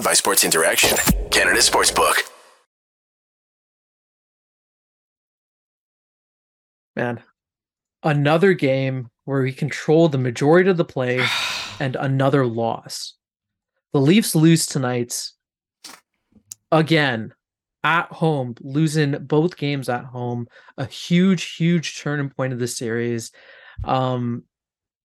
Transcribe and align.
Powered 0.00 0.12
by 0.12 0.14
Sports 0.14 0.44
Interaction, 0.44 0.96
Canada 1.30 1.58
Sportsbook. 1.58 2.14
Man, 6.96 7.22
another 8.02 8.54
game 8.54 9.10
where 9.26 9.42
we 9.42 9.52
control 9.52 10.08
the 10.08 10.16
majority 10.16 10.70
of 10.70 10.78
the 10.78 10.86
play 10.86 11.22
and 11.80 11.96
another 11.96 12.46
loss. 12.46 13.14
The 13.92 14.00
Leafs 14.00 14.34
lose 14.34 14.64
tonight 14.64 15.28
again 16.72 17.34
at 17.84 18.06
home, 18.10 18.54
losing 18.62 19.26
both 19.26 19.58
games 19.58 19.90
at 19.90 20.04
home. 20.06 20.48
A 20.78 20.86
huge, 20.86 21.56
huge 21.56 22.00
turning 22.00 22.30
point 22.30 22.54
of 22.54 22.58
the 22.58 22.68
series. 22.68 23.32
Um, 23.84 24.44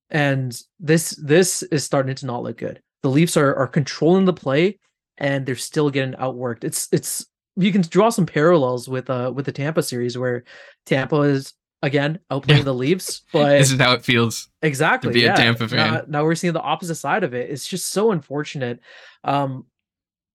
and 0.10 0.58
this 0.80 1.10
this 1.22 1.64
is 1.64 1.84
starting 1.84 2.16
to 2.16 2.26
not 2.26 2.44
look 2.44 2.58
good. 2.58 2.82
The 3.04 3.10
Leafs 3.10 3.36
are 3.36 3.54
are 3.56 3.68
controlling 3.68 4.24
the 4.24 4.34
play 4.34 4.80
and 5.18 5.46
they're 5.46 5.56
still 5.56 5.90
getting 5.90 6.14
outworked. 6.16 6.64
It's 6.64 6.88
it's 6.92 7.26
you 7.56 7.72
can 7.72 7.82
draw 7.82 8.10
some 8.10 8.26
parallels 8.26 8.88
with 8.88 9.10
uh 9.10 9.32
with 9.34 9.46
the 9.46 9.52
Tampa 9.52 9.82
series 9.84 10.18
where 10.18 10.44
Tampa 10.86 11.22
is 11.22 11.54
again 11.82 12.20
outplaying 12.32 12.58
Yeah. 12.58 12.64
the 12.64 12.74
Leafs, 12.74 13.22
but 13.34 13.58
this 13.60 13.72
is 13.72 13.80
how 13.80 13.94
it 13.94 14.04
feels. 14.04 14.50
exactly 14.62 15.10
to 15.10 15.14
be 15.14 15.26
a. 15.26 15.36
Tampa 15.36 15.68
fan. 15.68 15.78
Now, 15.94 16.02
now 16.08 16.24
we're 16.24 16.36
seeing 16.36 16.54
the 16.54 16.62
opposite 16.62 16.96
side 16.96 17.24
of 17.24 17.34
it. 17.34 17.50
It's 17.50 17.68
just 17.68 17.90
so 17.90 18.12
unfortunate. 18.12 18.80
Um, 19.24 19.66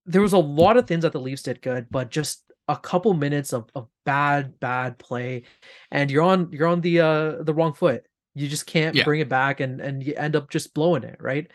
there 0.07 0.23
was 0.23 0.33
a 0.33 0.39
lot 0.39 0.77
of 0.77 0.87
things 0.87 1.03
that 1.03 1.13
the 1.13 1.21
Leafs 1.21 1.43
did 1.43 1.61
good, 1.63 1.87
but 1.91 2.11
just 2.11 2.43
a 2.69 2.77
couple 2.77 3.13
minutes 3.15 3.53
of, 3.53 3.69
of 3.75 3.89
bad, 4.07 4.59
bad 4.61 4.97
play, 4.99 5.43
and 5.91 6.11
you're 6.11 6.23
on 6.23 6.51
you're 6.53 6.69
on 6.69 6.81
the 6.81 7.01
uh 7.01 7.43
the 7.43 7.53
wrong 7.55 7.75
foot. 7.75 8.07
You 8.35 8.49
just 8.49 8.65
can't 8.67 8.95
Yeah. 8.95 9.05
bring 9.05 9.21
it 9.21 9.29
back, 9.29 9.61
and 9.61 9.81
and 9.81 10.03
you 10.03 10.15
end 10.17 10.37
up 10.37 10.49
just 10.51 10.73
blowing 10.73 11.03
it, 11.03 11.17
right? 11.21 11.51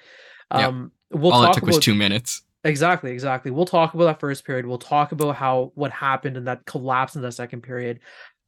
Yeah. 0.53 0.68
Um, 0.68 0.92
we'll 1.12 1.31
All 1.31 1.44
it 1.46 1.53
took 1.53 1.64
about 1.64 1.76
was 1.76 1.84
two 1.84 1.96
minutes. 1.96 2.44
Exactly, 2.66 3.12
exactly. 3.12 3.52
We'll 3.52 3.66
talk 3.66 3.94
about 3.94 4.06
that 4.06 4.20
first 4.20 4.44
period. 4.44 4.66
We'll 4.66 4.80
talk 4.80 5.12
about 5.12 5.36
how 5.36 5.72
what 5.76 5.92
happened 5.92 6.36
in 6.36 6.46
that 6.46 6.66
collapse 6.66 7.16
in 7.16 7.22
the 7.22 7.32
second 7.32 7.62
period. 7.62 8.00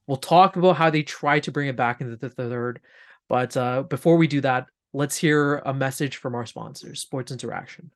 We'll 0.08 0.18
talk 0.18 0.56
about 0.56 0.76
how 0.76 0.90
they 0.90 1.04
tried 1.04 1.44
to 1.44 1.52
bring 1.52 1.68
it 1.68 1.76
back 1.76 2.02
into 2.02 2.16
the 2.16 2.30
third. 2.30 2.82
But 3.30 3.56
uh, 3.56 3.84
before 3.84 4.18
we 4.18 4.26
do 4.28 4.42
that, 4.42 4.68
let's 4.92 5.16
hear 5.18 5.58
a 5.60 5.74
message 5.74 6.18
from 6.18 6.34
our 6.34 6.48
sponsors, 6.48 7.00
Sports 7.00 7.32
Interaction. 7.32 7.92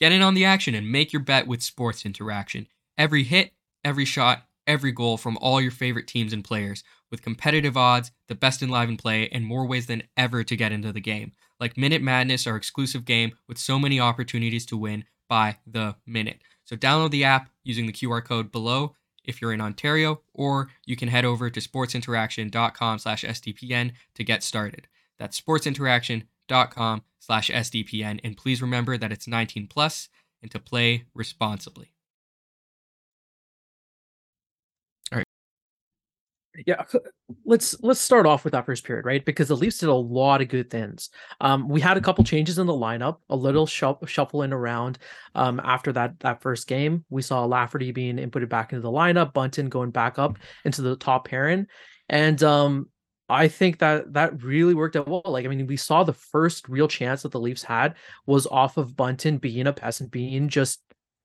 Get 0.00 0.10
in 0.10 0.22
on 0.22 0.34
the 0.34 0.46
action 0.46 0.74
and 0.74 0.90
make 0.90 1.12
your 1.12 1.22
bet 1.22 1.46
with 1.46 1.62
Sports 1.62 2.04
Interaction. 2.04 2.66
Every 2.98 3.22
hit, 3.22 3.52
every 3.84 4.04
shot, 4.04 4.42
every 4.66 4.92
goal 4.92 5.16
from 5.16 5.38
all 5.38 5.60
your 5.60 5.70
favorite 5.70 6.06
teams 6.06 6.32
and 6.32 6.44
players, 6.44 6.82
with 7.10 7.22
competitive 7.22 7.76
odds, 7.76 8.12
the 8.28 8.34
best 8.34 8.62
in 8.62 8.68
live 8.68 8.88
and 8.88 8.98
play, 8.98 9.28
and 9.30 9.44
more 9.44 9.66
ways 9.66 9.86
than 9.86 10.02
ever 10.16 10.44
to 10.44 10.56
get 10.56 10.72
into 10.72 10.92
the 10.92 11.00
game. 11.00 11.32
Like 11.58 11.76
Minute 11.76 12.02
Madness, 12.02 12.46
our 12.46 12.56
exclusive 12.56 13.04
game 13.04 13.32
with 13.48 13.58
so 13.58 13.78
many 13.78 14.00
opportunities 14.00 14.64
to 14.66 14.76
win 14.76 15.04
by 15.28 15.56
the 15.66 15.96
minute. 16.06 16.40
So 16.64 16.76
download 16.76 17.10
the 17.10 17.24
app 17.24 17.50
using 17.64 17.86
the 17.86 17.92
QR 17.92 18.24
code 18.24 18.52
below 18.52 18.94
if 19.24 19.40
you're 19.40 19.52
in 19.52 19.60
Ontario, 19.60 20.20
or 20.32 20.68
you 20.86 20.96
can 20.96 21.08
head 21.08 21.24
over 21.24 21.50
to 21.50 21.60
sportsinteraction.com 21.60 22.98
slash 22.98 23.24
SDPN 23.24 23.92
to 24.14 24.24
get 24.24 24.42
started. 24.42 24.88
That's 25.18 25.40
sportsinteraction.com 25.40 27.02
slash 27.18 27.50
SDPN. 27.50 28.20
And 28.24 28.36
please 28.36 28.62
remember 28.62 28.96
that 28.96 29.12
it's 29.12 29.28
19 29.28 29.66
plus 29.66 30.08
and 30.42 30.50
to 30.50 30.58
play 30.58 31.04
responsibly. 31.14 31.92
Yeah, 36.66 36.82
let's 37.44 37.80
let's 37.80 38.00
start 38.00 38.26
off 38.26 38.42
with 38.42 38.52
that 38.54 38.66
first 38.66 38.84
period, 38.84 39.04
right? 39.04 39.24
Because 39.24 39.48
the 39.48 39.56
Leafs 39.56 39.78
did 39.78 39.88
a 39.88 39.94
lot 39.94 40.42
of 40.42 40.48
good 40.48 40.68
things. 40.68 41.10
Um, 41.40 41.68
we 41.68 41.80
had 41.80 41.96
a 41.96 42.00
couple 42.00 42.24
changes 42.24 42.58
in 42.58 42.66
the 42.66 42.72
lineup, 42.72 43.18
a 43.28 43.36
little 43.36 43.66
shuff- 43.66 44.08
shuffling 44.08 44.52
around. 44.52 44.98
Um, 45.36 45.60
after 45.62 45.92
that 45.92 46.18
that 46.20 46.42
first 46.42 46.66
game, 46.66 47.04
we 47.08 47.22
saw 47.22 47.44
Lafferty 47.44 47.92
being 47.92 48.16
inputted 48.16 48.48
back 48.48 48.72
into 48.72 48.82
the 48.82 48.90
lineup, 48.90 49.32
Bunting 49.32 49.68
going 49.68 49.92
back 49.92 50.18
up 50.18 50.38
into 50.64 50.82
the 50.82 50.96
top 50.96 51.28
pairing, 51.28 51.68
and 52.08 52.42
um, 52.42 52.88
I 53.28 53.46
think 53.46 53.78
that 53.78 54.12
that 54.14 54.42
really 54.42 54.74
worked 54.74 54.96
out 54.96 55.06
well. 55.06 55.22
Like, 55.24 55.44
I 55.44 55.48
mean, 55.48 55.68
we 55.68 55.76
saw 55.76 56.02
the 56.02 56.12
first 56.12 56.68
real 56.68 56.88
chance 56.88 57.22
that 57.22 57.30
the 57.30 57.40
Leafs 57.40 57.62
had 57.62 57.94
was 58.26 58.48
off 58.48 58.76
of 58.76 58.96
Bunting 58.96 59.38
being 59.38 59.68
a 59.68 59.72
pest 59.72 60.00
and 60.00 60.10
being 60.10 60.48
just 60.48 60.80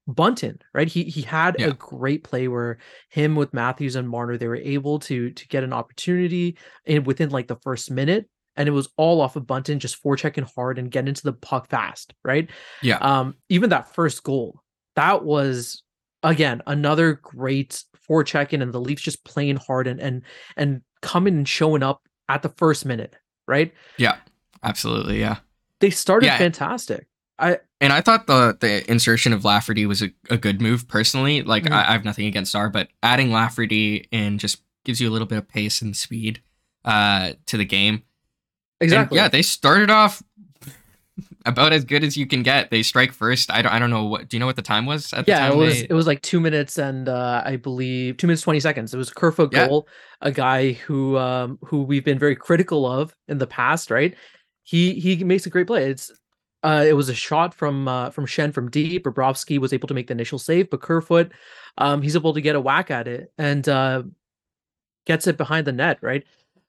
Bunting, 0.07 0.59
right? 0.73 0.87
He 0.87 1.03
he 1.05 1.21
had 1.23 1.55
Yeah. 1.57 1.67
a 1.67 1.73
great 1.73 2.23
play 2.23 2.47
where 2.47 2.77
him 3.09 3.35
with 3.35 3.53
Matthews 3.53 3.95
and 3.95 4.07
Marner, 4.07 4.37
they 4.37 4.47
were 4.47 4.55
able 4.55 4.99
to 4.99 5.31
to 5.31 5.47
get 5.47 5.63
an 5.63 5.73
opportunity 5.73 6.57
in 6.85 7.03
within 7.05 7.29
like 7.31 7.47
the 7.47 7.55
first 7.63 7.89
minute, 7.89 8.29
and 8.55 8.69
it 8.69 8.71
was 8.71 8.87
all 8.97 9.19
off 9.19 9.35
of 9.35 9.47
Bunting 9.47 9.79
just 9.79 10.01
forechecking 10.03 10.47
hard 10.55 10.77
and 10.77 10.91
getting 10.91 11.07
into 11.07 11.23
the 11.23 11.33
puck 11.33 11.69
fast, 11.69 12.13
right? 12.23 12.49
Yeah. 12.83 12.97
Um, 12.97 13.35
even 13.49 13.71
that 13.71 13.95
first 13.95 14.23
goal, 14.23 14.61
that 14.95 15.25
was 15.25 15.81
again 16.21 16.61
another 16.67 17.13
great 17.13 17.83
forechecking, 18.07 18.61
and 18.61 18.71
the 18.71 18.79
Leafs 18.79 19.01
just 19.01 19.25
playing 19.25 19.55
hard 19.57 19.87
and 19.87 19.99
and 19.99 20.21
and 20.55 20.81
coming 21.01 21.35
and 21.35 21.47
showing 21.49 21.81
up 21.81 22.01
at 22.29 22.43
the 22.43 22.49
first 22.49 22.85
minute, 22.85 23.15
right? 23.47 23.73
Yeah, 23.97 24.17
absolutely. 24.61 25.19
Yeah. 25.19 25.37
They 25.79 25.89
started 25.89 26.27
Yeah. 26.27 26.37
fantastic. 26.37 27.07
I 27.37 27.59
And 27.81 27.91
I 27.91 28.01
thought 28.01 28.27
the 28.27 28.57
the 28.59 28.89
insertion 28.89 29.33
of 29.33 29.43
Lafferty 29.43 29.85
was 29.85 30.01
a, 30.01 30.11
a 30.29 30.37
good 30.37 30.61
move 30.61 30.87
personally. 30.87 31.41
Like 31.41 31.63
Mhm. 31.63 31.71
I, 31.73 31.89
I 31.89 31.91
have 31.91 32.05
nothing 32.05 32.25
against 32.27 32.55
R, 32.55 32.69
but 32.69 32.87
adding 33.03 33.31
Lafferty 33.31 34.07
in 34.11 34.37
just 34.37 34.61
gives 34.85 35.01
you 35.01 35.09
a 35.09 35.11
little 35.11 35.27
bit 35.27 35.37
of 35.39 35.47
pace 35.47 35.81
and 35.81 35.95
speed 35.95 36.41
uh 36.85 37.33
to 37.47 37.57
the 37.57 37.65
game. 37.65 37.95
And 38.79 38.87
exactly 38.87 39.17
yeah, 39.17 39.27
they 39.27 39.41
started 39.41 39.89
off 39.89 40.21
about 41.45 41.71
as 41.73 41.85
good 41.85 42.03
as 42.03 42.17
you 42.17 42.25
can 42.25 42.43
get. 42.43 42.71
They 42.71 42.83
strike 42.83 43.11
first. 43.13 43.51
I 43.51 43.61
don't 43.61 43.71
I 43.71 43.79
don't 43.79 43.89
know 43.89 44.05
what 44.05 44.29
do 44.29 44.35
you 44.37 44.39
know 44.39 44.45
what 44.45 44.55
the 44.57 44.61
time 44.61 44.85
was 44.85 45.13
at 45.13 45.25
the 45.25 45.31
yeah, 45.31 45.49
it 45.51 45.55
was 45.55 45.81
they- 45.81 45.87
it 45.89 45.93
was 45.93 46.07
like 46.07 46.21
two 46.21 46.39
minutes 46.39 46.77
and 46.77 47.07
uh, 47.09 47.41
I 47.45 47.55
believe 47.57 48.17
two 48.17 48.27
minutes 48.27 48.41
twenty 48.41 48.59
seconds. 48.59 48.93
It 48.93 48.97
was 48.97 49.09
a 49.11 49.13
Kerfoot 49.13 49.51
Yeah. 49.53 49.67
goal, 49.67 49.87
a 50.21 50.31
guy 50.31 50.73
who 50.73 51.17
um 51.17 51.57
who 51.63 51.83
we've 51.83 52.03
been 52.05 52.19
very 52.19 52.35
critical 52.35 52.85
of 52.85 53.15
in 53.27 53.37
the 53.37 53.47
past, 53.47 53.91
right? 53.91 54.15
He 54.63 54.93
he 54.99 55.23
makes 55.23 55.45
a 55.45 55.49
great 55.49 55.67
play. 55.67 55.89
It's 55.89 56.11
uh 56.65 56.83
it 56.85 56.93
was 56.93 57.09
a 57.09 57.13
shot 57.13 57.53
from 57.53 57.87
uh 57.87 58.09
from 58.09 58.25
Schenn 58.25 58.53
from 58.53 58.69
deep. 58.69 59.05
Bobrovsky 59.05 59.59
was 59.59 59.73
able 59.73 59.87
to 59.87 59.93
make 59.93 60.07
the 60.07 60.13
initial 60.13 60.39
save, 60.39 60.69
but 60.69 60.81
Kerfoot 60.81 61.31
um 61.77 62.01
he's 62.01 62.15
able 62.15 62.33
to 62.33 62.41
get 62.41 62.55
a 62.55 62.61
whack 62.61 62.91
at 62.91 63.07
it 63.07 63.31
and 63.37 63.67
uh 63.69 64.03
gets 65.05 65.27
it 65.27 65.37
behind 65.37 65.67
the 65.67 65.71
net, 65.71 65.99
right? 66.01 66.23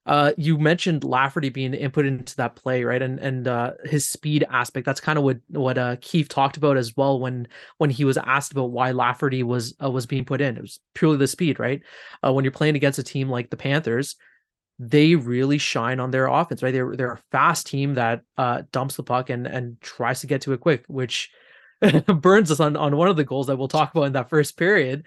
Uh, 0.07 0.33
you 0.37 0.57
mentioned 0.57 1.03
Lafferty 1.03 1.49
being 1.49 1.75
input 1.75 2.07
into 2.07 2.37
that 2.37 2.55
play, 2.55 2.85
right? 2.85 3.03
And 3.03 3.19
and 3.19 3.49
uh, 3.49 3.73
his 3.85 4.09
speed 4.09 4.45
aspect. 4.49 4.87
That's 4.87 5.01
kind 5.01 5.19
of 5.19 5.25
what 5.25 5.39
what 5.49 5.77
uh, 5.79 5.97
Keefe 6.01 6.29
talked 6.29 6.57
about 6.57 6.77
as 6.77 6.97
well 6.97 7.19
when 7.19 7.49
when 7.79 7.91
he 7.91 8.05
was 8.05 8.17
asked 8.17 8.53
about 8.53 8.71
why 8.71 8.93
Lafferty 8.93 9.43
was 9.43 9.75
was 9.81 10.07
being 10.07 10.25
put 10.25 10.41
in. 10.41 10.57
It 10.57 10.63
was 10.63 10.79
purely 10.95 11.17
the 11.17 11.27
speed, 11.27 11.59
right? 11.59 11.83
When 12.23 12.45
you're 12.45 12.53
playing 12.53 12.77
against 12.77 13.01
a 13.01 13.03
team 13.03 13.29
like 13.29 13.51
the 13.51 13.57
Panthers, 13.57 14.15
they 14.79 15.15
really 15.15 15.59
shine 15.59 16.01
on 16.01 16.11
their 16.11 16.27
offense, 16.27 16.63
right? 16.63 16.73
They're 16.73 16.95
they're 16.97 17.13
a 17.13 17.23
fast 17.33 17.67
team 17.67 17.95
that 17.95 18.23
uh, 18.37 18.63
dumps 18.73 18.97
the 18.97 19.03
puck 19.03 19.31
and 19.31 19.47
and 19.47 19.81
tries 19.81 20.21
to 20.21 20.27
get 20.27 20.43
to 20.43 20.53
it 20.53 20.61
quick, 20.61 20.85
which 20.89 21.31
burns 22.07 22.51
us 22.51 22.61
on 22.61 22.77
on 22.77 22.97
one 22.97 23.09
of 23.09 23.17
the 23.17 23.25
goals 23.25 23.47
that 23.47 23.57
we'll 23.57 23.69
talk 23.69 23.95
about 23.95 24.05
in 24.05 24.13
that 24.15 24.31
first 24.31 24.57
period. 24.57 25.05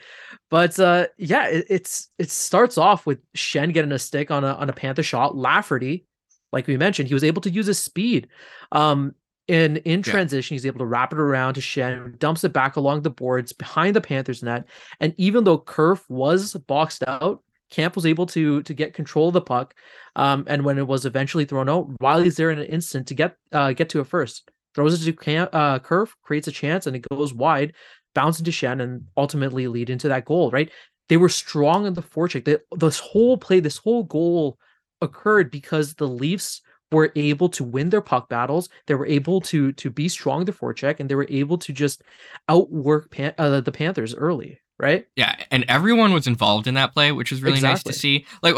But 0.50 0.79
uh, 0.79 1.08
yeah, 1.18 1.47
it, 1.47 1.66
it's 1.69 2.09
it 2.18 2.31
starts 2.31 2.78
off 2.78 3.06
with 3.06 3.19
Schenn 3.35 3.74
getting 3.74 3.91
a 3.91 4.00
stick 4.00 4.31
on 4.31 4.44
a 4.44 4.53
on 4.53 4.69
a 4.69 4.74
Panther 4.74 5.03
shot. 5.03 5.35
Lafferty, 5.35 6.06
like 6.52 6.68
we 6.68 6.78
mentioned, 6.78 7.08
he 7.08 7.13
was 7.13 7.24
able 7.24 7.41
to 7.44 7.50
use 7.52 7.68
his 7.68 7.81
speed. 7.81 8.28
Um, 8.72 9.16
in 9.47 9.78
in 9.78 10.03
Yeah. 10.06 10.12
transition, 10.12 10.53
he's 10.56 10.66
able 10.66 10.79
to 10.79 10.85
wrap 10.85 11.12
it 11.12 11.19
around 11.19 11.56
to 11.56 11.62
Schenn, 11.62 12.18
dumps 12.19 12.44
it 12.44 12.53
back 12.53 12.75
along 12.75 13.02
the 13.02 13.09
boards 13.09 13.52
behind 13.53 13.96
the 13.96 14.02
Panthers 14.02 14.43
net. 14.43 14.66
And 14.99 15.14
even 15.17 15.43
though 15.43 15.58
Kerf 15.58 16.08
was 16.09 16.53
boxed 16.53 17.03
out, 17.08 17.41
Kampf 17.69 17.95
was 17.95 18.05
able 18.05 18.25
to 18.27 18.61
to 18.63 18.73
get 18.73 18.93
control 18.93 19.27
of 19.27 19.33
the 19.33 19.41
puck. 19.41 19.73
Um, 20.16 20.43
and 20.47 20.66
when 20.66 20.77
it 20.77 20.87
was 20.87 21.05
eventually 21.05 21.45
thrown 21.45 21.69
out, 21.69 21.89
Riley's 22.01 22.35
there 22.37 22.51
in 22.51 22.59
an 22.59 22.66
instant 22.66 23.07
to 23.07 23.13
get 23.13 23.35
uh 23.51 23.73
get 23.73 23.89
to 23.89 23.99
it 23.99 24.07
first. 24.07 24.49
Throws 24.75 25.01
it 25.01 25.05
to 25.05 25.13
Kampf, 25.13 25.53
uh, 25.53 25.79
Kerf, 25.79 26.16
creates 26.23 26.47
a 26.47 26.51
chance, 26.51 26.85
and 26.87 26.95
it 26.95 27.05
goes 27.09 27.33
wide, 27.33 27.73
bounce 28.13 28.39
into 28.39 28.51
Schenn, 28.51 28.81
and 28.81 29.03
ultimately 29.17 29.67
lead 29.67 29.89
into 29.89 30.07
that 30.09 30.25
goal. 30.25 30.51
Right? 30.51 30.71
They 31.09 31.17
were 31.17 31.29
strong 31.29 31.85
in 31.85 31.93
the 31.93 32.03
forecheck. 32.03 32.59
This 32.77 32.99
whole 32.99 33.37
play, 33.37 33.59
this 33.59 33.77
whole 33.77 34.03
goal 34.03 34.59
occurred 35.01 35.49
because 35.49 35.95
the 35.95 36.07
Leafs 36.07 36.61
were 36.91 37.11
able 37.16 37.49
to 37.49 37.63
win 37.63 37.89
their 37.89 38.01
puck 38.01 38.29
battles. 38.29 38.69
They 38.87 38.95
were 38.95 39.05
able 39.05 39.41
to 39.41 39.71
to 39.73 39.89
be 39.89 40.09
strong 40.09 40.41
in 40.41 40.45
the 40.45 40.53
forecheck, 40.53 40.99
and 40.99 41.09
they 41.09 41.16
were 41.16 41.27
able 41.29 41.57
to 41.59 41.73
just 41.73 42.03
outwork 42.47 43.11
Pan- 43.11 43.35
uh, 43.37 43.61
the 43.61 43.71
Panthers 43.71 44.16
early. 44.16 44.59
Right? 44.79 45.08
Yeah, 45.17 45.35
and 45.52 45.66
everyone 45.67 46.14
was 46.14 46.26
involved 46.26 46.66
in 46.66 46.76
that 46.76 46.93
play, 46.93 47.11
which 47.11 47.31
was 47.31 47.41
really 47.43 47.59
nice 47.59 47.84
to 47.84 47.91
see. 47.93 48.26
Like 48.41 48.55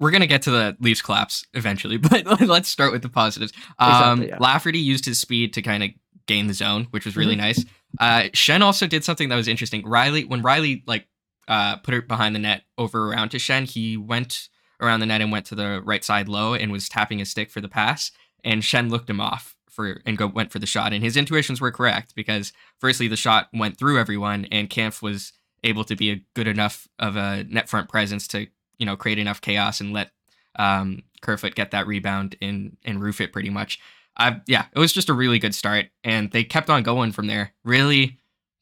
we're 0.00 0.10
gonna 0.10 0.26
get 0.26 0.42
to 0.42 0.50
the 0.50 0.76
Leafs 0.80 1.00
collapse 1.00 1.46
eventually, 1.54 1.96
but 1.98 2.40
let's 2.40 2.68
start 2.68 2.90
with 2.92 3.02
the 3.02 3.08
positives. 3.08 3.52
Um, 3.78 3.90
Exactly, 4.22 4.28
yeah. 4.28 4.36
Lafferty 4.40 4.78
used 4.80 5.04
his 5.04 5.20
speed 5.20 5.52
to 5.54 5.62
kind 5.62 5.82
of 5.84 5.90
gain 6.26 6.48
the 6.48 6.54
zone, 6.54 6.88
which 6.90 7.04
was 7.04 7.16
really 7.16 7.34
Mhm. 7.34 7.38
nice. 7.38 7.64
Uh, 7.98 8.22
Schenn 8.32 8.62
also 8.62 8.86
did 8.86 9.04
something 9.04 9.28
that 9.28 9.36
was 9.36 9.48
interesting. 9.48 9.84
Riley, 9.86 10.24
when 10.24 10.42
Riley 10.42 10.82
like 10.86 11.06
uh, 11.48 11.76
put 11.76 11.94
it 11.94 12.06
behind 12.08 12.34
the 12.34 12.38
net 12.40 12.62
over 12.78 13.08
around 13.10 13.30
to 13.30 13.36
Schenn, 13.38 13.68
he 13.68 13.96
went 13.96 14.48
around 14.80 15.00
the 15.00 15.06
net 15.06 15.20
and 15.20 15.30
went 15.32 15.46
to 15.46 15.54
the 15.54 15.80
right 15.84 16.04
side 16.04 16.28
low 16.28 16.54
and 16.54 16.70
was 16.72 16.88
tapping 16.88 17.18
his 17.18 17.30
stick 17.30 17.50
for 17.50 17.60
the 17.60 17.68
pass, 17.68 18.10
and 18.44 18.62
Schenn 18.62 18.90
looked 18.90 19.08
him 19.10 19.20
off 19.20 19.54
for 19.68 19.94
for 19.94 20.02
and 20.04 20.18
go 20.18 20.26
went 20.26 20.50
for 20.50 20.58
the 20.58 20.66
shot, 20.66 20.92
and 20.92 21.04
his 21.04 21.16
intuitions 21.16 21.60
were 21.60 21.70
correct 21.70 22.12
because 22.16 22.52
firstly 22.80 23.06
the 23.06 23.16
shot 23.16 23.48
went 23.54 23.76
through 23.78 23.98
everyone, 24.00 24.46
and 24.46 24.68
Kampf 24.68 25.00
was 25.00 25.32
able 25.64 25.84
to 25.84 25.96
be 25.96 26.10
a 26.10 26.24
good 26.34 26.48
enough 26.48 26.88
of 26.98 27.16
a 27.16 27.44
net 27.44 27.68
front 27.68 27.88
presence 27.88 28.26
to 28.28 28.46
you 28.78 28.86
know 28.86 28.96
create 28.96 29.18
enough 29.18 29.40
chaos 29.40 29.80
and 29.80 29.92
let 29.92 30.10
um, 30.56 31.02
Kerfoot 31.22 31.54
get 31.54 31.70
that 31.70 31.86
rebound 31.86 32.36
and 32.40 32.76
and 32.84 33.00
roof 33.00 33.20
it 33.20 33.32
pretty 33.32 33.50
much. 33.50 33.78
I 34.16 34.40
yeah, 34.46 34.66
it 34.74 34.78
was 34.78 34.92
just 34.92 35.08
a 35.08 35.14
really 35.14 35.38
good 35.38 35.54
start, 35.54 35.86
and 36.02 36.30
they 36.30 36.44
kept 36.44 36.70
on 36.70 36.82
going 36.82 37.12
from 37.12 37.26
there. 37.26 37.52
Really, 37.64 38.18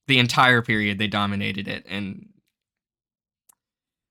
the 0.07 0.19
entire 0.19 0.63
period 0.63 0.99
they 0.99 1.07
dominated 1.07 1.69
it, 1.69 1.85
and 1.89 2.29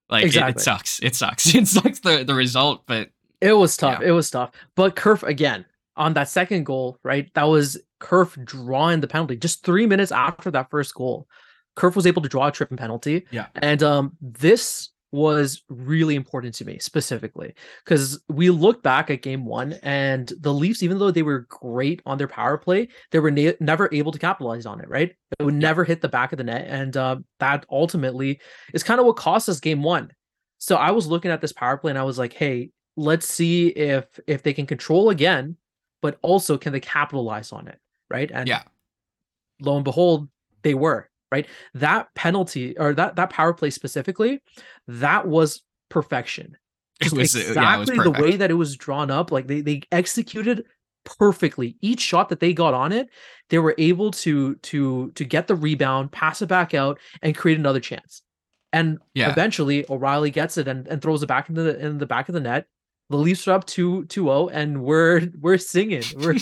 like 0.09 0.25
exactly. 0.25 0.51
it, 0.51 0.57
it, 0.57 0.61
sucks. 0.61 0.99
It 1.03 1.15
sucks. 1.15 1.53
It 1.55 1.67
sucks 1.67 1.99
the 1.99 2.23
the 2.23 2.33
result, 2.33 2.83
but 2.87 3.09
it 3.41 3.53
was 3.53 3.77
tough. 3.77 3.99
Yeah. 4.01 4.09
It 4.09 4.11
was 4.11 4.29
tough. 4.29 4.51
But 4.75 4.95
Kerf 4.95 5.23
again 5.23 5.65
on 5.95 6.13
that 6.13 6.29
second 6.29 6.65
goal, 6.65 6.97
right? 7.03 7.31
That 7.33 7.43
was 7.43 7.77
Kerf 7.99 8.37
drawing 8.43 9.01
the 9.01 9.07
penalty 9.07 9.35
just 9.35 9.63
three 9.63 9.85
minutes 9.85 10.11
after 10.11 10.51
that 10.51 10.69
first 10.69 10.93
goal. 10.93 11.27
Kerf 11.77 11.95
was 11.95 12.05
able 12.05 12.21
to 12.21 12.27
draw 12.27 12.47
a 12.47 12.51
tripping 12.51 12.77
penalty. 12.77 13.25
Yeah. 13.31 13.47
And 13.55 13.81
um 13.81 14.17
this 14.21 14.89
was 15.13 15.63
really 15.69 16.15
important 16.15 16.53
to 16.53 16.65
me 16.65 16.77
specifically 16.79 17.53
because 17.85 18.19
we 18.27 18.49
look 18.49 18.83
back 18.83 19.09
at 19.09 19.21
game 19.21 19.45
one 19.45 19.73
and 19.83 20.33
the 20.41 20.53
Leafs, 20.53 20.83
even 20.83 20.99
though 20.99 21.11
they 21.11 21.23
were 21.23 21.47
great 21.49 22.01
on 22.05 22.17
their 22.17 22.27
power 22.27 22.57
play, 22.57 22.89
they 23.11 23.19
were 23.19 23.31
na- 23.31 23.53
never 23.61 23.87
able 23.93 24.11
to 24.11 24.19
capitalize 24.19 24.65
on 24.65 24.81
it, 24.81 24.89
right? 24.89 25.15
It 25.39 25.43
would 25.43 25.53
never 25.53 25.85
hit 25.85 26.01
the 26.01 26.09
back 26.09 26.33
of 26.33 26.37
the 26.37 26.43
net. 26.43 26.65
And 26.67 26.97
uh, 26.97 27.17
that 27.39 27.65
ultimately 27.71 28.41
is 28.73 28.83
kind 28.83 28.99
of 28.99 29.05
what 29.05 29.15
cost 29.15 29.47
us 29.47 29.61
game 29.61 29.81
one. 29.81 30.11
So 30.57 30.75
I 30.75 30.91
was 30.91 31.07
looking 31.07 31.31
at 31.31 31.39
this 31.39 31.53
power 31.53 31.77
play 31.77 31.91
and 31.91 31.99
I 31.99 32.03
was 32.03 32.17
like, 32.17 32.33
hey, 32.33 32.71
let's 32.97 33.27
see 33.27 33.67
if 33.69 34.05
if 34.27 34.43
they 34.43 34.53
can 34.53 34.65
control 34.65 35.09
again, 35.09 35.55
but 36.01 36.17
also 36.21 36.57
can 36.57 36.73
they 36.73 36.81
capitalize 36.81 37.53
on 37.53 37.69
it, 37.69 37.79
right? 38.09 38.29
And 38.33 38.47
yeah, 38.49 38.63
lo 39.61 39.75
and 39.75 39.85
behold, 39.85 40.27
they 40.63 40.73
were 40.73 41.09
right? 41.31 41.47
That 41.73 42.13
penalty 42.15 42.77
or 42.77 42.93
that 42.93 43.15
that 43.15 43.29
power 43.29 43.53
play 43.53 43.69
specifically, 43.69 44.41
that 44.87 45.27
was 45.27 45.61
perfection. 45.89 46.57
Just 47.01 47.13
uh, 47.13 47.17
it 47.17 47.21
was 47.21 47.35
exactly 47.35 47.61
yeah, 47.63 47.75
it 47.75 47.79
was 47.79 47.89
the 47.89 48.23
way 48.23 48.35
that 48.37 48.51
it 48.51 48.55
was 48.55 48.75
drawn 48.75 49.11
up. 49.11 49.31
Like 49.31 49.47
they 49.47 49.61
they 49.61 49.83
executed 49.91 50.65
perfectly 51.07 51.77
each 51.81 52.01
shot 52.01 52.27
that 52.27 52.41
they 52.41 52.53
got 52.53 52.73
on 52.73 52.91
it 52.91 53.07
they 53.49 53.59
were 53.59 53.73
able 53.77 54.11
to 54.11 54.55
to 54.55 55.09
to 55.11 55.23
get 55.23 55.47
the 55.47 55.55
rebound 55.55 56.11
pass 56.11 56.41
it 56.41 56.47
back 56.47 56.73
out 56.73 56.99
and 57.21 57.33
create 57.33 57.57
another 57.57 57.79
chance 57.79 58.21
and 58.73 58.99
yeah. 59.13 59.31
eventually 59.31 59.85
o'reilly 59.89 60.29
gets 60.29 60.57
it 60.57 60.67
and, 60.67 60.85
and 60.87 61.01
throws 61.01 61.23
it 61.23 61.27
back 61.27 61.47
into 61.47 61.63
the 61.63 61.79
in 61.79 61.97
the 61.97 62.05
back 62.05 62.27
of 62.27 62.33
the 62.33 62.41
net 62.41 62.65
the 63.09 63.15
leafs 63.15 63.47
are 63.47 63.53
up 63.53 63.65
2 63.65 64.05
2 64.05 64.49
and 64.49 64.83
we're 64.83 65.29
we're 65.39 65.57
singing 65.57 66.03
we're 66.17 66.35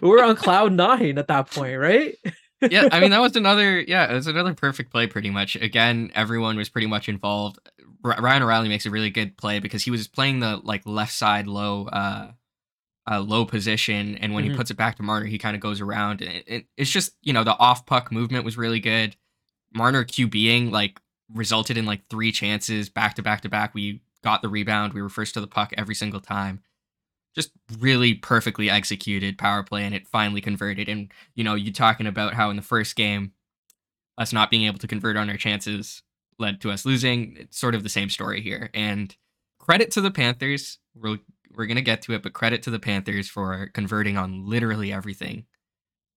we're 0.00 0.22
on 0.22 0.36
cloud 0.36 0.72
nine 0.72 1.18
at 1.18 1.26
that 1.26 1.50
point 1.50 1.76
right 1.76 2.16
yeah, 2.70 2.88
I 2.90 3.00
mean 3.00 3.10
that 3.10 3.20
was 3.20 3.36
another 3.36 3.80
yeah, 3.80 4.10
it 4.10 4.14
was 4.14 4.26
another 4.26 4.54
perfect 4.54 4.90
play 4.90 5.06
pretty 5.06 5.30
much. 5.30 5.56
Again, 5.56 6.10
everyone 6.14 6.56
was 6.56 6.68
pretty 6.68 6.86
much 6.86 7.08
involved. 7.08 7.58
R- 8.04 8.16
Ryan 8.20 8.42
O'Reilly 8.42 8.68
makes 8.68 8.86
a 8.86 8.90
really 8.90 9.10
good 9.10 9.36
play 9.36 9.58
because 9.58 9.82
he 9.82 9.90
was 9.90 10.08
playing 10.08 10.40
the 10.40 10.60
like 10.62 10.86
left 10.86 11.12
side 11.12 11.46
low 11.46 11.86
uh 11.86 12.32
uh, 13.10 13.20
low 13.20 13.44
position, 13.44 14.16
and 14.18 14.32
when 14.32 14.44
mm-hmm. 14.44 14.52
he 14.52 14.56
puts 14.56 14.70
it 14.70 14.76
back 14.76 14.96
to 14.96 15.02
Marner, 15.02 15.26
he 15.26 15.36
kind 15.36 15.56
of 15.56 15.60
goes 15.60 15.80
around. 15.80 16.22
And 16.22 16.30
it, 16.30 16.44
it, 16.46 16.66
it's 16.76 16.90
just 16.90 17.16
you 17.22 17.32
know 17.32 17.44
the 17.44 17.58
off 17.58 17.84
puck 17.84 18.12
movement 18.12 18.44
was 18.44 18.56
really 18.56 18.80
good. 18.80 19.16
Marner 19.74 20.04
QBing 20.04 20.70
like 20.70 21.00
resulted 21.32 21.76
in 21.76 21.84
like 21.84 22.08
three 22.08 22.30
chances 22.30 22.88
back 22.88 23.14
to 23.14 23.22
back 23.22 23.40
to 23.40 23.48
back. 23.48 23.74
We 23.74 24.02
got 24.22 24.42
the 24.42 24.48
rebound. 24.48 24.92
We 24.92 25.02
were 25.02 25.08
first 25.08 25.34
to 25.34 25.40
the 25.40 25.46
puck 25.46 25.72
every 25.76 25.94
single 25.94 26.20
time 26.20 26.62
just 27.34 27.50
really 27.78 28.14
perfectly 28.14 28.68
executed 28.68 29.38
power 29.38 29.62
play 29.62 29.84
and 29.84 29.94
it 29.94 30.06
finally 30.06 30.40
converted. 30.40 30.88
And, 30.88 31.10
you 31.34 31.44
know, 31.44 31.54
you 31.54 31.72
talking 31.72 32.06
about 32.06 32.34
how 32.34 32.50
in 32.50 32.56
the 32.56 32.62
first 32.62 32.96
game, 32.96 33.32
us 34.18 34.32
not 34.32 34.50
being 34.50 34.66
able 34.66 34.78
to 34.78 34.86
convert 34.86 35.16
on 35.16 35.30
our 35.30 35.36
chances 35.36 36.02
led 36.38 36.60
to 36.60 36.70
us 36.70 36.84
losing. 36.84 37.36
It's 37.38 37.58
sort 37.58 37.74
of 37.74 37.82
the 37.82 37.88
same 37.88 38.10
story 38.10 38.42
here. 38.42 38.70
And 38.74 39.16
credit 39.58 39.90
to 39.92 40.00
the 40.00 40.10
Panthers. 40.10 40.78
We're, 40.94 41.18
we're 41.54 41.66
going 41.66 41.76
to 41.76 41.82
get 41.82 42.02
to 42.02 42.12
it, 42.12 42.22
but 42.22 42.34
credit 42.34 42.62
to 42.64 42.70
the 42.70 42.78
Panthers 42.78 43.28
for 43.28 43.70
converting 43.72 44.16
on 44.16 44.46
literally 44.46 44.92
everything. 44.92 45.46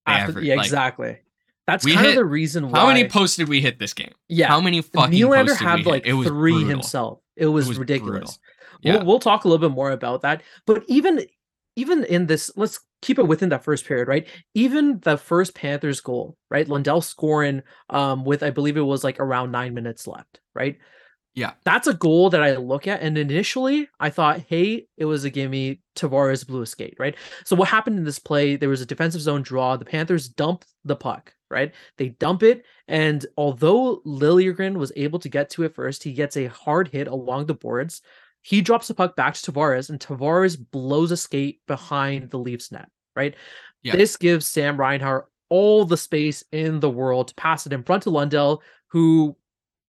After, 0.05 0.31
ever, 0.31 0.41
yeah, 0.41 0.55
like, 0.55 0.65
exactly. 0.65 1.17
That's 1.65 1.83
kind 1.83 1.99
hit, 1.99 2.09
of 2.09 2.15
the 2.15 2.25
reason 2.25 2.69
why. 2.69 2.79
How 2.79 2.87
many 2.87 3.07
posts 3.09 3.37
did 3.37 3.49
we 3.49 3.59
hit 3.59 3.79
this 3.79 3.93
game? 3.93 4.13
Yeah. 4.27 4.49
How 4.49 4.61
many 4.61 4.81
fucking 4.81 5.19
Nylander 5.19 5.47
posts 5.47 5.59
did 5.59 5.67
had 5.67 5.77
we 5.79 5.91
like? 5.91 6.05
It 6.05 6.13
was 6.13 6.27
three 6.27 6.51
brutal. 6.51 6.69
himself. 6.69 7.19
It 7.35 7.47
was, 7.47 7.65
it 7.65 7.69
was 7.69 7.79
ridiculous. 7.79 8.37
Brutal. 8.37 8.37
Yeah. 8.85 8.97
We'll, 8.97 9.05
we'll 9.05 9.19
talk 9.19 9.43
a 9.43 9.47
little 9.47 9.67
bit 9.69 9.75
more 9.75 9.91
about 9.91 10.21
that. 10.21 10.43
But 10.65 10.83
even 10.87 11.25
even 11.75 12.05
in 12.05 12.27
this, 12.27 12.49
let's 12.55 12.79
keep 13.01 13.19
it 13.19 13.27
within 13.27 13.49
that 13.49 13.63
first 13.63 13.85
period, 13.85 14.07
right? 14.07 14.27
Even 14.53 14.99
the 15.01 15.17
first 15.17 15.53
Panthers 15.55 15.99
goal, 15.99 16.37
right? 16.49 16.67
Lundell 16.67 17.01
scoring 17.01 17.63
um 17.89 18.23
with 18.23 18.43
I 18.43 18.51
believe 18.51 18.77
it 18.77 18.81
was 18.81 19.03
like 19.03 19.19
around 19.19 19.51
nine 19.51 19.73
minutes 19.73 20.07
left, 20.07 20.39
right? 20.53 20.77
Yeah. 21.35 21.51
That's 21.65 21.87
a 21.87 21.93
goal 21.93 22.29
that 22.29 22.41
I 22.41 22.55
look 22.55 22.87
at. 22.87 23.01
And 23.01 23.17
initially 23.17 23.89
I 23.99 24.09
thought, 24.09 24.39
hey, 24.47 24.87
it 24.95 25.03
was 25.03 25.25
a 25.25 25.29
gimme. 25.29 25.81
Tavares 25.95 26.47
blew 26.47 26.61
a 26.61 26.65
skate, 26.65 26.95
right? 26.97 27.15
So 27.43 27.57
what 27.57 27.67
happened 27.67 27.97
in 27.97 28.05
this 28.05 28.19
play? 28.19 28.55
There 28.55 28.69
was 28.69 28.81
a 28.81 28.85
defensive 28.85 29.21
zone 29.21 29.41
draw. 29.41 29.75
The 29.75 29.83
Panthers 29.83 30.29
dump 30.29 30.63
the 30.85 30.95
puck, 30.95 31.33
right? 31.51 31.73
They 31.97 32.09
dump 32.09 32.41
it. 32.41 32.63
And 32.87 33.25
although 33.35 34.01
Liljegren 34.05 34.77
was 34.77 34.93
able 34.95 35.19
to 35.19 35.29
get 35.29 35.49
to 35.51 35.63
it 35.63 35.75
first, 35.75 36.03
he 36.03 36.13
gets 36.13 36.37
a 36.37 36.45
hard 36.47 36.87
hit 36.87 37.07
along 37.07 37.47
the 37.47 37.53
boards. 37.53 38.01
He 38.45 38.61
drops 38.61 38.87
the 38.87 38.93
puck 38.93 39.15
back 39.15 39.33
to 39.33 39.51
Tavares, 39.51 39.89
and 39.89 39.99
Tavares 39.99 40.55
blows 40.69 41.09
a 41.09 41.17
skate 41.17 41.61
behind 41.65 42.29
the 42.29 42.37
Leafs 42.37 42.71
net, 42.71 42.87
right? 43.15 43.33
Yeah. 43.81 43.95
This 43.95 44.17
gives 44.17 44.45
Sam 44.45 44.79
Reinhart 44.79 45.25
all 45.49 45.83
the 45.83 45.97
space 45.97 46.43
in 46.51 46.79
the 46.79 46.89
world 46.89 47.29
to 47.29 47.33
pass 47.33 47.65
it 47.65 47.73
in 47.73 47.81
front 47.81 48.05
of 48.05 48.13
Lundell, 48.13 48.61
who, 48.89 49.35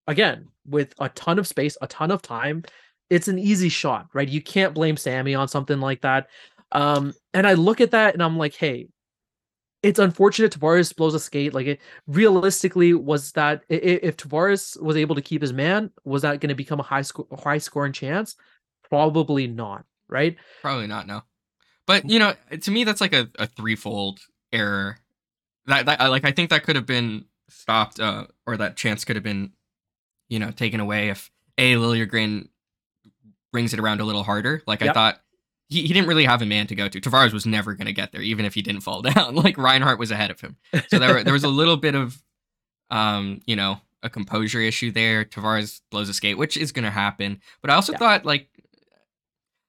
again, 0.07 0.49
with 0.67 0.95
a 0.99 1.11
ton 1.11 1.39
of 1.39 1.47
space, 1.47 1.77
a 1.83 1.87
ton 1.87 2.11
of 2.11 2.23
time, 2.23 2.63
it's 3.11 3.29
an 3.29 3.39
easy 3.39 3.69
shot, 3.69 4.07
right? 4.15 4.27
You 4.27 4.41
can't 4.41 4.73
blame 4.73 4.97
Sammy 4.97 5.35
on 5.35 5.49
something 5.49 5.79
like 5.79 6.01
that. 6.01 6.29
Um, 6.73 7.13
and 7.35 7.47
I 7.47 7.53
look 7.53 7.83
at 7.83 7.91
that 7.91 8.15
and 8.15 8.23
I'm 8.23 8.39
like, 8.39 8.55
hey, 8.55 8.89
it's 9.83 9.99
unfortunate 9.99 10.53
Tavares 10.53 10.95
blows 10.95 11.15
a 11.15 11.21
skate. 11.21 11.55
Like 11.55 11.67
it 11.67 11.81
realistically 12.07 12.95
was 12.95 13.33
that 13.33 13.63
if 13.69 14.17
Tavares 14.17 14.81
was 14.81 14.97
able 14.97 15.15
to 15.15 15.23
keep 15.23 15.43
his 15.43 15.53
man, 15.53 15.91
was 16.05 16.23
that 16.23 16.41
going 16.41 16.49
to 16.49 16.55
become 16.55 16.81
a 16.81 16.85
high 16.85 17.03
score 17.03 17.27
high 17.43 17.59
scoring 17.59 17.93
chance? 17.93 18.37
Probably 18.89 19.47
not, 19.47 19.85
right? 20.09 20.37
Probably 20.63 20.87
not, 20.87 21.07
no. 21.07 21.23
But 21.87 22.09
you 22.09 22.19
know, 22.19 22.35
to 22.61 22.71
me 22.71 22.85
that's 22.85 23.01
like 23.01 23.15
a, 23.15 23.29
a 23.39 23.47
threefold 23.47 24.21
error. 24.53 24.99
That, 25.67 25.87
that 25.87 26.01
like 26.09 26.25
I 26.25 26.33
think 26.33 26.51
that 26.51 26.63
could 26.63 26.77
have 26.77 26.87
been 26.87 27.27
stopped 27.49 28.01
uh, 28.01 28.27
or 28.47 28.57
that 28.57 28.77
chance 28.77 29.05
could 29.05 29.17
have 29.17 29.23
been 29.23 29.53
you 30.29 30.39
know 30.39 30.51
taken 30.51 30.81
away 30.81 31.11
if 31.11 31.31
A 31.59 31.75
Liljegren 31.75 32.49
brings 33.53 33.73
it 33.73 33.81
around 33.81 34.01
a 34.01 34.05
little 34.05 34.23
harder. 34.23 34.63
Like 34.67 34.81
yep. 34.81 34.91
I 34.91 34.93
thought 34.93 35.21
he, 35.69 35.83
he 35.83 35.89
didn't 35.89 36.09
really 36.09 36.25
have 36.25 36.43
a 36.43 36.47
man 36.47 36.67
to 36.69 36.75
go 36.75 36.89
to. 36.89 37.01
Tavares 37.01 37.33
was 37.33 37.47
never 37.47 37.75
going 37.75 37.87
to 37.87 37.93
get 37.93 38.13
there, 38.13 38.23
even 38.23 38.45
if 38.45 38.55
he 38.55 38.63
didn't 38.63 38.83
fall 38.83 39.03
down. 39.15 39.35
Like 39.35 39.59
Reinhart 39.59 39.99
was 39.99 40.11
ahead 40.11 40.31
of 40.31 40.41
him, 40.41 40.57
so 40.89 40.99
there 40.99 41.23
there 41.25 41.33
was 41.33 41.45
a 41.45 41.49
little 41.49 41.77
bit 41.77 41.95
of, 41.95 42.23
um, 42.91 43.41
you 43.47 43.57
know, 43.57 43.81
a 44.03 44.11
composure 44.11 44.61
issue 44.61 44.91
there. 44.91 45.25
Tavares 45.25 45.81
blows 45.91 46.09
a 46.09 46.15
skate, 46.15 46.39
which 46.39 46.57
is 46.57 46.73
going 46.73 46.85
to 46.85 46.91
happen. 46.91 47.41
But 47.63 47.71
I 47.71 47.75
also 47.75 47.93
yeah. 47.93 47.99
thought 47.99 48.25
like, 48.25 48.49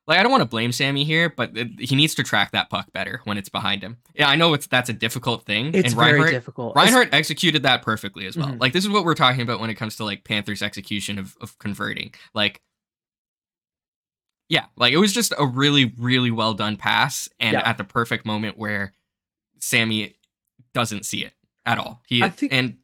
like 0.06 0.20
I 0.20 0.24
don't 0.24 0.32
want 0.32 0.42
to 0.42 0.48
blame 0.48 0.72
Sammy 0.72 1.04
here, 1.04 1.30
but 1.30 1.52
he 1.80 1.96
needs 1.96 2.16
to 2.16 2.24
track 2.24 2.52
that 2.52 2.70
puck 2.70 2.94
better 2.94 3.22
when 3.26 3.38
it's 3.38 3.50
behind 3.50 3.82
him. 3.82 3.98
Yeah, 4.14 4.30
I 4.30 4.36
know 4.36 4.54
it's 4.54 4.68
that's 4.68 4.90
a 4.90 4.94
difficult 4.94 5.46
thing. 5.46 5.74
It's 5.74 5.90
and 5.90 6.00
Reinhart, 6.00 6.20
very 6.20 6.32
difficult. 6.32 6.76
Reinhart 6.76 7.08
it's... 7.08 7.16
executed 7.16 7.64
that 7.64 7.82
perfectly 7.82 8.28
as 8.28 8.38
well. 8.38 8.50
Mm-hmm. 8.50 8.60
Like 8.60 8.74
this 8.74 8.86
is 8.86 8.90
what 8.90 9.04
we're 9.04 9.16
talking 9.16 9.42
about 9.42 9.60
when 9.60 9.70
it 9.70 9.76
comes 9.76 9.96
to 9.98 10.04
like 10.04 10.24
Panthers 10.24 10.62
execution 10.62 11.18
of 11.18 11.36
of 11.42 11.58
converting. 11.58 12.14
Like 12.34 12.62
yeah, 14.50 14.66
like 14.78 14.94
it 14.94 14.98
was 14.98 15.14
just 15.14 15.34
a 15.38 15.46
really, 15.46 15.94
really 15.98 16.32
well 16.32 16.54
done 16.54 16.78
pass, 16.78 17.28
and 17.40 17.54
yeah. 17.54 17.68
at 17.68 17.78
the 17.78 17.84
perfect 17.84 18.26
moment 18.26 18.58
where 18.58 18.94
Sammy 19.60 20.16
doesn't 20.74 21.06
see 21.06 21.26
it 21.26 21.34
at 21.66 21.78
all. 21.78 22.02
He 22.08 22.24
I 22.24 22.30
think, 22.30 22.54
and 22.54 22.78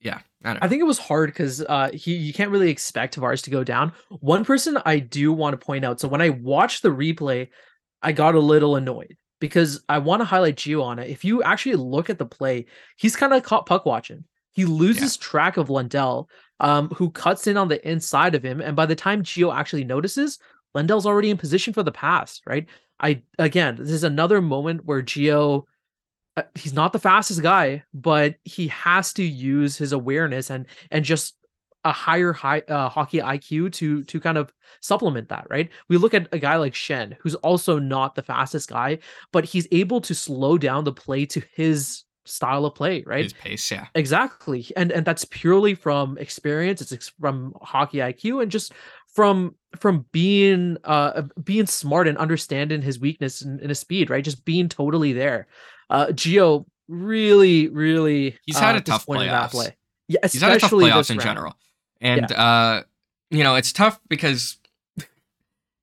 yeah, 0.00 0.20
I, 0.44 0.58
I 0.62 0.68
think 0.68 0.80
it 0.80 0.86
was 0.86 0.98
hard 0.98 1.30
because 1.30 1.62
uh, 1.62 1.90
he 1.92 2.14
you 2.16 2.32
can't 2.32 2.50
really 2.50 2.70
expect 2.70 3.16
Tavares 3.16 3.42
to 3.44 3.50
go 3.50 3.64
down. 3.64 3.92
One 4.20 4.44
person 4.44 4.78
I 4.84 4.98
do 4.98 5.32
want 5.32 5.58
to 5.58 5.64
point 5.64 5.84
out. 5.84 6.00
So 6.00 6.08
when 6.08 6.20
I 6.20 6.30
watched 6.30 6.82
the 6.82 6.90
replay, 6.90 7.48
I 8.02 8.12
got 8.12 8.34
a 8.34 8.40
little 8.40 8.76
annoyed 8.76 9.16
because 9.40 9.82
I 9.88 9.98
want 9.98 10.20
to 10.20 10.26
highlight 10.26 10.56
Gio 10.56 10.82
on 10.82 10.98
it. 10.98 11.10
If 11.10 11.24
you 11.24 11.42
actually 11.42 11.76
look 11.76 12.10
at 12.10 12.18
the 12.18 12.26
play, 12.26 12.66
he's 12.96 13.16
kind 13.16 13.32
of 13.32 13.42
caught 13.42 13.66
puck 13.66 13.86
watching. 13.86 14.24
He 14.52 14.64
loses 14.64 15.16
yeah. 15.16 15.22
track 15.22 15.56
of 15.56 15.68
Lundell, 15.68 16.28
um, 16.60 16.88
who 16.90 17.10
cuts 17.10 17.46
in 17.46 17.56
on 17.56 17.68
the 17.68 17.86
inside 17.86 18.34
of 18.34 18.42
him, 18.42 18.60
and 18.60 18.74
by 18.74 18.86
the 18.86 18.94
time 18.94 19.22
Gio 19.22 19.54
actually 19.54 19.84
notices, 19.84 20.38
Lundell's 20.74 21.06
already 21.06 21.30
in 21.30 21.36
position 21.36 21.72
for 21.72 21.82
the 21.82 21.92
pass, 21.92 22.40
right? 22.46 22.66
I 23.00 23.22
again, 23.38 23.76
this 23.76 23.90
is 23.90 24.04
another 24.04 24.40
moment 24.40 24.84
where 24.84 25.02
Gio 25.02 25.64
uh, 26.36 26.42
he's 26.54 26.74
not 26.74 26.92
the 26.92 26.98
fastest 26.98 27.42
guy, 27.42 27.82
but 27.94 28.36
he 28.44 28.68
has 28.68 29.12
to 29.14 29.22
use 29.22 29.76
his 29.76 29.92
awareness 29.92 30.50
and 30.50 30.66
and 30.90 31.04
just 31.04 31.34
a 31.84 31.92
higher 31.92 32.32
high 32.32 32.60
uh, 32.68 32.88
hockey 32.88 33.18
IQ 33.18 33.72
to 33.74 34.02
to 34.04 34.20
kind 34.20 34.36
of 34.36 34.52
supplement 34.80 35.28
that, 35.28 35.46
right? 35.48 35.70
We 35.88 35.96
look 35.96 36.14
at 36.14 36.28
a 36.32 36.38
guy 36.38 36.56
like 36.56 36.74
Schenn, 36.74 37.16
who's 37.20 37.36
also 37.36 37.78
not 37.78 38.14
the 38.14 38.22
fastest 38.22 38.68
guy, 38.68 38.98
but 39.32 39.44
he's 39.44 39.68
able 39.70 40.00
to 40.02 40.14
slow 40.14 40.58
down 40.58 40.84
the 40.84 40.92
play 40.92 41.26
to 41.26 41.42
his 41.54 42.02
style 42.26 42.64
of 42.66 42.74
play, 42.74 43.02
right? 43.06 43.24
His 43.24 43.32
pace, 43.32 43.70
yeah. 43.70 43.86
Exactly. 43.94 44.66
And 44.76 44.92
and 44.92 45.06
that's 45.06 45.24
purely 45.24 45.74
from 45.74 46.18
experience, 46.18 46.80
it's 46.82 46.92
ex- 46.92 47.12
from 47.20 47.54
hockey 47.62 47.98
IQ 47.98 48.42
and 48.42 48.50
just 48.50 48.72
from 49.08 49.54
from 49.76 50.04
being 50.12 50.76
uh 50.84 51.22
being 51.42 51.66
smart 51.66 52.06
and 52.08 52.18
understanding 52.18 52.82
his 52.82 53.00
weakness 53.00 53.42
and, 53.42 53.60
his 53.60 53.78
speed, 53.78 54.10
right? 54.10 54.22
Just 54.24 54.44
being 54.44 54.68
totally 54.68 55.12
there. 55.12 55.46
Uh 55.88 56.06
Gio 56.08 56.66
really, 56.88 57.68
really 57.68 58.38
he's 58.44 58.58
had 58.58 58.74
uh, 58.74 58.78
a 58.78 58.80
tough 58.82 59.06
playoffs. 59.06 59.50
play. 59.50 59.76
Yeah, 60.08 60.18
He's 60.22 60.40
had 60.40 60.56
a 60.56 60.60
tough 60.60 60.70
playoffs 60.70 61.10
in 61.10 61.16
round. 61.16 61.26
general. 61.26 61.54
And 62.00 62.30
uh 62.32 62.82
you 63.30 63.42
know, 63.42 63.54
it's 63.54 63.72
tough 63.72 63.98
because 64.08 64.58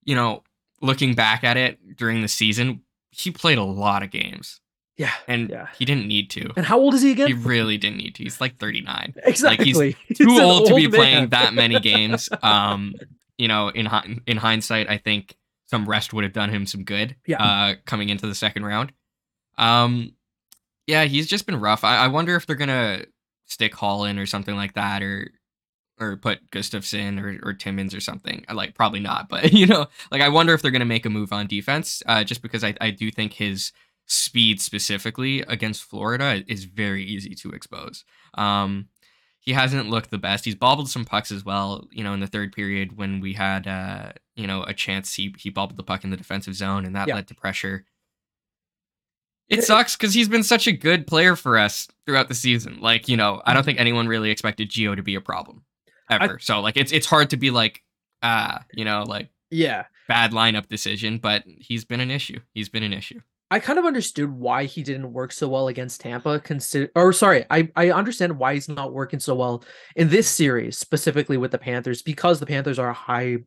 you 0.05 0.15
know, 0.15 0.43
looking 0.81 1.13
back 1.15 1.43
at 1.43 1.57
it 1.57 1.97
during 1.97 2.21
the 2.21 2.27
season, 2.27 2.81
he 3.09 3.31
played 3.31 3.57
a 3.57 3.63
lot 3.63 4.03
of 4.03 4.11
games. 4.11 4.59
Yeah. 4.97 5.11
And 5.27 5.49
Yeah. 5.49 5.67
he 5.77 5.85
didn't 5.85 6.07
need 6.07 6.29
to. 6.31 6.51
And 6.55 6.65
how 6.65 6.79
old 6.79 6.93
is 6.93 7.01
he 7.01 7.11
again? 7.11 7.27
He 7.27 7.33
really 7.33 7.77
didn't 7.77 7.97
need 7.97 8.15
to. 8.15 8.23
He's 8.23 8.39
like 8.39 8.57
39. 8.57 9.15
exactly. 9.23 9.95
He's 10.07 10.17
Too 10.17 10.29
an 10.29 10.41
old 10.41 10.67
to 10.67 10.75
be 10.75 10.85
old 10.85 10.93
playing 10.93 11.29
that 11.29 11.53
many 11.53 11.79
games. 11.91 12.29
Um, 12.41 12.93
you 13.37 13.47
know, 13.47 13.69
in 13.69 13.87
in 14.27 14.37
hindsight, 14.37 14.89
I 14.89 14.97
think 14.97 15.35
some 15.65 15.89
rest 15.89 16.13
would 16.13 16.23
have 16.23 16.33
done 16.33 16.49
him 16.51 16.65
some 16.67 16.83
good. 16.83 17.15
Yeah. 17.25 17.43
Uh, 17.43 17.75
coming 17.85 18.09
into 18.09 18.27
the 18.27 18.35
second 18.35 18.65
round. 18.65 18.91
Um, 19.57 20.13
yeah, 20.87 21.05
he's 21.05 21.27
just 21.27 21.45
been 21.45 21.59
rough. 21.59 21.83
I, 21.83 21.97
I 21.97 22.07
wonder 22.09 22.35
if 22.35 22.45
they're 22.45 22.55
gonna 22.55 23.05
stick 23.45 23.73
Hall 23.73 24.05
in 24.05 24.19
or 24.19 24.25
something 24.25 24.55
like 24.55 24.73
that, 24.73 25.01
or 25.01 25.31
or 25.99 26.17
put 26.17 26.49
Gustafsson 26.51 27.19
or 27.21 27.39
or 27.49 27.53
Timmins 27.53 27.95
or 27.95 27.99
something. 28.01 28.45
Like 28.51 28.75
probably 28.75 28.99
not, 28.99 29.29
but 29.29 29.53
you 29.53 29.65
know, 29.65 29.87
like 30.11 30.21
I 30.21 30.29
wonder 30.29 30.53
if 30.53 30.61
they're 30.61 30.71
gonna 30.71 30.85
make 30.85 31.05
a 31.05 31.09
move 31.09 31.31
on 31.33 31.47
defense. 31.47 32.03
Uh, 32.05 32.23
just 32.23 32.41
because 32.41 32.63
I 32.63 32.75
I 32.81 32.91
do 32.91 33.09
think 33.11 33.33
his 33.33 33.71
speed 34.05 34.61
specifically 34.61 35.41
against 35.41 35.83
Florida 35.83 36.43
is 36.47 36.65
very 36.65 37.03
easy 37.03 37.33
to 37.35 37.51
expose. 37.51 38.03
Um, 38.35 38.89
he 39.39 39.51
hasn't 39.53 39.89
looked 39.89 40.09
the 40.11 40.17
best. 40.17 40.45
He's 40.45 40.55
bobbled 40.55 40.89
some 40.89 41.03
pucks 41.05 41.31
as 41.31 41.43
well. 41.43 41.87
You 41.91 42.03
know, 42.03 42.13
in 42.13 42.19
the 42.21 42.27
third 42.27 42.53
period 42.53 42.97
when 42.97 43.19
we 43.19 43.33
had 43.33 43.67
uh, 43.67 44.13
you 44.35 44.47
know 44.47 44.63
a 44.63 44.73
chance, 44.73 45.13
he 45.15 45.33
he 45.37 45.49
bobbled 45.49 45.77
the 45.77 45.83
puck 45.83 46.03
in 46.03 46.09
the 46.11 46.17
defensive 46.17 46.55
zone, 46.55 46.85
and 46.85 46.95
that 46.95 47.07
Yeah. 47.07 47.15
led 47.15 47.27
to 47.27 47.35
pressure. 47.35 47.85
It 49.49 49.59
It- 49.59 49.63
sucks 49.63 49.95
because 49.97 50.13
he's 50.13 50.29
been 50.29 50.43
such 50.43 50.67
a 50.67 50.71
good 50.71 51.05
player 51.05 51.35
for 51.35 51.57
us 51.57 51.87
throughout 52.05 52.29
the 52.29 52.33
season. 52.33 52.79
Like, 52.79 53.07
you 53.09 53.17
know, 53.17 53.41
I 53.45 53.53
don't 53.53 53.63
think 53.63 53.79
anyone 53.79 54.07
really 54.07 54.29
expected 54.31 54.69
Gio 54.69 54.95
to 54.95 55.03
be 55.03 55.15
a 55.15 55.21
problem 55.21 55.65
ever. 56.09 56.39
so 56.39 56.61
like, 56.61 56.77
it's 56.77 56.91
it's 56.91 57.05
hard 57.07 57.29
to 57.31 57.37
be 57.37 57.51
like, 57.51 57.83
ah, 58.21 58.63
you 58.73 58.85
know, 58.85 59.03
like 59.03 59.29
Yeah. 59.51 59.85
bad 60.07 60.31
lineup 60.31 60.67
decision, 60.69 61.17
but 61.17 61.43
he's 61.45 61.83
been 61.85 61.99
an 61.99 62.09
issue. 62.11 62.39
He's 62.53 62.69
been 62.69 62.83
an 62.83 62.93
issue. 62.93 63.19
I 63.53 63.59
kind 63.59 63.77
of 63.77 63.85
understood 63.85 64.31
why 64.31 64.65
he 64.65 64.81
didn't 64.81 65.13
work 65.13 65.31
so 65.31 65.47
well 65.47 65.67
against 65.67 66.01
Tampa. 66.01 66.39
Consider, 66.39 66.89
or 66.95 67.13
sorry, 67.13 67.45
I 67.51 67.69
I 67.75 67.91
understand 67.91 68.39
why 68.39 68.55
he's 68.55 68.67
not 68.67 68.93
working 68.93 69.19
so 69.19 69.35
well 69.35 69.63
in 69.95 70.09
this 70.09 70.27
series, 70.27 70.79
specifically 70.79 71.37
with 71.37 71.51
the 71.51 71.59
Panthers, 71.59 72.01
because 72.01 72.39
the 72.39 72.47
Panthers 72.47 72.79
are 72.79 72.89
a 72.89 72.93
high, 72.93 73.37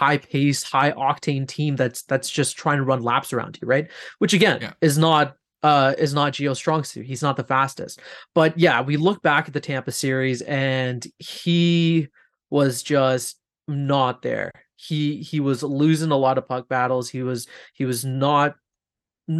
high 0.00 0.18
paced, 0.18 0.64
high 0.64 0.90
octane 0.90 1.46
team 1.46 1.76
that's 1.76 2.02
that's 2.02 2.28
just 2.28 2.56
trying 2.56 2.78
to 2.78 2.82
run 2.84 3.02
laps 3.04 3.32
around 3.32 3.56
you, 3.62 3.68
right? 3.68 3.88
Which 4.18 4.32
again 4.34 4.58
Yeah. 4.62 4.72
is 4.80 4.98
not 4.98 5.36
uh 5.62 5.94
is 5.96 6.12
not 6.12 6.32
Gio 6.32 6.56
strong 6.56 6.82
suit. 6.82 7.06
He's 7.06 7.22
not 7.22 7.36
the 7.36 7.44
fastest. 7.44 8.00
But 8.34 8.58
yeah, 8.58 8.80
we 8.82 8.96
look 8.96 9.22
back 9.22 9.46
at 9.46 9.54
the 9.54 9.60
Tampa 9.60 9.92
series 9.92 10.42
and 10.42 11.06
he 11.18 12.08
was 12.50 12.82
just 12.82 13.38
not 13.68 14.22
there. 14.22 14.50
He 14.74 15.18
he 15.22 15.38
was 15.38 15.62
losing 15.62 16.10
a 16.10 16.16
lot 16.16 16.36
of 16.36 16.48
puck 16.48 16.68
battles. 16.68 17.08
He 17.08 17.22
was 17.22 17.46
he 17.74 17.84
was 17.84 18.04
not 18.04 18.56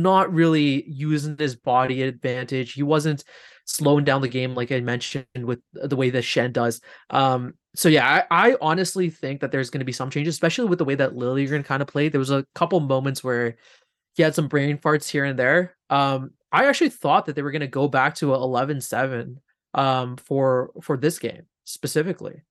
not 0.00 0.32
really 0.32 0.84
using 0.88 1.36
his 1.36 1.54
body 1.54 2.02
advantage. 2.02 2.72
He 2.72 2.82
wasn't 2.82 3.24
slowing 3.64 4.04
down 4.04 4.22
the 4.22 4.28
game 4.28 4.54
like 4.54 4.72
I 4.72 4.80
mentioned 4.80 5.26
with 5.34 5.60
the 5.72 5.96
way 5.96 6.10
that 6.10 6.24
Schenn 6.24 6.52
does. 6.52 6.80
Um, 7.10 7.54
so 7.74 7.88
yeah, 7.88 8.24
I, 8.30 8.50
I 8.50 8.56
honestly 8.60 9.08
think 9.10 9.40
that 9.40 9.52
there's 9.52 9.70
going 9.70 9.80
to 9.80 9.86
be 9.86 9.92
some 9.92 10.10
changes, 10.10 10.34
especially 10.34 10.66
with 10.66 10.78
the 10.78 10.84
way 10.84 10.94
that 10.94 11.14
Liljegren 11.14 11.64
kind 11.64 11.82
of 11.82 11.88
played. 11.88 12.12
There 12.12 12.18
was 12.18 12.30
a 12.30 12.46
couple 12.54 12.80
moments 12.80 13.22
where 13.22 13.56
he 14.14 14.22
had 14.22 14.34
some 14.34 14.48
brain 14.48 14.78
farts 14.78 15.08
here 15.08 15.24
and 15.24 15.38
there. 15.38 15.76
Um, 15.90 16.32
I 16.50 16.66
actually 16.66 16.90
thought 16.90 17.26
that 17.26 17.36
they 17.36 17.42
were 17.42 17.50
going 17.50 17.60
to 17.60 17.66
go 17.66 17.88
back 17.88 18.14
to 18.16 18.34
a 18.34 18.38
11-7 18.38 19.36
um, 19.74 20.16
for 20.16 20.70
for 20.82 20.96
this 20.96 21.18
game 21.18 21.46
specifically. 21.64 22.42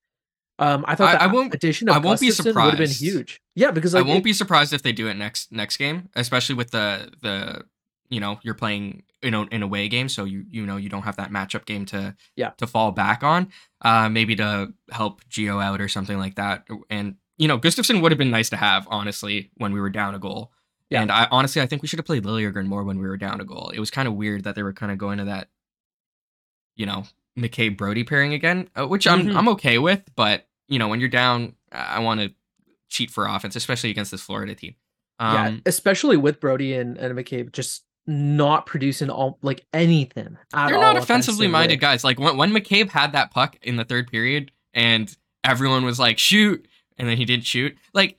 Um, 0.58 0.84
I 0.86 0.94
thought 0.94 1.08
I- 1.08 1.12
that 1.12 1.22
I 1.22 1.26
won't- 1.28 1.54
addition 1.54 1.88
of 1.88 1.96
I 1.96 1.98
won't 1.98 2.20
be 2.20 2.28
Gustafsson 2.28 2.54
would 2.54 2.70
have 2.70 2.78
been 2.78 2.90
huge. 2.90 3.40
Yeah, 3.54 3.70
because 3.70 3.94
like 3.94 4.04
I 4.04 4.06
won't 4.06 4.18
it- 4.20 4.24
be 4.24 4.32
surprised 4.32 4.72
if 4.72 4.82
they 4.82 4.92
do 4.92 5.08
it 5.08 5.14
next 5.14 5.50
next 5.50 5.76
game, 5.76 6.08
especially 6.14 6.54
with 6.54 6.70
the 6.70 7.10
the 7.22 7.64
you 8.10 8.20
know 8.20 8.38
you're 8.42 8.54
playing 8.54 9.02
you 9.22 9.30
know 9.30 9.44
in 9.50 9.62
a 9.62 9.66
away 9.66 9.88
game, 9.88 10.08
so 10.08 10.24
you 10.24 10.44
you 10.50 10.64
know 10.66 10.76
you 10.76 10.88
don't 10.88 11.02
have 11.02 11.16
that 11.16 11.30
matchup 11.30 11.64
game 11.64 11.84
to 11.86 12.14
Yeah. 12.36 12.50
to 12.58 12.66
fall 12.66 12.92
back 12.92 13.22
on. 13.24 13.50
Uh, 13.80 14.08
maybe 14.08 14.36
to 14.36 14.72
help 14.90 15.24
Gio 15.30 15.62
out 15.62 15.80
or 15.80 15.88
something 15.88 16.18
like 16.18 16.34
that. 16.36 16.66
And 16.90 17.16
you 17.38 17.48
know 17.48 17.58
Gustafsson 17.58 18.02
would 18.02 18.12
have 18.12 18.18
been 18.18 18.30
nice 18.30 18.50
to 18.50 18.56
have 18.56 18.86
honestly 18.90 19.50
when 19.54 19.72
we 19.72 19.80
were 19.80 19.90
down 19.90 20.14
a 20.14 20.18
goal. 20.18 20.52
Yeah. 20.90 21.00
And 21.00 21.10
I 21.10 21.26
honestly 21.30 21.62
I 21.62 21.66
think 21.66 21.80
we 21.80 21.88
should 21.88 21.98
have 21.98 22.06
played 22.06 22.24
Liljegren 22.24 22.66
more 22.66 22.84
when 22.84 22.98
we 22.98 23.08
were 23.08 23.16
down 23.16 23.40
a 23.40 23.44
goal. 23.44 23.70
It 23.74 23.80
was 23.80 23.90
kind 23.90 24.06
of 24.06 24.14
weird 24.14 24.44
that 24.44 24.54
they 24.54 24.62
were 24.62 24.74
kind 24.74 24.92
of 24.92 24.98
going 24.98 25.16
to 25.18 25.24
that, 25.24 25.48
you 26.76 26.84
know, 26.86 27.04
McCabe 27.38 27.76
Brodie 27.76 28.04
pairing 28.04 28.34
again, 28.34 28.68
uh, 28.76 28.86
which 28.86 29.06
I'm 29.06 29.26
Mhm. 29.26 29.36
I'm 29.36 29.48
okay 29.50 29.78
with. 29.78 30.02
But 30.16 30.46
you 30.68 30.78
know 30.78 30.88
when 30.88 31.00
you're 31.00 31.08
down, 31.08 31.54
I 31.70 32.00
want 32.00 32.20
to 32.20 32.32
cheat 32.88 33.10
for 33.10 33.26
offense, 33.26 33.56
especially 33.56 33.90
against 33.90 34.10
this 34.10 34.20
Florida 34.22 34.54
team. 34.54 34.74
yeah, 35.20 35.46
Um, 35.46 35.62
especially 35.66 36.16
with 36.16 36.40
Brodie 36.40 36.74
and, 36.74 36.98
and 36.98 37.16
McCabe 37.16 37.52
just 37.52 37.84
not 38.06 38.66
producing 38.66 39.08
all 39.08 39.38
like 39.42 39.64
anything. 39.72 40.36
At 40.52 40.68
they're 40.68 40.78
not 40.80 40.96
offensively 40.96 41.46
minded 41.46 41.76
guys. 41.80 42.02
Like 42.04 42.18
when, 42.18 42.36
when 42.36 42.52
McCabe 42.52 42.90
had 42.90 43.12
that 43.12 43.30
puck 43.30 43.56
in 43.62 43.76
the 43.76 43.84
third 43.84 44.10
period 44.10 44.50
and 44.74 45.14
everyone 45.44 45.84
was 45.84 45.98
like, 46.00 46.18
shoot, 46.18 46.66
and 46.98 47.08
then 47.08 47.16
he 47.16 47.24
didn't 47.24 47.46
shoot, 47.46 47.76
like 47.94 48.16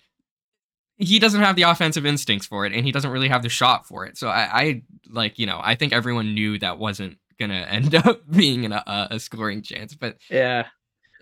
he 0.97 1.19
doesn't 1.19 1.41
have 1.41 1.55
the 1.57 1.63
offensive 1.63 2.05
instincts 2.05 2.47
for 2.47 2.65
it 2.65 2.71
and 2.71 2.85
he 2.85 2.91
doesn't 2.91 3.11
really 3.11 3.27
have 3.27 3.43
the 3.43 3.49
shot 3.49 3.85
for 3.87 4.05
it. 4.05 4.17
So 4.17 4.29
I, 4.29 4.61
I 4.61 4.81
like, 5.09 5.37
you 5.37 5.45
know, 5.45 5.59
I 5.61 5.75
think 5.75 5.91
everyone 5.91 6.33
knew 6.33 6.57
that 6.59 6.77
wasn't 6.79 7.17
gonna 7.47 7.65
end 7.69 7.95
up 7.95 8.21
being 8.29 8.65
an, 8.65 8.71
a, 8.73 9.07
a 9.11 9.19
scoring 9.19 9.61
chance, 9.61 9.93
but 9.95 10.17
Yeah, 10.29 10.67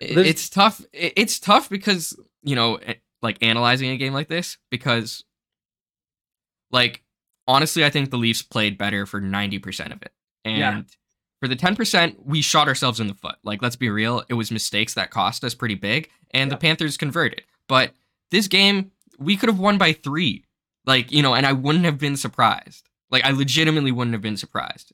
it- 0.00 0.16
it's 0.26 0.48
tough. 0.48 0.80
It- 0.92 1.12
It's 1.16 1.38
tough 1.38 1.68
because 1.68 2.16
you 2.42 2.56
know, 2.56 2.78
like 3.22 3.38
analyzing 3.42 3.90
a 3.90 3.96
game 3.96 4.12
like 4.12 4.28
this 4.28 4.56
because, 4.70 5.22
like, 6.70 7.02
honestly, 7.46 7.84
I 7.84 7.90
think 7.90 8.10
the 8.10 8.16
Leafs 8.18 8.42
played 8.42 8.78
better 8.78 9.06
for 9.06 9.20
ninety 9.20 9.58
percent 9.58 9.92
of 9.92 10.02
it, 10.02 10.12
and 10.44 10.58
Yeah. 10.58 10.82
for 11.40 11.48
the 11.48 11.56
ten 11.56 11.76
percent, 11.76 12.16
we 12.24 12.42
shot 12.42 12.68
ourselves 12.68 13.00
in 13.00 13.06
the 13.06 13.14
foot. 13.14 13.36
Like, 13.44 13.62
let's 13.62 13.76
be 13.76 13.90
real, 13.90 14.24
it 14.28 14.34
was 14.34 14.50
mistakes 14.50 14.94
that 14.94 15.10
cost 15.10 15.44
us 15.44 15.54
pretty 15.54 15.74
big, 15.76 16.10
and 16.32 16.50
the 16.50 16.56
Panthers 16.56 16.96
converted. 16.96 17.42
But 17.68 17.94
this 18.30 18.48
game, 18.48 18.90
we 19.18 19.36
could 19.36 19.48
have 19.48 19.58
won 19.58 19.78
by 19.78 19.92
three, 19.92 20.44
like 20.86 21.12
you 21.12 21.22
know, 21.22 21.34
and 21.34 21.46
I 21.46 21.52
wouldn't 21.52 21.84
have 21.84 21.98
been 21.98 22.16
surprised. 22.16 22.88
Like, 23.10 23.24
I 23.24 23.30
legitimately 23.30 23.92
wouldn't 23.92 24.14
have 24.14 24.22
been 24.22 24.38
surprised. 24.38 24.92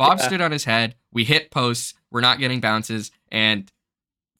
Bob 0.00 0.18
Yeah. 0.18 0.26
stood 0.26 0.40
on 0.40 0.50
his 0.52 0.64
head. 0.64 0.94
We 1.12 1.24
hit 1.24 1.50
posts. 1.50 1.94
We're 2.10 2.20
not 2.22 2.38
getting 2.38 2.60
bounces, 2.60 3.10
and 3.30 3.70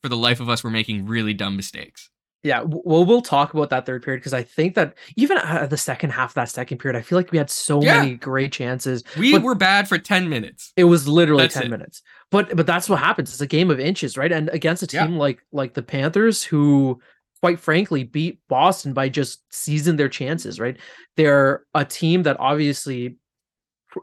for 0.02 0.09
the 0.09 0.17
life 0.17 0.40
of 0.40 0.49
us, 0.49 0.64
we're 0.64 0.71
making 0.71 1.07
really 1.07 1.35
dumb 1.35 1.57
mistakes. 1.57 2.09
yeah. 2.43 2.62
Well, 2.64 3.05
we'll 3.05 3.21
talk 3.21 3.52
about 3.52 3.69
that 3.69 3.85
third 3.85 4.02
period 4.02 4.21
because 4.21 4.33
I 4.33 4.43
think 4.43 4.75
that 4.76 4.95
even 5.14 5.37
at 5.37 5.69
the 5.69 5.76
second 5.76 6.09
half 6.09 6.31
of 6.31 6.35
that 6.37 6.49
second 6.49 6.79
period, 6.79 6.99
I 6.99 7.02
feel 7.02 7.19
like 7.19 7.31
we 7.33 7.37
had 7.37 7.50
so 7.50 7.83
Yeah. 7.83 8.00
many 8.00 8.14
great 8.14 8.50
chances. 8.50 9.05
We 9.19 9.37
were 9.37 9.55
bad 9.55 9.87
for 9.90 9.99
10 9.99 10.26
minutes. 10.31 10.73
It 10.75 10.85
was 10.85 11.07
literally 11.07 11.43
That's 11.45 11.52
10 11.52 11.64
it. 11.64 11.69
minutes. 11.69 12.00
But 12.31 12.57
but 12.57 12.67
that's 12.67 12.88
what 12.88 12.99
happens. 12.99 13.31
It's 13.31 13.43
a 13.43 13.47
game 13.47 13.71
of 13.71 13.79
inches, 13.79 14.17
right? 14.17 14.33
And 14.33 14.49
against 14.55 14.83
a 14.83 14.87
Yeah. 14.90 15.05
team 15.07 15.19
like 15.19 15.43
like 15.52 15.75
the 15.75 15.83
Panthers 15.83 16.43
who 16.43 16.99
quite 17.43 17.61
frankly 17.61 18.05
beat 18.05 18.38
Boston 18.49 18.95
by 18.95 19.11
just 19.11 19.43
seizing 19.50 19.97
their 19.97 20.09
chances, 20.09 20.59
right? 20.59 20.79
They're 21.19 21.64
a 21.75 21.85
team 21.85 22.23
that 22.23 22.38
obviously 22.40 23.17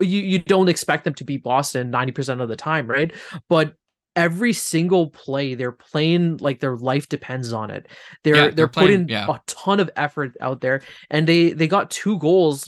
you 0.01 0.21
you 0.21 0.39
don't 0.39 0.69
expect 0.69 1.03
them 1.03 1.13
to 1.15 1.23
beat 1.23 1.43
Boston 1.43 1.91
90% 1.91 2.41
of 2.41 2.49
the 2.49 2.55
time, 2.55 2.87
right? 2.87 3.11
But 3.49 3.75
every 4.15 4.51
single 4.53 5.09
play 5.11 5.53
they're 5.53 5.71
playing 5.71 6.37
like 6.37 6.59
their 6.59 6.75
life 6.75 7.07
depends 7.07 7.53
on 7.53 7.69
it. 7.69 7.87
They're 8.23 8.35
Yeah, 8.35 8.41
they're, 8.41 8.51
they're 8.51 8.67
playing- 8.67 8.89
putting 9.05 9.09
yeah. 9.09 9.27
a 9.29 9.39
ton 9.45 9.79
of 9.79 9.89
effort 9.95 10.35
out 10.41 10.61
there 10.61 10.81
and 11.11 11.27
they 11.27 11.51
they 11.51 11.67
got 11.67 11.91
two 11.91 12.17
goals 12.19 12.67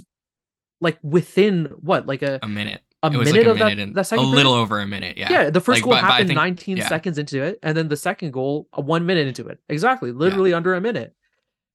like 0.82 0.98
within 1.04 1.66
what? 1.82 2.06
Like 2.08 2.22
a 2.22 2.40
A 2.44 2.48
minute. 2.48 2.82
a 3.04 3.08
it 3.12 3.18
was 3.18 3.28
minute 3.34 3.40
like 3.40 3.48
a 3.48 3.52
of 3.52 3.58
minute 3.58 3.76
that, 3.78 3.82
and 3.82 3.96
that 3.96 4.02
a 4.02 4.04
second 4.06 4.26
period? 4.26 4.36
little 4.38 4.54
over 4.54 4.80
a 4.80 4.88
minute. 4.88 5.18
Yeah. 5.18 5.32
Yeah, 5.32 5.50
the 5.50 5.60
first 5.60 5.78
Like, 5.78 5.84
goal 5.84 5.94
but- 5.94 6.02
but 6.02 6.12
happened 6.12 6.28
think- 6.30 6.38
19 6.38 6.78
yeah. 6.78 6.88
seconds 6.88 7.18
into 7.18 7.42
it, 7.44 7.60
and 7.64 7.76
then 7.76 7.88
the 7.90 7.98
second 7.98 8.32
goal 8.32 8.68
one 8.76 9.06
minute 9.06 9.28
into 9.28 9.48
it. 9.48 9.60
Exactly, 9.70 10.12
literally 10.12 10.54
under 10.54 10.76
a 10.76 10.82
minute. 10.82 11.14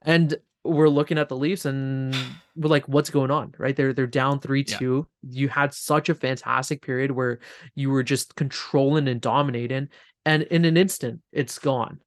And 0.03 0.37
we're 0.65 0.89
looking 0.89 1.19
at 1.19 1.29
the 1.29 1.37
Leafs, 1.37 1.65
and 1.67 2.15
we're 2.57 2.69
like, 2.71 2.89
"What's 2.89 3.11
going 3.11 3.31
on?" 3.31 3.55
Right? 3.59 3.77
They're 3.77 3.93
they're 3.93 4.07
down 4.07 4.41
three 4.41 4.65
two. 4.65 5.07
You 5.23 5.49
had 5.49 5.75
such 5.75 6.09
a 6.09 6.15
fantastic 6.15 6.83
period 6.83 7.11
where 7.13 7.39
you 7.75 7.91
were 7.91 8.03
just 8.03 8.35
controlling 8.37 9.07
and 9.09 9.21
dominating, 9.21 9.89
and 10.25 10.43
in 10.45 10.65
an 10.65 10.77
instant, 10.77 11.21
it's 11.33 11.59
gone. 11.59 12.01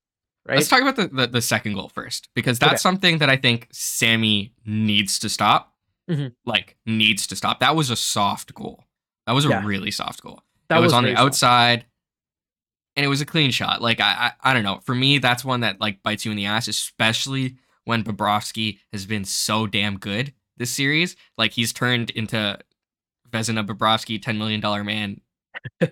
right? 0.48 0.56
Let's 0.56 0.70
talk 0.70 0.82
about 0.82 0.96
the, 0.96 1.08
the, 1.10 1.28
the 1.28 1.42
second 1.42 1.74
goal 1.74 1.90
first 1.90 2.30
because 2.34 2.58
that's 2.58 2.72
Okay. 2.74 2.78
something 2.78 3.18
that 3.20 3.30
I 3.30 3.36
think 3.38 3.68
Sammy 3.72 4.54
needs 4.66 5.20
to 5.20 5.30
stop. 5.30 5.74
Mhm. 6.10 6.32
Like 6.46 6.78
needs 6.86 7.28
to 7.28 7.36
stop. 7.36 7.60
That 7.60 7.76
was 7.76 7.90
a 7.90 7.96
soft 7.98 8.54
goal. 8.54 8.86
That 9.26 9.34
was 9.34 9.46
a 9.46 9.50
Yeah. 9.50 9.66
really 9.66 9.92
soft 9.92 10.22
goal. 10.24 10.42
that 10.70 10.78
it 10.80 10.82
was, 10.82 10.94
on 10.94 11.04
the 11.04 11.10
soft. 11.12 11.20
outside, 11.22 11.86
and 12.96 13.06
it 13.06 13.10
was 13.10 13.22
a 13.22 13.26
clean 13.26 13.52
shot. 13.52 13.82
Like 13.82 14.00
I, 14.00 14.32
I 14.42 14.52
I 14.52 14.54
don't 14.54 14.64
know. 14.64 14.80
For 14.86 14.96
me, 14.96 15.18
that's 15.20 15.44
one 15.46 15.60
that 15.62 15.80
like 15.82 16.02
bites 16.02 16.26
you 16.26 16.32
in 16.32 16.38
the 16.38 16.46
ass, 16.46 16.68
especially 16.68 17.58
when 17.88 18.04
Bobrovsky 18.04 18.80
has 18.92 19.06
been 19.06 19.24
so 19.24 19.66
damn 19.66 19.98
good 19.98 20.34
this 20.58 20.72
series. 20.72 21.16
Like 21.38 21.54
he's 21.54 21.72
turned 21.72 22.10
into 22.12 22.60
Vezina 23.32 23.66
Bobrovsky, 23.66 24.22
ten 24.22 24.38
million 24.38 24.60
dollar 24.60 24.84
man. 24.84 25.22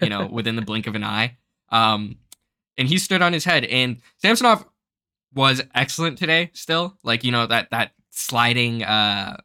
You 0.01 0.09
know, 0.09 0.25
within 0.31 0.55
the 0.55 0.61
blink 0.61 0.87
of 0.87 0.95
an 0.95 1.03
eye. 1.03 1.37
Um, 1.69 2.17
and 2.77 2.87
he 2.87 2.97
stood 2.97 3.21
on 3.21 3.33
his 3.33 3.45
head. 3.45 3.63
And 3.65 4.01
Samsonov 4.17 4.65
was 5.33 5.61
excellent 5.73 6.17
today. 6.17 6.51
Still, 6.53 6.97
like 7.03 7.23
you 7.23 7.31
know 7.31 7.47
that 7.47 7.69
that 7.71 7.91
sliding 8.11 8.83
uh 8.83 9.37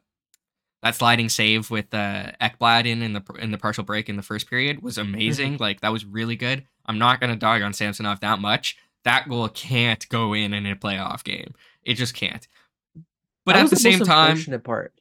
that 0.83 0.95
sliding 0.95 1.29
save 1.29 1.71
with 1.71 1.93
uh 1.93 2.31
Ekblad 2.41 2.85
in 2.85 3.01
in 3.01 3.13
the 3.13 3.23
in 3.39 3.51
the 3.51 3.57
partial 3.57 3.83
break 3.83 4.09
in 4.09 4.17
the 4.17 4.23
first 4.23 4.49
period 4.49 4.83
was 4.83 4.97
amazing. 4.97 5.57
Like 5.57 5.81
that 5.81 5.91
was 5.91 6.05
really 6.05 6.35
good. 6.35 6.65
I'm 6.85 6.99
not 6.99 7.21
gonna 7.21 7.37
dog 7.37 7.61
on 7.61 7.71
Samsonov 7.71 8.19
that 8.19 8.39
much. 8.39 8.77
That 9.03 9.27
goal 9.29 9.47
can't 9.49 10.07
go 10.09 10.33
in 10.33 10.53
in 10.53 10.65
a 10.65 10.75
playoff 10.75 11.23
game. 11.23 11.53
It 11.83 11.95
just 11.95 12.13
can't. 12.13 12.47
But 13.45 13.53
That 13.53 13.59
at 13.59 13.61
was 13.63 13.69
the 13.71 13.75
same 13.77 13.99
time, 14.01 14.37
part. 14.63 14.93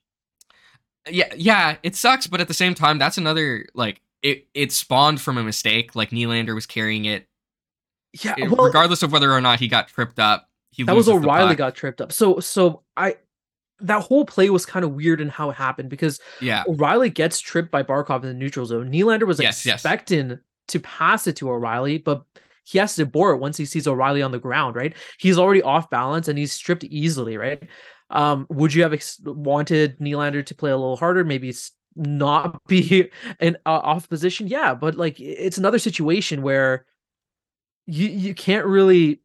yeah, 1.09 1.33
yeah, 1.37 1.77
it 1.83 1.95
sucks. 1.97 2.27
But 2.27 2.41
at 2.41 2.49
the 2.49 2.55
same 2.55 2.75
time, 2.75 2.99
that's 2.99 3.19
another 3.19 3.67
like 3.75 4.01
it. 4.23 4.47
It 4.55 4.73
spawned 4.73 5.21
from 5.21 5.39
a 5.39 5.43
mistake. 5.45 5.95
Like 5.95 6.11
Nylander 6.11 6.55
was 6.55 6.67
carrying 6.67 7.05
it, 7.05 7.27
Yeah, 8.23 8.35
it- 8.39 8.51
well, 8.51 8.65
regardless 8.67 9.03
of 9.03 9.13
whether 9.13 9.33
or 9.33 9.41
not 9.41 9.61
he 9.61 9.69
got 9.69 9.89
tripped 9.89 10.19
up. 10.19 10.49
He 10.73 10.85
that 10.85 10.95
was 10.95 11.09
O'Reilly 11.09 11.57
got 11.57 11.75
tripped 11.75 12.01
up. 12.01 12.13
So 12.13 12.39
so 12.41 12.83
I 12.97 13.17
that 13.81 14.03
whole 14.03 14.25
play 14.25 14.51
was 14.51 14.65
kind 14.67 14.85
of 14.85 14.93
weird 14.93 15.21
in 15.21 15.29
how 15.31 15.51
it 15.51 15.55
happened 15.57 15.89
because 15.91 16.21
Yeah, 16.41 16.65
O'Reilly 16.69 17.11
gets 17.11 17.41
tripped 17.41 17.71
by 17.71 17.83
Barkov 17.83 18.23
in 18.23 18.29
the 18.29 18.35
neutral 18.35 18.67
zone. 18.67 18.91
Nylander 18.91 19.27
was 19.27 19.41
Yes, 19.41 19.65
yes. 19.67 19.77
expecting 19.77 20.39
to 20.69 20.81
pass 20.81 21.27
it 21.27 21.37
to 21.37 21.51
O'Reilly, 21.51 21.99
but 21.99 22.25
he 22.71 22.79
has 22.79 22.95
to 22.97 23.05
it 23.05 23.41
once 23.41 23.57
he 23.57 23.65
sees 23.65 23.87
O'Reilly 23.87 24.23
on 24.23 24.33
the 24.33 24.39
ground, 24.39 24.77
right? 24.77 24.95
He's 25.19 25.39
already 25.39 25.63
off 25.63 25.91
balance 25.91 26.29
and 26.29 26.39
he's 26.39 26.53
stripped 26.53 26.85
easily, 26.85 27.37
right? 27.37 27.63
Um, 28.11 28.47
would 28.49 28.75
you 28.75 28.83
have 28.83 28.93
ex- 28.93 29.21
wanted 29.25 29.99
Nylander 29.99 30.45
to 30.47 30.55
play 30.55 30.71
a 30.71 30.77
little 30.77 30.97
harder? 30.97 31.25
Maybe 31.25 31.53
not 31.97 32.65
be 32.69 33.11
in 33.41 33.57
uh, 33.67 33.81
off 33.83 34.09
position? 34.09 34.47
Yeah, 34.47 34.75
but 34.75 34.97
like 34.97 35.21
it's 35.21 35.59
another 35.59 35.79
situation 35.79 36.43
where 36.43 36.87
you 37.87 38.09
you 38.09 38.35
can't 38.35 38.67
really 38.67 39.21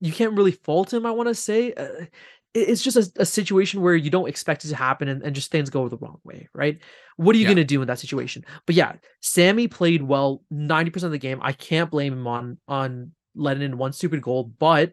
you 0.00 0.12
can't 0.12 0.34
really 0.34 0.52
fault 0.52 0.92
him. 0.92 1.06
I 1.06 1.10
want 1.10 1.28
to 1.28 1.34
say. 1.34 1.72
Uh, 1.72 2.06
it's 2.54 2.82
just 2.82 2.96
a, 2.96 3.22
a 3.22 3.26
situation 3.26 3.80
where 3.80 3.94
you 3.94 4.10
don't 4.10 4.28
expect 4.28 4.64
it 4.64 4.68
to 4.68 4.76
happen 4.76 5.08
and, 5.08 5.22
and 5.22 5.34
just 5.34 5.50
things 5.50 5.70
go 5.70 5.88
the 5.88 5.96
wrong 5.96 6.20
way, 6.24 6.48
right? 6.54 6.78
What 7.16 7.34
are 7.34 7.38
you 7.38 7.44
Yeah. 7.44 7.48
going 7.54 7.56
to 7.56 7.64
do 7.64 7.80
in 7.80 7.88
that 7.88 7.98
situation? 7.98 8.44
But 8.66 8.74
yeah, 8.74 8.94
Sammy 9.20 9.68
played 9.68 10.02
well 10.02 10.42
90% 10.52 11.02
of 11.04 11.10
the 11.12 11.18
game. 11.18 11.38
I 11.42 11.52
can't 11.52 11.90
blame 11.90 12.12
him 12.12 12.26
on 12.26 12.58
on 12.68 13.12
letting 13.34 13.62
in 13.62 13.78
one 13.78 13.92
stupid 13.92 14.20
goal, 14.20 14.44
but 14.44 14.92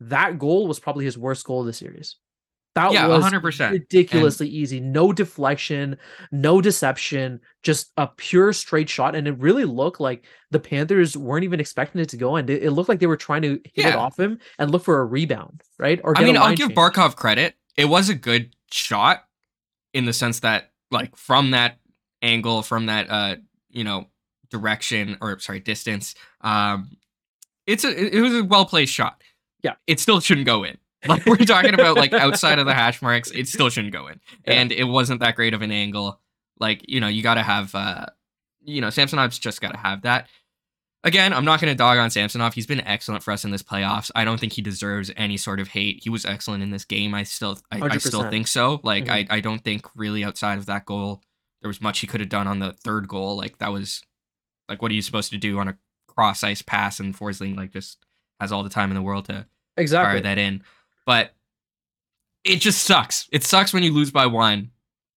that 0.00 0.38
goal 0.38 0.66
was 0.68 0.78
probably 0.78 1.04
his 1.04 1.18
worst 1.18 1.44
goal 1.44 1.60
of 1.60 1.66
the 1.66 1.72
series. 1.72 2.16
That 2.76 2.92
yeah, 2.92 3.06
was 3.06 3.24
hundred 3.24 3.40
percent. 3.40 3.72
ridiculously 3.72 4.48
easy. 4.48 4.80
No 4.80 5.10
deflection, 5.10 5.96
no 6.30 6.60
deception, 6.60 7.40
just 7.62 7.90
a 7.96 8.06
pure 8.06 8.52
straight 8.52 8.90
shot. 8.90 9.16
And 9.16 9.26
it 9.26 9.38
really 9.38 9.64
looked 9.64 9.98
like 9.98 10.26
the 10.50 10.60
Panthers 10.60 11.16
weren't 11.16 11.44
even 11.44 11.58
expecting 11.58 12.02
it 12.02 12.10
to 12.10 12.18
go 12.18 12.36
in. 12.36 12.46
It, 12.50 12.70
looked 12.72 12.90
like 12.90 13.00
they 13.00 13.06
were 13.06 13.16
trying 13.16 13.40
to 13.42 13.58
hit 13.64 13.86
it 13.86 13.94
off 13.94 14.20
him 14.20 14.38
and 14.58 14.70
look 14.70 14.84
for 14.84 15.00
a 15.00 15.06
rebound, 15.06 15.62
right? 15.78 15.98
Or 16.04 16.18
I 16.18 16.24
mean, 16.24 16.36
I'll 16.36 16.54
give 16.54 16.68
change. 16.68 16.76
Barkov 16.78 17.16
credit. 17.16 17.54
It 17.78 17.86
was 17.86 18.10
a 18.10 18.14
good 18.14 18.54
shot 18.70 19.24
in 19.94 20.04
the 20.04 20.12
sense 20.12 20.40
that, 20.40 20.70
like, 20.90 21.16
from 21.16 21.52
that 21.52 21.78
angle, 22.20 22.60
from 22.60 22.86
that, 22.86 23.08
uh, 23.08 23.36
you 23.70 23.84
know, 23.84 24.04
direction 24.50 25.16
or 25.22 25.38
sorry, 25.38 25.60
distance, 25.60 26.14
um, 26.42 26.98
it's 27.66 27.84
a 27.84 27.88
it 27.88 28.12
it 28.12 28.20
was 28.20 28.34
a 28.34 28.44
well 28.44 28.66
placed 28.66 28.92
shot. 28.92 29.22
Yeah. 29.62 29.76
it 29.86 29.98
still 29.98 30.20
shouldn't 30.20 30.46
go 30.46 30.62
in. 30.62 30.76
Like 31.08 31.24
we're 31.26 31.36
talking 31.36 31.74
about, 31.74 31.96
like 31.96 32.12
outside 32.14 32.58
of 32.58 32.66
the 32.66 32.74
hash 32.74 33.00
marks, 33.02 33.30
it 33.30 33.48
still 33.48 33.68
shouldn't 33.70 33.92
go 33.92 34.08
in, 34.08 34.20
Yeah. 34.46 34.54
and 34.54 34.72
it 34.72 34.84
wasn't 34.84 35.20
that 35.20 35.36
great 35.36 35.54
of 35.54 35.62
an 35.62 35.70
angle. 35.70 36.20
Like 36.58 36.88
you 36.88 37.00
know, 37.00 37.08
you 37.08 37.22
got 37.22 37.34
to 37.34 37.42
have, 37.42 37.74
uh, 37.74 38.06
you 38.64 38.80
know, 38.80 38.88
Samsonov's 38.90 39.38
just 39.38 39.60
got 39.60 39.72
to 39.72 39.78
have 39.78 40.02
that. 40.02 40.28
Again, 41.04 41.32
I'm 41.32 41.44
not 41.44 41.60
going 41.60 41.70
to 41.70 41.76
dog 41.76 41.98
on 41.98 42.10
Samsonov. 42.10 42.54
He's 42.54 42.66
been 42.66 42.80
excellent 42.80 43.22
for 43.22 43.30
us 43.30 43.44
in 43.44 43.52
this 43.52 43.62
playoffs. 43.62 44.10
I 44.16 44.24
don't 44.24 44.40
think 44.40 44.54
he 44.54 44.62
deserves 44.62 45.12
any 45.16 45.36
sort 45.36 45.60
of 45.60 45.68
hate. 45.68 46.00
He 46.02 46.10
was 46.10 46.24
excellent 46.24 46.64
in 46.64 46.70
this 46.70 46.84
game. 46.84 47.14
I 47.14 47.22
still, 47.22 47.58
I, 47.70 47.80
I 47.80 47.98
still 47.98 48.28
think 48.28 48.48
so. 48.48 48.80
Like, 48.82 49.04
Mhm. 49.04 49.10
I, 49.30 49.36
I 49.36 49.40
don't 49.40 49.62
think 49.62 49.86
really 49.94 50.24
outside 50.24 50.58
of 50.58 50.66
that 50.66 50.84
goal, 50.84 51.22
there 51.62 51.68
was 51.68 51.80
much 51.80 52.00
he 52.00 52.08
could 52.08 52.18
have 52.18 52.28
done 52.28 52.48
on 52.48 52.58
the 52.58 52.72
third 52.72 53.06
goal. 53.06 53.36
Like, 53.36 53.58
that 53.58 53.68
was, 53.72 54.02
like, 54.68 54.82
what 54.82 54.90
are 54.90 54.94
you 54.94 55.02
supposed 55.02 55.30
to 55.30 55.38
do 55.38 55.60
on 55.60 55.68
a 55.68 55.76
cross 56.08 56.42
ice 56.42 56.62
pass? 56.62 56.98
And 56.98 57.16
Forsling, 57.16 57.56
like, 57.56 57.70
just 57.72 57.98
has 58.40 58.50
all 58.50 58.64
the 58.64 58.70
time 58.70 58.90
in 58.90 58.96
the 58.96 59.02
world 59.02 59.26
to 59.26 59.46
exactly. 59.76 60.14
fire 60.14 60.20
that 60.22 60.38
in. 60.38 60.64
But 61.06 61.32
it 62.44 62.56
just 62.56 62.82
sucks. 62.82 63.28
It 63.32 63.44
sucks 63.44 63.72
when 63.72 63.82
you 63.82 63.92
lose 63.92 64.10
by 64.10 64.26
one 64.26 64.70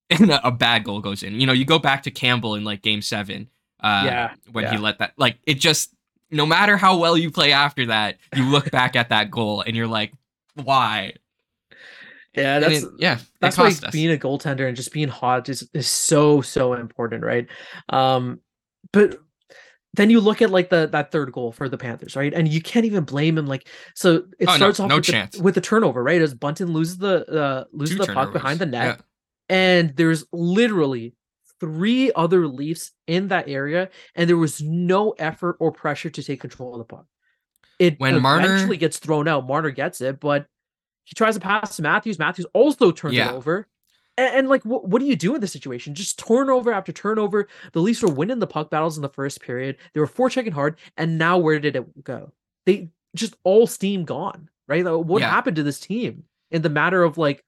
and 0.09 0.31
a, 0.31 0.47
a 0.47 0.51
bad 0.51 0.83
goal 0.83 1.01
goes 1.01 1.23
in. 1.23 1.39
You 1.39 1.45
know, 1.47 1.53
you 1.53 1.65
go 1.65 1.79
back 1.79 2.03
to 2.03 2.11
Campbell 2.11 2.55
in 2.55 2.63
like 2.63 2.81
game 2.81 3.01
seven. 3.01 3.49
Uh, 3.81 4.03
Yeah, 4.05 4.33
When 4.51 4.65
he 4.71 4.77
let 4.77 4.99
that, 4.99 5.13
like, 5.17 5.37
it 5.45 5.55
just, 5.55 5.93
no 6.31 6.45
matter 6.45 6.77
how 6.77 6.97
well 6.97 7.17
you 7.17 7.31
play 7.31 7.51
after 7.51 7.87
that, 7.87 8.17
you 8.35 8.43
look 8.45 8.71
back 8.79 8.95
at 8.95 9.09
that 9.09 9.31
goal 9.31 9.61
and 9.61 9.75
you're 9.75 9.87
like, 9.87 10.13
why? 10.55 11.13
Yeah, 12.35 12.59
that's 12.59 12.83
it- 12.83 12.89
yeah, 12.99 13.17
that's 13.39 13.57
why 13.57 13.67
us. 13.67 13.79
being 13.91 14.11
a 14.11 14.17
goaltender 14.17 14.67
and 14.67 14.75
just 14.75 14.93
being 14.93 15.07
hot 15.07 15.49
is, 15.49 15.67
is 15.73 15.87
so 15.87 16.41
so 16.41 16.73
important, 16.73 17.23
right? 17.23 17.47
Um, 17.89 18.39
but 18.91 19.19
then 19.95 20.09
you 20.09 20.19
look 20.19 20.41
at 20.41 20.49
like 20.51 20.69
the 20.69 20.87
that 20.91 21.11
third 21.11 21.31
goal 21.31 21.51
for 21.51 21.67
the 21.67 21.77
Panthers, 21.77 22.15
right? 22.15 22.33
And 22.33 22.47
you 22.47 22.61
can't 22.61 22.85
even 22.85 23.03
blame 23.03 23.37
him. 23.37 23.47
Like, 23.47 23.67
so 23.95 24.23
it 24.39 24.47
Oh, 24.47 24.51
no, 24.51 24.55
starts 24.57 24.79
off 24.79 24.89
no 24.89 24.97
with, 24.97 25.05
chance. 25.05 25.35
The, 25.37 25.43
with 25.43 25.55
the 25.55 25.61
turnover, 25.61 26.03
right? 26.03 26.21
As 26.21 26.33
Bunting 26.33 26.67
loses 26.67 26.97
the 26.97 27.25
uh, 27.29 27.63
loses 27.71 27.97
Two 27.97 28.05
the 28.05 28.13
puck 28.13 28.31
behind 28.33 28.59
the 28.59 28.65
turnovers. 28.65 28.97
net, 28.97 29.01
and 29.49 29.95
there's 29.95 30.25
literally 30.31 31.15
three 31.59 32.11
other 32.15 32.47
Leafs 32.47 32.91
in 33.07 33.27
that 33.29 33.49
area, 33.49 33.89
and 34.15 34.29
there 34.29 34.37
was 34.37 34.61
no 34.61 35.11
effort 35.19 35.57
or 35.59 35.71
pressure 35.71 36.09
to 36.09 36.23
take 36.23 36.39
control 36.39 36.73
of 36.73 36.79
the 36.79 36.85
puck. 36.85 37.05
It 37.79 37.99
When 37.99 38.21
Marner- 38.21 38.45
eventually 38.45 38.77
gets 38.77 38.97
thrown 38.99 39.27
out. 39.27 39.47
Marner 39.47 39.71
gets 39.71 40.01
it, 40.01 40.19
but 40.19 40.45
he 41.05 41.15
tries 41.15 41.33
to 41.33 41.39
pass 41.41 41.75
to 41.77 41.81
Matthews. 41.81 42.19
Matthews 42.19 42.45
also 42.53 42.91
turns 42.91 43.15
Yeah. 43.15 43.29
it 43.31 43.33
over. 43.35 43.67
And, 44.19 44.35
and 44.35 44.49
like, 44.49 44.63
what, 44.63 44.87
what 44.87 44.99
do 44.99 45.05
you 45.05 45.15
do 45.15 45.33
in 45.35 45.41
this 45.41 45.51
situation? 45.53 45.95
Just 45.95 46.19
turnover 46.19 46.71
after 46.73 46.91
turnover. 46.91 47.47
The 47.71 47.79
Leafs 47.79 48.01
were 48.03 48.09
winning 48.13 48.39
the 48.39 48.47
puck 48.47 48.69
battles 48.69 48.97
in 48.97 49.01
the 49.01 49.09
first 49.09 49.41
period. 49.41 49.77
They 49.93 49.99
were 49.99 50.07
forechecking 50.07 50.51
hard, 50.53 50.77
and 50.97 51.17
now 51.17 51.37
where 51.37 51.59
did 51.59 51.75
it 51.75 52.03
go? 52.03 52.31
They 52.65 52.89
just 53.15 53.35
all 53.43 53.65
steam 53.67 54.03
gone, 54.05 54.49
right? 54.67 54.83
Like, 54.83 55.05
What 55.05 55.21
Yeah. 55.21 55.29
happened 55.29 55.55
to 55.55 55.63
this 55.63 55.79
team 55.79 56.23
in 56.51 56.61
the 56.61 56.69
matter 56.69 57.01
of 57.03 57.17
like 57.17 57.43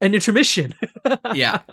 an 0.00 0.14
intermission? 0.14 0.74
Yeah. 1.34 1.60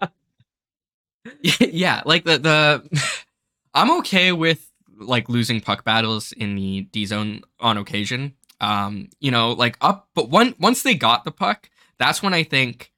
yeah, 1.60 2.02
like 2.06 2.24
the 2.26 2.38
the 2.40 3.00
I'm 3.74 3.92
okay 4.00 4.32
with 4.32 4.70
like 5.00 5.30
losing 5.30 5.62
puck 5.62 5.84
battles 5.84 6.32
in 6.32 6.56
the 6.56 6.82
D 6.92 7.06
zone 7.06 7.42
on 7.60 7.78
occasion. 7.78 8.34
Um, 8.60 9.10
you 9.20 9.32
know, 9.32 9.54
like 9.54 9.78
up 9.82 10.10
but 10.16 10.30
one 10.30 10.56
once 10.60 10.84
they 10.84 10.96
got 10.96 11.24
the 11.24 11.32
puck, 11.32 11.70
that's 12.00 12.22
when 12.24 12.34
I 12.34 12.44
think, 12.44 12.91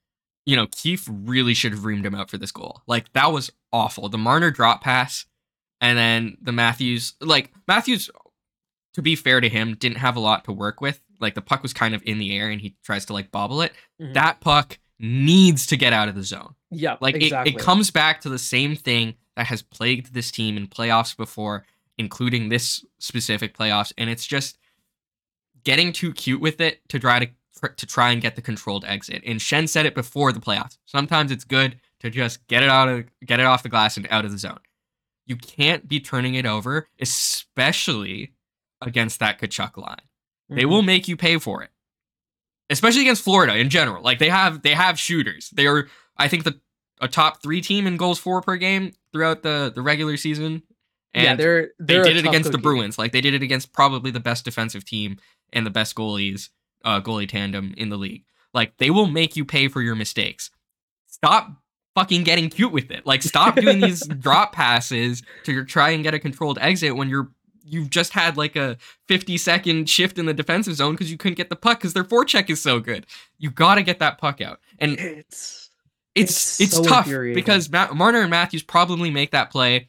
you 0.46 0.56
know, 0.56 0.66
Keefe 0.66 1.08
really 1.10 1.54
should 1.54 1.72
have 1.72 1.82
reamed 1.82 2.04
him 2.04 2.14
out 2.14 2.30
for 2.30 2.38
this 2.38 2.52
goal. 2.52 2.82
Like 2.86 3.12
that 3.14 3.32
was 3.32 3.50
awful. 3.72 4.08
The 4.08 4.18
Marner 4.18 4.50
drop 4.50 4.82
pass 4.82 5.26
and 5.80 5.96
then 5.98 6.36
the 6.42 6.52
Matthews 6.52 7.14
like 7.20 7.50
Matthews 7.66 8.10
to 8.94 9.02
be 9.02 9.16
fair 9.16 9.40
to 9.40 9.48
him, 9.48 9.74
didn't 9.74 9.96
have 9.98 10.16
a 10.16 10.20
lot 10.20 10.44
to 10.44 10.52
work 10.52 10.80
with. 10.80 11.00
Like 11.20 11.34
the 11.34 11.40
puck 11.42 11.62
was 11.62 11.72
kind 11.72 11.94
of 11.94 12.02
in 12.04 12.18
the 12.18 12.36
air 12.36 12.48
and 12.48 12.60
he 12.60 12.76
tries 12.84 13.04
to 13.06 13.12
like 13.12 13.30
bobble 13.32 13.60
it. 13.62 13.72
Mhm. 14.00 14.14
That 14.14 14.40
puck 14.40 14.78
needs 15.00 15.66
to 15.66 15.76
get 15.76 15.92
out 15.92 16.08
of 16.08 16.14
the 16.14 16.22
zone. 16.22 16.54
yeah, 16.70 16.96
Like 17.00 17.16
exactly. 17.16 17.52
it, 17.54 17.56
it 17.56 17.60
comes 17.60 17.90
back 17.90 18.20
to 18.20 18.28
the 18.28 18.38
same 18.38 18.76
thing 18.76 19.14
that 19.36 19.46
has 19.46 19.62
plagued 19.62 20.14
this 20.14 20.30
team 20.30 20.56
in 20.56 20.68
playoffs 20.68 21.16
before, 21.16 21.64
including 21.98 22.48
this 22.48 22.84
specific 23.00 23.56
playoffs, 23.56 23.92
and 23.98 24.08
it's 24.08 24.26
just 24.26 24.58
getting 25.64 25.92
too 25.92 26.12
cute 26.12 26.40
with 26.40 26.60
it 26.60 26.80
to 26.90 26.98
try 27.00 27.18
to 27.18 27.28
to 27.68 27.86
try 27.86 28.10
and 28.10 28.20
get 28.22 28.36
the 28.36 28.42
controlled 28.42 28.84
exit. 28.84 29.22
And 29.26 29.40
Schenn 29.40 29.68
said 29.68 29.86
it 29.86 29.94
before 29.94 30.32
the 30.32 30.40
playoffs. 30.40 30.78
Sometimes 30.86 31.30
it's 31.30 31.44
good 31.44 31.80
to 32.00 32.10
just 32.10 32.46
get 32.48 32.62
it 32.62 32.68
out 32.68 32.88
of 32.88 33.04
get 33.24 33.40
it 33.40 33.46
off 33.46 33.62
the 33.62 33.68
glass 33.68 33.96
and 33.96 34.06
out 34.10 34.24
of 34.24 34.30
the 34.32 34.38
zone. 34.38 34.58
You 35.26 35.36
can't 35.36 35.88
be 35.88 36.00
turning 36.00 36.34
it 36.34 36.44
over, 36.46 36.86
especially 37.00 38.32
against 38.82 39.20
that 39.20 39.40
Tkachuk 39.40 39.76
line. 39.76 39.96
They 40.48 40.62
Mhm. 40.64 40.68
will 40.68 40.82
make 40.82 41.08
you 41.08 41.16
pay 41.16 41.38
for 41.38 41.62
it. 41.62 41.70
Especially 42.70 43.02
against 43.02 43.22
Florida 43.22 43.56
in 43.56 43.70
general. 43.70 44.02
Like 44.02 44.18
they 44.18 44.28
have 44.28 44.62
they 44.62 44.74
have 44.74 44.98
shooters. 44.98 45.50
They 45.50 45.66
are 45.66 45.88
I 46.16 46.28
think 46.28 46.44
the 46.44 46.60
a 47.00 47.08
top 47.08 47.42
3 47.42 47.60
team 47.60 47.86
in 47.86 47.96
goals 47.96 48.18
for 48.18 48.40
per 48.40 48.56
game 48.56 48.92
throughout 49.12 49.42
the 49.42 49.72
the 49.74 49.82
regular 49.82 50.16
season 50.16 50.62
And 51.12 51.24
yeah, 51.24 51.34
they're, 51.36 51.62
they 51.78 51.94
they're 51.94 52.02
a 52.02 52.04
did 52.04 52.16
it 52.18 52.26
against 52.26 52.52
the. 52.52 52.58
Bruins. 52.58 52.98
Like 52.98 53.12
they 53.12 53.20
did 53.20 53.34
it 53.34 53.42
against 53.42 53.72
probably 53.72 54.10
the 54.10 54.20
best 54.20 54.44
defensive 54.44 54.84
team 54.84 55.18
and 55.52 55.64
the 55.66 55.70
best 55.70 55.94
goalies, 55.94 56.48
uh, 56.84 57.00
goalie 57.00 57.28
tandem 57.28 57.74
in 57.76 57.88
the 57.88 57.96
league. 57.96 58.24
Like 58.52 58.76
they 58.78 58.90
will 58.90 59.06
make 59.06 59.36
you 59.36 59.44
pay 59.44 59.68
for 59.68 59.82
your 59.82 59.94
mistakes. 59.96 60.50
Stop 61.08 61.50
fucking 61.94 62.24
getting 62.24 62.48
cute 62.50 62.72
with 62.72 62.90
it. 62.90 63.06
Like 63.06 63.22
stop 63.22 63.56
doing 63.60 63.80
these 63.80 64.06
drop 64.06 64.52
passes 64.52 65.22
to 65.44 65.64
try 65.64 65.90
and 65.90 66.02
get 66.02 66.14
a 66.14 66.18
controlled 66.18 66.58
exit 66.60 66.96
when 66.96 67.08
you're 67.08 67.30
you've 67.66 67.88
just 67.88 68.12
had 68.12 68.36
like 68.36 68.56
a 68.56 68.76
50 69.08 69.38
second 69.38 69.88
shift 69.88 70.18
in 70.18 70.26
the 70.26 70.34
defensive 70.34 70.74
zone 70.74 70.92
because 70.92 71.10
you 71.10 71.16
couldn't 71.16 71.36
get 71.36 71.48
the 71.48 71.56
puck 71.56 71.78
because 71.78 71.94
their 71.94 72.04
forecheck 72.04 72.50
is 72.50 72.60
so 72.60 72.78
good. 72.78 73.06
You 73.38 73.50
got 73.50 73.76
to 73.76 73.82
get 73.82 74.00
that 74.00 74.18
puck 74.18 74.40
out. 74.42 74.60
And 74.78 74.98
It's 75.00 75.70
it's 76.14 76.60
It's 76.60 76.60
it's, 76.60 76.76
so 76.76 76.82
tough 76.82 77.06
because 77.06 77.70
Ma- 77.70 77.92
Marner 77.94 78.20
and 78.20 78.30
Matthews 78.30 78.62
probably 78.62 79.10
make 79.10 79.30
that 79.30 79.50
play 79.50 79.88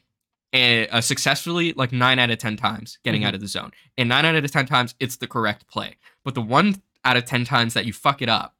uh, 0.54 0.86
uh, 0.90 1.00
successfully 1.02 1.74
like 1.74 1.92
nine 1.92 2.18
out 2.18 2.30
of 2.30 2.38
ten 2.38 2.56
times 2.56 2.98
getting 3.04 3.22
Mhm. 3.22 3.26
out 3.26 3.34
of 3.34 3.40
the 3.42 3.46
zone, 3.48 3.72
and 3.98 4.08
nine 4.08 4.24
out 4.24 4.34
of 4.36 4.50
ten 4.50 4.64
times 4.64 4.94
it's 4.98 5.16
the 5.16 5.26
correct 5.26 5.66
play. 5.68 5.96
But 6.24 6.34
the 6.34 6.40
one 6.40 6.80
out 7.06 7.16
of 7.16 7.24
ten 7.24 7.44
times 7.44 7.74
that 7.74 7.86
you 7.86 7.92
fuck 7.92 8.20
it 8.20 8.28
up 8.28 8.54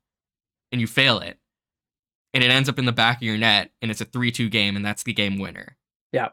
and 0.72 0.80
you 0.80 0.86
fail 0.86 1.18
it, 1.18 1.38
and 2.32 2.42
it 2.44 2.50
ends 2.50 2.68
up 2.68 2.78
in 2.78 2.84
the 2.86 2.92
back 2.92 3.16
of 3.18 3.22
your 3.22 3.36
net, 3.36 3.72
and 3.82 3.90
it's 3.90 4.00
a 4.00 4.04
three-two 4.04 4.48
game, 4.48 4.76
and 4.76 4.84
that's 4.84 5.02
the 5.02 5.12
game 5.12 5.38
winner. 5.38 5.76
Yeah. 6.12 6.28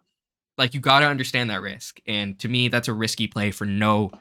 like 0.58 0.74
you 0.74 0.80
got 0.80 1.00
to 1.00 1.08
understand 1.08 1.50
that 1.50 1.62
risk, 1.62 2.00
and 2.08 2.38
to 2.40 2.48
me, 2.48 2.68
that's 2.68 2.88
a 2.88 2.94
risky 2.94 3.28
play 3.28 3.52
for 3.52 3.66
no, 3.66 4.12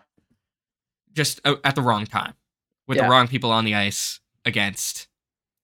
just 1.12 1.40
uh, 1.44 1.56
at 1.64 1.74
the 1.74 1.82
wrong 1.82 2.06
time 2.06 2.34
with 2.88 2.96
Yeah. 2.98 3.04
the 3.04 3.10
wrong 3.10 3.28
people 3.28 3.50
on 3.52 3.64
the 3.64 3.74
ice 3.74 4.20
against, 4.44 5.08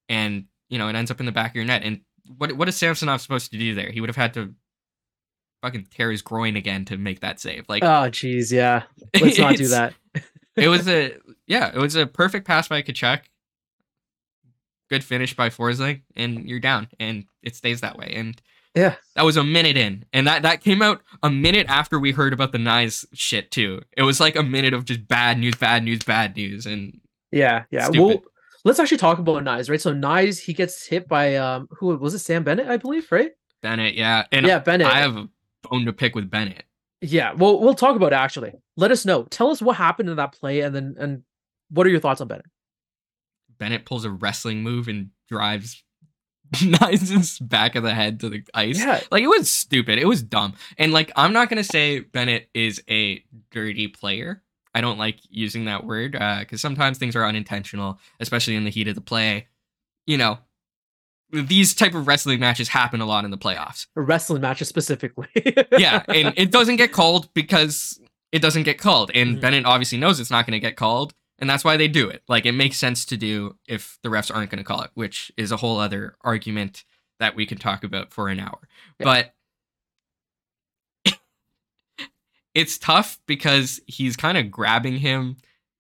and 0.09 0.45
you 0.69 0.79
know 0.79 0.89
it 0.89 0.95
ends 0.95 1.11
up 1.11 1.21
in 1.21 1.27
the 1.27 1.33
back 1.33 1.53
of 1.53 1.57
your 1.57 1.65
net. 1.65 1.83
And 1.85 2.03
what 2.37 2.53
what 2.53 2.69
is 2.69 2.77
Samsonov 2.77 3.21
supposed 3.23 3.51
to 3.53 3.59
do 3.59 3.75
there? 3.75 3.91
He 3.91 4.01
would 4.01 4.11
have 4.11 4.17
had 4.17 4.35
to 4.35 4.55
fucking 5.63 5.87
tear 5.91 6.11
his 6.11 6.23
groin 6.23 6.55
again 6.57 6.85
to 6.85 6.97
make 6.97 7.21
that 7.21 7.41
save. 7.41 7.65
Like, 7.69 7.83
oh 7.83 8.09
jeez, 8.11 8.53
yeah. 8.53 8.83
Let's 9.21 9.39
not 9.39 9.57
do 9.57 9.69
that. 9.77 9.95
It 10.59 10.69
was 10.69 10.89
a 10.89 11.15
yeah, 11.47 11.71
it 11.75 11.79
was 11.79 11.95
a 11.97 12.07
perfect 12.07 12.47
pass 12.47 12.69
by 12.69 12.83
Tkachuk. 12.83 13.21
Good 14.91 15.05
finish 15.05 15.37
by 15.37 15.51
Forsling, 15.51 16.03
and 16.17 16.49
you're 16.49 16.61
down, 16.61 16.89
and 16.99 17.25
it 17.43 17.55
stays 17.55 17.83
that 17.83 17.99
way. 17.99 18.13
And 18.17 18.41
Yeah. 18.75 18.95
that 19.17 19.25
was 19.25 19.37
a 19.37 19.45
minute 19.45 19.77
in, 19.77 20.07
and 20.15 20.27
that 20.27 20.43
that 20.43 20.63
came 20.63 20.81
out 20.81 21.03
a 21.23 21.29
minute 21.31 21.67
after 21.69 21.99
we 21.99 22.13
heard 22.13 22.33
about 22.33 22.53
the 22.53 22.59
Knies 22.59 23.05
shit 23.13 23.51
too. 23.51 23.83
It 23.97 24.03
was 24.03 24.19
like 24.19 24.35
a 24.35 24.43
minute 24.43 24.73
of 24.73 24.87
just 24.87 25.07
bad 25.07 25.39
news, 25.39 25.57
bad 25.57 25.85
news, 25.85 26.03
bad 26.05 26.37
news, 26.37 26.65
and 26.65 27.01
Yeah, 27.31 27.65
yeah. 27.71 27.85
Stupid. 27.87 28.01
Well, 28.01 28.23
let's 28.65 28.79
actually 28.81 28.97
talk 28.99 29.19
about 29.19 29.43
Knies, 29.45 29.69
right? 29.69 29.81
So 29.81 29.93
Knies, 29.93 30.41
he 30.41 30.55
gets 30.55 30.87
hit 30.87 31.07
by 31.07 31.37
um, 31.37 31.69
who 31.73 31.95
was 31.99 32.15
it? 32.15 32.21
Sam 32.21 32.43
Bennett, 32.45 32.69
I 32.69 32.79
believe, 32.79 33.13
right? 33.13 33.33
Bennett, 33.61 33.95
yeah, 33.95 34.25
and 34.33 34.47
yeah, 34.47 34.59
Bennett. 34.61 34.87
I 34.87 35.01
have 35.01 35.17
a 35.17 35.29
bone 35.69 35.85
to 35.85 35.93
pick 35.93 36.15
with 36.15 36.31
Bennett. 36.31 36.65
Yeah, 37.01 37.33
well, 37.35 37.61
we'll 37.61 37.75
talk 37.75 37.97
about 37.97 38.13
it 38.13 38.17
actually. 38.17 38.53
Let 38.77 38.91
us 38.91 39.05
know. 39.05 39.25
Tell 39.25 39.51
us 39.51 39.63
what 39.63 39.77
happened 39.77 40.09
in 40.09 40.17
that 40.17 40.33
play, 40.33 40.61
and 40.61 40.75
then 40.75 40.97
and 40.99 41.23
what 41.71 41.87
are 41.87 41.91
your 41.91 42.01
thoughts 42.01 42.21
on 42.21 42.29
Bennett? 42.29 42.47
Bennett 43.59 43.85
pulls 43.85 44.05
a 44.05 44.11
wrestling 44.11 44.63
move 44.63 44.89
and 44.89 45.11
drives 45.29 45.83
Knies' 46.55 47.47
back 47.47 47.75
of 47.75 47.83
the 47.83 47.95
head 47.95 48.21
to 48.21 48.29
the 48.29 48.43
ice. 48.55 48.79
Yeah, 48.79 49.01
Like 49.11 49.23
it 49.23 49.29
was 49.29 49.51
stupid. 49.51 49.99
It 49.99 50.07
was 50.07 50.23
dumb. 50.23 50.55
And 50.77 50.93
like 50.93 51.13
I'm 51.15 51.33
not 51.33 51.49
gonna 51.49 51.65
say 51.65 52.01
Bennett 52.01 52.49
is 52.55 52.83
a 52.89 53.23
dirty 53.51 53.89
player. 53.89 54.43
I 54.75 54.81
don't 54.81 54.99
like 54.99 55.19
using 55.29 55.65
that 55.65 55.85
word 55.85 56.17
uh, 56.17 56.41
because 56.41 56.61
sometimes 56.61 56.99
things 56.99 57.17
are 57.17 57.25
unintentional, 57.25 57.99
especially 58.21 58.55
in 58.55 58.65
the 58.65 58.71
heat 58.71 58.89
of 58.89 58.95
the 58.95 59.01
play. 59.01 59.49
You 60.07 60.19
know, 60.19 60.39
these 61.31 61.75
type 61.75 61.95
of 61.95 62.07
wrestling 62.07 62.41
matches 62.41 62.69
happen 62.69 63.01
a 63.01 63.07
lot 63.07 63.25
in 63.25 63.31
the 63.31 63.39
playoffs. 63.39 63.87
wrestling 63.95 64.41
matches 64.43 64.69
specifically. 64.69 65.29
Yeah, 65.79 66.03
and 66.09 66.33
it 66.39 66.51
doesn't 66.51 66.77
get 66.77 66.93
called 66.93 67.33
because 67.35 68.01
it 68.33 68.41
doesn't 68.43 68.63
get 68.65 68.79
called, 68.79 69.11
and 69.15 69.37
Mhm. 69.37 69.41
Bennett 69.41 69.65
obviously 69.67 69.99
knows 69.99 70.21
it's 70.21 70.31
not 70.31 70.47
going 70.47 70.53
to 70.53 70.61
get 70.67 70.77
called, 70.77 71.15
and 71.39 71.49
that's 71.49 71.65
why 71.65 71.77
they 71.77 71.89
do 71.89 72.09
it. 72.09 72.23
Like 72.29 72.47
it 72.47 72.53
makes 72.53 72.77
sense 72.77 73.05
to 73.07 73.17
do 73.17 73.57
if 73.67 73.99
the 74.03 74.09
refs 74.09 74.35
aren't 74.35 74.51
going 74.51 74.59
to 74.59 74.65
call 74.65 74.83
it, 74.83 74.91
which 74.95 75.31
is 75.37 75.53
a 75.53 75.57
whole 75.59 75.79
other 75.79 76.17
argument 76.23 76.85
that 77.21 77.35
we 77.37 77.47
can 77.47 77.59
talk 77.59 77.85
about 77.85 78.13
for 78.13 78.29
an 78.29 78.41
hour. 78.41 78.59
Yeah. 79.01 79.05
But 81.05 81.17
it's 82.55 82.79
tough 82.79 83.19
because 83.27 83.81
he's 83.87 84.17
kind 84.17 84.39
of 84.39 84.51
grabbing 84.51 84.99
him 84.99 85.37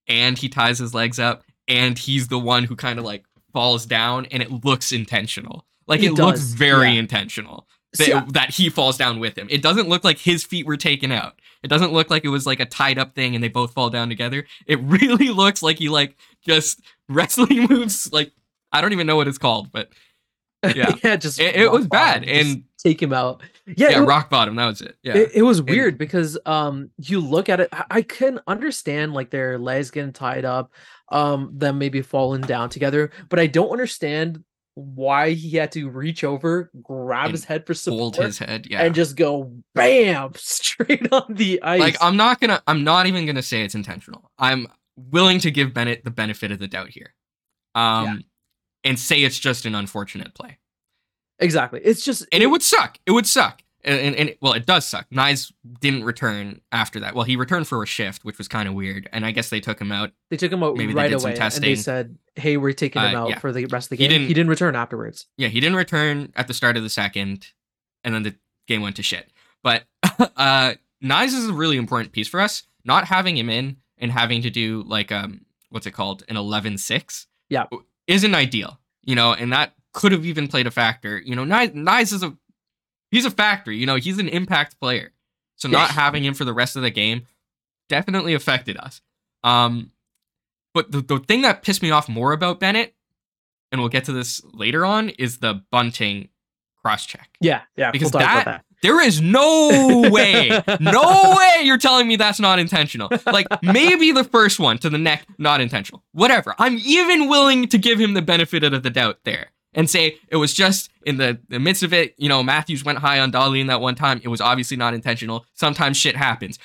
and 0.06 0.38
he 0.38 0.48
ties 0.48 0.78
his 0.78 0.94
legs 0.94 1.18
up 1.18 1.44
and 1.66 1.98
he's 1.98 2.28
the 2.28 2.38
one 2.38 2.64
who 2.64 2.76
kind 2.76 2.98
of 2.98 3.04
like 3.04 3.24
falls 3.52 3.87
down 3.87 4.26
and 4.26 4.42
it 4.42 4.64
looks 4.64 4.92
intentional. 4.92 5.64
Like 5.87 6.00
He 6.00 6.06
it 6.06 6.12
looks 6.14 6.40
very 6.40 6.92
yeah. 6.92 7.00
intentional 7.00 7.66
that, 7.94 8.04
See, 8.04 8.12
I- 8.12 8.24
that 8.32 8.50
he 8.50 8.68
falls 8.68 8.96
down 8.98 9.18
with 9.20 9.37
him. 9.37 9.46
It 9.50 9.62
doesn't 9.62 9.88
look 9.88 10.04
like 10.04 10.18
his 10.18 10.44
feet 10.44 10.66
were 10.66 10.76
taken 10.76 11.11
out. 11.12 11.40
It 11.62 11.68
doesn't 11.68 11.92
look 11.92 12.11
like 12.11 12.24
it 12.24 12.28
was 12.28 12.46
like 12.46 12.61
a 12.61 12.66
tied 12.66 12.98
up 12.98 13.14
thing 13.14 13.34
and 13.34 13.42
they 13.42 13.48
both 13.48 13.72
fall 13.72 13.90
down 13.90 14.08
together. 14.08 14.44
It 14.66 14.78
really 14.82 15.30
looks 15.30 15.62
like 15.62 15.78
he 15.78 15.88
like 15.88 16.16
just 16.46 16.80
wrestling 17.08 17.66
moves 17.70 18.12
like 18.12 18.32
I 18.70 18.80
don't 18.82 18.92
even 18.92 19.06
know 19.06 19.16
what 19.16 19.28
it's 19.28 19.38
called, 19.38 19.72
but 19.72 19.88
yeah. 20.74 20.94
yeah, 21.02 21.16
just 21.16 21.38
It- 21.40 21.56
it 21.56 21.70
was 21.72 21.87
bad, 21.87 22.24
and- 22.24 22.64
take 22.78 23.02
him 23.02 23.12
out. 23.12 23.42
Yeah, 23.66 23.90
yeah, 23.90 24.02
it, 24.02 24.06
rock 24.06 24.30
bottom, 24.30 24.56
that 24.56 24.66
was 24.66 24.80
it. 24.80 24.96
Yeah. 25.02 25.16
it, 25.16 25.30
it 25.34 25.42
was 25.42 25.61
weird 25.61 25.98
because 25.98 26.38
um, 26.46 26.90
you 26.96 27.20
look 27.20 27.48
at 27.48 27.61
it. 27.61 27.68
I, 27.72 27.84
I 27.90 28.02
can 28.02 28.40
understand 28.46 29.14
like 29.14 29.30
their 29.30 29.58
legs 29.58 29.90
getting 29.90 30.12
tied 30.12 30.44
up, 30.44 30.72
um, 31.11 31.51
them 31.55 31.79
maybe 31.79 32.03
falling 32.03 32.40
down 32.42 32.68
together, 32.71 33.11
but 33.29 33.38
I 33.38 33.47
don't 33.47 33.71
understand 33.71 34.42
why 34.75 35.31
he 35.31 35.57
had 35.57 35.73
to 35.73 35.88
reach 35.90 36.23
over, 36.23 36.71
grab 36.83 37.27
And 37.27 37.33
his 37.33 37.44
head 37.44 37.66
for 37.66 37.75
support 37.75 37.99
Hold 37.99 38.16
his 38.16 38.38
head, 38.38 38.66
yeah. 38.71 38.83
and 38.83 38.94
just 38.94 39.16
go 39.16 39.53
bam 39.75 40.33
straight 40.37 41.12
on 41.12 41.25
the 41.35 41.61
ice. 41.62 41.81
like 41.81 41.97
I'm 42.01 42.16
not 42.16 42.40
gonna 42.40 42.62
I'm 42.66 42.85
not 42.85 43.07
even 43.07 43.27
gonna 43.27 43.42
say 43.42 43.62
it's 43.64 43.75
intentional. 43.75 44.31
I'm 44.38 44.68
willing 44.97 45.40
to 45.40 45.51
give 45.51 45.75
Bennett 45.75 46.05
the 46.05 46.11
benefit 46.11 46.53
of 46.53 46.59
the 46.61 46.68
doubt 46.68 46.90
here. 46.90 47.14
Um 47.75 48.05
Yeah. 48.05 48.16
and 48.90 48.99
say 48.99 49.23
it's 49.25 49.38
just 49.38 49.66
an 49.66 49.75
unfortunate 49.75 50.33
play. 50.35 50.59
exactly. 51.40 51.81
It's 51.83 52.05
just 52.05 52.25
And 52.31 52.40
it 52.42 52.47
would 52.47 52.62
suck. 52.62 52.99
It 53.05 53.11
would 53.11 53.27
suck. 53.27 53.62
And, 53.88 53.98
and, 54.01 54.16
and 54.16 54.35
well, 54.40 54.53
it 54.53 54.66
does 54.66 54.87
suck. 54.87 55.09
Knies 55.11 55.51
didn't 55.81 56.05
return 56.05 56.61
after 56.70 57.01
that. 57.01 57.14
Well, 57.14 57.24
he 57.24 57.37
returned 57.37 57.66
for 57.66 57.83
a 57.83 57.87
shift, 57.87 58.24
which 58.24 58.37
was 58.38 58.46
kind 58.48 58.68
of 58.68 58.74
weird. 58.74 59.09
And 59.12 59.24
I 59.24 59.31
guess 59.31 59.48
they 59.51 59.61
took 59.61 59.81
him 59.81 59.90
out. 59.90 60.12
they 60.31 60.37
took 60.37 60.53
him 60.53 60.62
out 60.62 60.77
maybe 60.77 60.92
they 60.92 60.96
right 61.01 61.09
did 61.09 61.20
some 61.20 61.29
away, 61.31 61.33
and 61.33 61.38
testing. 61.40 61.62
they 61.62 61.74
said, 61.74 62.16
"Hey, 62.37 62.57
we're 62.57 62.72
taking 62.72 63.01
him 63.03 63.16
Uh, 63.16 63.20
out 63.22 63.29
yeah. 63.31 63.38
for 63.38 63.51
the 63.53 63.64
rest 63.66 63.87
of 63.87 63.96
the 63.98 64.05
He 64.05 64.07
game." 64.09 64.12
He 64.12 64.18
didn't- 64.29 64.35
didn't, 64.37 64.51
return 64.51 64.77
afterwards. 64.77 65.27
Yeah, 65.37 65.48
he 65.48 65.59
didn't 65.61 65.77
return 65.77 66.33
at 66.37 66.46
the 66.48 66.55
start 66.55 66.77
of 66.77 66.83
the 66.83 66.90
second, 66.90 67.48
and 68.05 68.14
then 68.14 68.22
the 68.22 68.35
game 68.66 68.83
went 68.83 68.96
to 68.96 69.03
shit. 69.03 69.31
But 69.62 69.85
uh 70.37 70.74
Knies 71.03 71.29
is 71.29 71.48
a 71.48 71.53
really 71.53 71.77
important 71.79 72.12
piece 72.12 72.29
for 72.29 72.40
us. 72.40 72.64
Not 72.85 73.05
having 73.07 73.37
him 73.37 73.48
in 73.48 73.77
and 73.98 74.12
having 74.12 74.42
to 74.42 74.51
do 74.51 74.83
like 74.87 75.11
um 75.11 75.46
what's 75.70 75.87
it 75.87 75.92
called? 75.92 76.24
An 76.29 76.37
11-6 76.37 77.27
Yeah. 77.48 77.64
isn't 78.07 78.35
ideal. 78.35 78.81
You 79.05 79.14
know, 79.14 79.33
and 79.33 79.53
that 79.53 79.74
could 79.94 80.12
have 80.12 80.24
even 80.27 80.48
played 80.48 80.66
a 80.66 80.70
factor. 80.70 81.18
You 81.24 81.35
know, 81.37 81.44
Knies, 81.44 81.72
Knies 81.74 82.12
is 82.12 82.22
a 82.22 82.37
he's 83.11 83.25
a 83.25 83.31
factor, 83.31 83.73
you 83.73 83.87
know, 83.87 83.97
he's 83.97 84.18
an 84.18 84.29
impact 84.29 84.79
player. 84.81 85.12
So 85.57 85.68
not 85.68 85.90
having 85.90 86.25
him 86.25 86.35
for 86.35 86.44
the 86.44 86.53
rest 86.53 86.77
of 86.77 86.83
the 86.83 86.90
game 86.90 87.27
definitely 87.88 88.35
affected 88.35 88.77
us. 88.77 89.01
Um 89.42 89.92
but 90.75 90.92
the, 90.92 91.01
the 91.01 91.18
thing 91.18 91.42
that 91.42 91.62
pissed 91.62 91.83
me 91.83 91.90
off 91.90 92.09
more 92.09 92.33
about 92.33 92.61
Bennett, 92.61 92.94
and 93.73 93.81
we'll 93.81 93.88
get 93.88 94.05
to 94.05 94.12
this 94.12 94.42
later 94.53 94.85
on, 94.85 95.09
is 95.11 95.38
the 95.38 95.62
bunting 95.73 96.29
cross 96.81 97.05
check. 97.07 97.31
Yeah, 97.40 97.62
yeah. 97.77 97.90
Because 97.90 98.12
we'll 98.12 98.21
that- 98.21 98.42
about 98.42 98.61
There 98.83 99.01
is 99.05 99.21
no 99.21 100.09
way, 100.12 100.51
no 100.79 101.35
way 101.37 101.62
you're 101.64 101.79
telling 101.79 102.07
me 102.07 102.16
that's 102.16 102.38
not 102.38 102.59
intentional. 102.59 103.09
Like 103.27 103.47
maybe 103.62 104.12
the 104.12 104.25
first 104.25 104.61
one 104.61 104.79
to 104.79 104.90
the 104.90 104.99
neck, 104.99 105.27
not 105.38 105.61
intentional. 105.61 106.05
Whatever. 106.12 106.55
I'm 106.59 106.79
even 106.85 107.29
willing 107.29 107.66
to 107.68 107.79
give 107.79 107.99
him 107.99 108.14
the 108.14 108.23
benefit 108.23 108.62
of 108.62 108.83
the 108.83 108.90
doubt 108.90 109.21
there 109.25 109.51
and 109.78 109.88
say 109.88 110.18
it 110.28 110.36
was 110.36 110.52
just 110.52 110.90
in 111.06 111.16
the, 111.16 111.38
the 111.48 111.58
midst 111.58 111.82
of 111.82 111.94
it. 111.94 112.14
You 112.18 112.28
know, 112.28 112.42
Matthews 112.42 112.84
went 112.84 112.98
high 112.98 113.20
on 113.20 113.30
Dolly 113.30 113.60
in 113.60 113.68
that 113.68 113.80
one 113.80 113.94
time. 113.94 114.20
It 114.22 114.28
was 114.28 114.40
obviously 114.40 114.76
not 114.76 114.92
intentional. 114.92 115.46
Sometimes 115.54 115.96
shit 115.96 116.16
happens. 116.16 116.58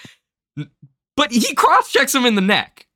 But 1.16 1.32
he 1.32 1.54
cross 1.54 1.92
checks 1.92 2.14
him 2.14 2.26
in 2.26 2.36
the 2.36 2.42
neck. 2.42 2.88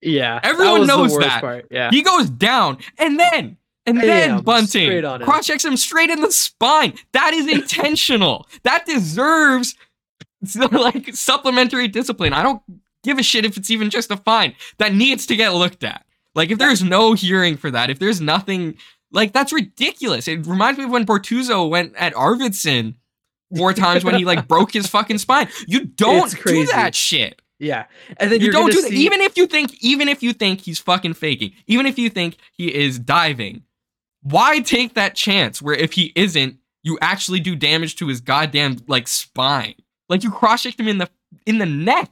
Yeah, 0.00 0.38
that 0.40 0.46
Everyone 0.46 0.82
the 0.82 0.86
knows 0.86 1.18
that. 1.18 1.40
Part. 1.40 1.66
Yeah, 1.70 1.90
He 1.90 2.02
goes 2.02 2.30
down 2.30 2.78
and 2.96 3.18
then 3.18 3.56
and 3.86 4.00
then 4.00 4.40
Bunting 4.42 4.66
straight 4.66 5.04
on 5.04 5.20
him. 5.20 5.26
cross 5.26 5.46
checks 5.46 5.64
him 5.64 5.76
straight 5.76 6.10
in 6.10 6.20
the 6.20 6.30
spine. 6.30 6.94
That 7.12 7.32
is 7.34 7.48
intentional. 7.48 8.46
that 8.62 8.86
deserves 8.86 9.74
like 10.70 11.14
supplementary 11.14 11.88
discipline. 11.88 12.32
I 12.32 12.42
don't 12.42 12.62
give 13.02 13.18
a 13.18 13.22
shit 13.22 13.44
if 13.44 13.56
it's 13.56 13.70
even 13.70 13.90
just 13.90 14.10
a 14.12 14.16
fine. 14.16 14.54
That 14.78 14.94
needs 14.94 15.26
to 15.26 15.36
get 15.36 15.54
looked 15.54 15.82
at. 15.82 16.04
Like 16.34 16.50
if 16.50 16.58
there's 16.58 16.84
no 16.84 17.14
hearing 17.14 17.56
for 17.56 17.70
that, 17.70 17.90
if 17.90 17.98
there's 17.98 18.20
nothing 18.20 18.76
like 19.16 19.32
that's 19.32 19.52
ridiculous. 19.52 20.28
It 20.28 20.46
reminds 20.46 20.78
me 20.78 20.84
of 20.84 20.90
when 20.90 21.06
Bortuzzo 21.06 21.68
went 21.68 21.96
at 21.96 22.12
Arvidsson 22.14 22.94
four 23.56 23.72
times 23.72 24.04
when 24.04 24.14
he 24.16 24.24
like 24.24 24.46
broke 24.54 24.72
his 24.72 24.86
fucking 24.86 25.18
spine. 25.18 25.48
You 25.66 25.86
don't 25.86 26.30
do 26.44 26.66
that 26.66 26.94
shit. 26.94 27.40
yeah. 27.58 27.86
And 28.18 28.30
then 28.30 28.40
You 28.40 28.52
don't 28.52 28.70
do 28.70 28.82
that. 28.82 28.90
see, 28.90 28.96
Even 29.04 29.22
if 29.22 29.36
you 29.36 29.46
think, 29.46 29.74
even 29.82 30.08
if 30.08 30.22
you 30.22 30.32
think 30.34 30.60
he's 30.60 30.78
fucking 30.78 31.14
faking, 31.14 31.52
even 31.66 31.86
if 31.86 31.98
you 31.98 32.10
think 32.10 32.36
he 32.52 32.72
is 32.72 32.98
diving, 32.98 33.62
why 34.22 34.60
take 34.60 34.94
that 34.94 35.14
chance 35.14 35.62
where 35.62 35.74
if 35.74 35.94
he 35.94 36.12
isn't, 36.14 36.58
you 36.82 36.98
actually 37.00 37.40
do 37.40 37.56
damage 37.56 37.96
to 37.96 38.08
his 38.08 38.20
goddamn 38.20 38.76
like 38.86 39.08
spine? 39.08 39.74
Like 40.10 40.22
you 40.24 40.30
cross 40.30 40.62
checked 40.62 40.78
him 40.78 40.88
in 40.88 40.98
the 40.98 41.08
in 41.46 41.58
the 41.58 41.66
neck. 41.66 42.10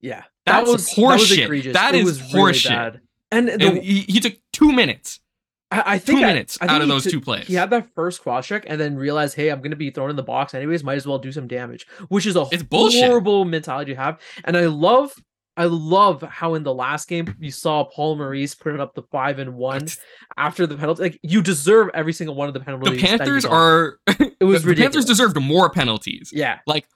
Yeah, 0.00 0.24
That's 0.46 0.66
that 0.66 0.72
was 0.72 0.92
horse 0.92 1.28
that 1.28 1.50
was. 1.50 1.64
That 1.64 1.94
was 1.94 2.20
horse 2.20 2.32
really 2.32 2.92
shit. 2.92 3.00
And, 3.32 3.48
the, 3.48 3.52
And 3.66 3.78
he, 3.82 4.00
he 4.00 4.20
took 4.20 4.34
two 4.52 4.72
minutes. 4.72 5.20
I, 5.70 5.82
I 5.94 5.98
think 5.98 6.20
two 6.20 6.24
I- 6.24 6.28
minutes 6.28 6.58
I 6.60 6.66
out 6.66 6.82
of 6.82 6.88
those 6.88 7.04
took- 7.04 7.12
two 7.12 7.20
plays. 7.20 7.46
He 7.46 7.54
had 7.54 7.70
that 7.70 7.88
first 7.94 8.22
cross 8.22 8.46
check 8.46 8.64
and 8.68 8.80
then 8.80 8.96
realized, 8.96 9.34
hey, 9.36 9.48
I'm 9.50 9.60
gonna 9.62 9.76
be 9.76 9.90
thrown 9.90 10.10
in 10.10 10.16
the 10.16 10.22
box 10.22 10.54
anyways. 10.54 10.84
Might 10.84 10.96
as 10.96 11.06
well 11.06 11.18
do 11.18 11.32
some 11.32 11.46
damage, 11.48 11.86
which 12.08 12.26
is 12.26 12.36
a 12.36 12.46
It's 12.52 12.62
bullshit. 12.62 13.04
horrible 13.04 13.44
mentality 13.44 13.94
to 13.94 14.00
have. 14.00 14.20
And 14.44 14.56
I 14.56 14.66
love, 14.66 15.12
I 15.56 15.64
love 15.64 16.22
how 16.22 16.54
in 16.54 16.62
the 16.62 16.74
last 16.74 17.08
game 17.08 17.34
you 17.40 17.50
saw 17.50 17.84
Paul 17.84 18.16
Maurice 18.16 18.54
putting 18.54 18.78
up 18.80 18.94
the 18.94 19.02
five 19.10 19.38
and 19.38 19.54
one 19.54 19.86
after 20.36 20.66
the 20.66 20.76
penalty. 20.76 21.02
Like 21.02 21.18
you 21.22 21.42
deserve 21.42 21.88
every 21.94 22.12
single 22.12 22.36
one 22.36 22.46
of 22.46 22.54
the 22.54 22.60
The 22.60 22.64
penalties. 22.66 22.90
that 22.90 23.00
you 23.10 23.18
Panthers 23.18 23.44
are 23.44 23.98
It 24.38 24.44
was 24.44 24.62
the, 24.62 24.74
the 24.74 24.82
Panthers 24.82 25.04
deserved 25.06 25.40
more 25.40 25.70
penalties. 25.70 26.30
Yeah, 26.32 26.58
Like 26.66 26.86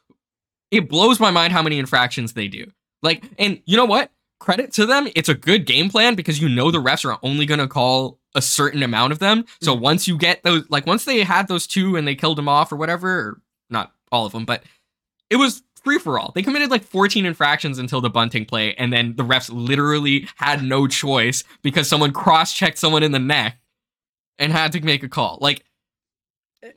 it 0.70 0.88
blows 0.88 1.18
my 1.18 1.32
mind 1.32 1.52
how 1.52 1.62
many 1.62 1.78
infractions 1.80 2.34
they 2.34 2.46
do. 2.46 2.66
Like, 3.02 3.24
and 3.38 3.60
you 3.64 3.76
know 3.76 3.86
what? 3.86 4.12
Credit 4.38 4.72
to 4.74 4.86
them. 4.86 5.08
It's 5.16 5.28
a 5.28 5.34
good 5.34 5.66
game 5.66 5.88
plan 5.90 6.14
because 6.14 6.40
you 6.40 6.48
know 6.48 6.70
the 6.70 6.78
refs 6.78 7.04
are 7.04 7.18
only 7.24 7.46
going 7.46 7.58
to 7.60 7.66
call 7.66 8.19
a 8.34 8.42
certain 8.42 8.82
amount 8.82 9.12
of 9.12 9.18
them. 9.18 9.44
So 9.60 9.76
Mhm. 9.76 9.80
once 9.80 10.06
you 10.08 10.16
get 10.16 10.42
those, 10.42 10.64
like 10.70 10.86
once 10.86 11.04
they 11.04 11.22
had 11.24 11.48
those 11.48 11.66
two 11.66 11.96
and 11.96 12.06
they 12.06 12.14
killed 12.14 12.38
them 12.38 12.48
off 12.48 12.70
or 12.72 12.76
whatever, 12.76 13.08
or 13.18 13.42
not 13.70 13.92
all 14.12 14.26
of 14.26 14.32
them, 14.32 14.44
but 14.44 14.62
it 15.30 15.36
was 15.36 15.62
free 15.82 15.98
for 15.98 16.18
all. 16.18 16.30
They 16.34 16.42
committed 16.42 16.70
like 16.70 16.84
14 16.84 17.24
infractions 17.26 17.78
until 17.78 18.00
the 18.00 18.10
bunting 18.10 18.44
play, 18.44 18.74
and 18.74 18.92
then 18.92 19.16
the 19.16 19.24
refs 19.24 19.50
literally 19.52 20.28
had 20.36 20.62
no 20.62 20.86
choice 20.86 21.42
because 21.62 21.88
someone 21.88 22.12
cross 22.12 22.52
checked 22.52 22.78
someone 22.78 23.02
in 23.02 23.12
the 23.12 23.18
neck 23.18 23.58
and 24.38 24.52
had 24.52 24.72
to 24.72 24.80
make 24.80 25.02
a 25.02 25.08
call. 25.08 25.38
Like, 25.40 25.64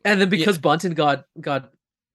and 0.05 0.21
then 0.21 0.29
because 0.29 0.57
Bunting 0.57 0.93
got 0.93 1.25
got 1.41 1.71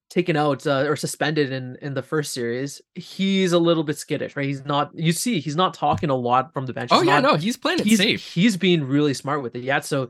taken 0.09 0.35
out 0.35 0.65
uh, 0.65 0.85
or 0.87 0.95
suspended 0.95 1.51
in 1.51 1.77
in 1.81 1.93
the 1.93 2.01
first 2.01 2.33
series, 2.33 2.81
he's 2.95 3.51
a 3.51 3.59
little 3.59 3.83
bit 3.83 3.97
skittish, 3.97 4.35
right? 4.35 4.45
He's 4.45 4.65
not. 4.65 4.91
You 4.93 5.11
see, 5.11 5.39
he's 5.39 5.55
not 5.55 5.73
talking 5.73 6.09
a 6.09 6.15
lot 6.15 6.53
from 6.53 6.65
the 6.65 6.73
bench. 6.73 6.89
oh 6.91 6.99
He's 6.99 7.07
yeah, 7.07 7.19
not- 7.19 7.31
no, 7.33 7.37
he's 7.37 7.57
playing 7.57 7.79
it 7.79 7.85
he's 7.85 7.99
safe. 7.99 8.33
he's 8.33 8.57
being 8.57 8.83
really 8.83 9.13
smart 9.13 9.43
with 9.43 9.55
it. 9.55 9.63
Yeah, 9.63 9.79
so 9.81 10.09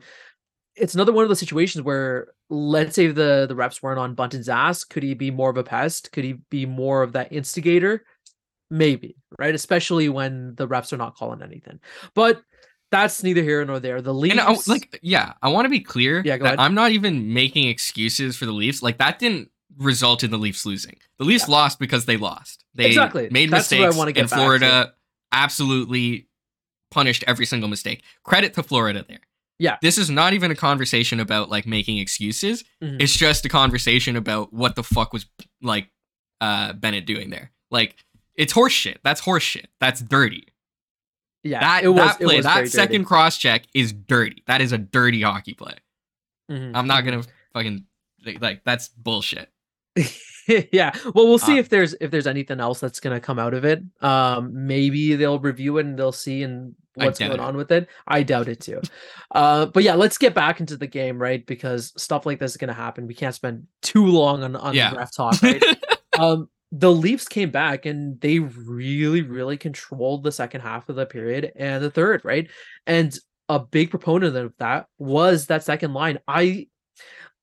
it's 0.76 0.94
another 0.96 1.12
one 1.12 1.24
of 1.24 1.30
those 1.30 1.40
situations 1.40 1.84
where 1.84 2.28
let's 2.50 2.96
say 2.96 3.08
the 3.08 3.46
the 3.48 3.56
reps 3.56 3.84
weren't 3.84 4.00
on 4.00 4.16
Bunting's 4.16 4.48
ass, 4.50 4.84
could 4.84 5.04
he 5.04 5.14
be 5.14 5.32
more 5.32 5.50
of 5.50 5.58
a 5.58 5.64
pest? 5.64 6.12
Could 6.12 6.24
he 6.24 6.34
be 6.50 6.66
more 6.66 7.04
of 7.04 7.14
that 7.14 7.32
instigator? 7.34 8.06
Maybe, 8.72 9.16
right? 9.40 9.54
Especially 9.54 10.10
when 10.10 10.54
the 10.56 10.68
reps 10.68 10.94
are 10.94 10.98
not 10.98 11.16
calling 11.16 11.42
anything. 11.42 11.80
But 12.14 12.42
that's 12.92 13.24
neither 13.24 13.42
here 13.44 13.66
nor 13.66 13.80
there. 13.80 14.02
The 14.02 14.14
Leafs, 14.14 14.32
And 14.32 14.40
I, 14.40 14.56
like, 14.68 15.00
yeah, 15.02 15.34
I 15.42 15.50
want 15.50 15.66
to 15.66 15.70
be 15.70 15.80
clear 15.80 16.22
Yeah, 16.24 16.38
go 16.38 16.44
that 16.46 16.48
ahead. 16.56 16.60
I'm 16.60 16.76
not 16.76 16.92
even 16.92 17.34
making 17.34 17.68
excuses 17.68 18.36
for 18.38 18.46
the 18.46 18.52
Leafs. 18.52 18.82
Like 18.84 19.00
that 19.00 19.20
didn't 19.20 19.50
result 19.78 20.24
in 20.24 20.32
the 20.32 20.38
Leafs 20.38 20.66
losing. 20.66 20.98
The 21.20 21.26
Leafs 21.26 21.48
Yeah. 21.48 21.54
lost 21.56 21.80
because 21.80 22.06
they 22.06 22.18
lost. 22.18 22.64
They 22.74 22.88
Exactly. 22.88 23.30
made 23.32 23.50
That's 23.52 23.72
what 23.72 23.80
I 23.82 23.86
mistakes, 23.88 24.14
get 24.16 24.22
and. 24.22 24.30
Florida 24.30 24.94
absolutely 25.32 26.28
punished 26.92 27.24
every 27.28 27.46
single 27.46 27.70
mistake. 27.70 28.04
Credit 28.24 28.54
to 28.56 28.64
Florida 28.64 29.06
there. 29.08 29.20
Yeah. 29.60 29.78
This 29.82 29.98
is 29.98 30.10
not 30.10 30.34
even 30.34 30.52
a 30.52 30.56
conversation 30.56 31.20
about 31.20 31.50
like 31.50 31.68
making 31.68 31.98
excuses. 31.98 32.64
Mhm. 32.82 33.02
It's 33.02 33.16
just 33.16 33.46
a 33.46 33.50
conversation 33.50 34.16
about 34.16 34.52
what 34.54 34.76
the 34.76 34.84
fuck 34.84 35.14
was 35.14 35.26
like 35.62 35.90
uh 36.42 36.74
Bennett 36.74 37.06
doing 37.06 37.30
there. 37.30 37.52
Like 37.70 37.96
it's 38.36 38.54
horseshit. 38.54 38.98
That's 39.04 39.22
horseshit. 39.22 39.66
That's 39.80 40.02
dirty. 40.02 40.48
yeah, 41.44 41.60
That 41.62 41.84
it 41.84 41.90
was 41.90 42.18
that 42.18 42.20
play, 42.20 42.42
that 42.42 42.70
second 42.70 43.06
cross 43.06 43.38
check 43.38 43.64
is 43.74 43.94
dirty. 43.94 44.44
That 44.48 44.62
is 44.62 44.72
a 44.72 44.78
dirty 44.78 45.22
hockey 45.22 45.54
play. 45.54 45.76
Mhm. 46.52 46.72
I'm 46.76 46.88
not 46.88 47.02
gonna 47.06 47.24
fucking 47.54 47.86
like, 48.26 48.42
like 48.42 48.64
that's 48.64 48.88
bullshit. 48.90 49.50
yeah 50.72 50.92
well 51.14 51.28
we'll 51.28 51.38
see 51.38 51.58
Uh, 51.58 51.60
if 51.62 51.70
there's 51.70 51.94
if 52.02 52.10
there's 52.12 52.28
anything 52.28 52.60
else 52.60 52.80
that's 52.80 53.00
going 53.00 53.16
to 53.16 53.20
come 53.20 53.40
out 53.40 53.54
of 53.54 53.66
it. 53.66 53.82
Um 54.02 54.68
maybe 54.68 55.16
they'll 55.16 55.40
review 55.40 55.78
it 55.78 55.86
and 55.86 55.98
they'll 55.98 56.12
see 56.12 56.44
and 56.44 56.76
what's 56.96 57.20
going 57.20 57.32
it. 57.34 57.40
on 57.40 57.56
with 57.56 57.72
it. 57.72 57.88
I 58.08 58.24
doubt 58.24 58.48
it 58.48 58.60
too. 58.62 58.82
Uh 59.32 59.68
but 59.68 59.84
yeah 59.84 59.96
let's 59.96 60.18
get 60.18 60.34
back 60.34 60.60
into 60.60 60.76
the 60.78 60.88
game 60.88 61.20
right? 61.22 61.46
Because 61.46 61.94
stuff 62.02 62.26
like 62.26 62.40
this 62.40 62.52
is 62.52 62.58
going 62.58 62.70
to 62.70 62.74
happen. 62.74 63.08
We 63.08 63.14
can't 63.14 63.36
spend 63.36 63.68
too 63.82 64.06
long 64.06 64.44
on 64.44 64.56
on 64.56 64.74
Yeah. 64.76 64.94
ref 64.96 65.16
talk 65.16 65.42
right? 65.42 65.64
Um 66.18 66.50
the 66.72 66.92
leafs 66.92 67.28
came 67.28 67.50
back 67.50 67.86
and 67.86 68.20
they 68.22 68.40
really 68.40 69.22
really 69.22 69.58
controlled 69.58 70.24
the 70.24 70.32
second 70.32 70.62
half 70.62 70.88
of 70.90 70.96
the 70.96 71.06
period 71.06 71.52
and 71.56 71.84
the 71.84 71.92
third 71.92 72.22
right? 72.24 72.48
And 72.88 73.18
a 73.48 73.60
big 73.60 73.90
proponent 73.90 74.36
of 74.36 74.54
that 74.60 74.86
was 75.00 75.48
that 75.48 75.64
second 75.64 75.94
line. 75.94 76.20
I 76.28 76.68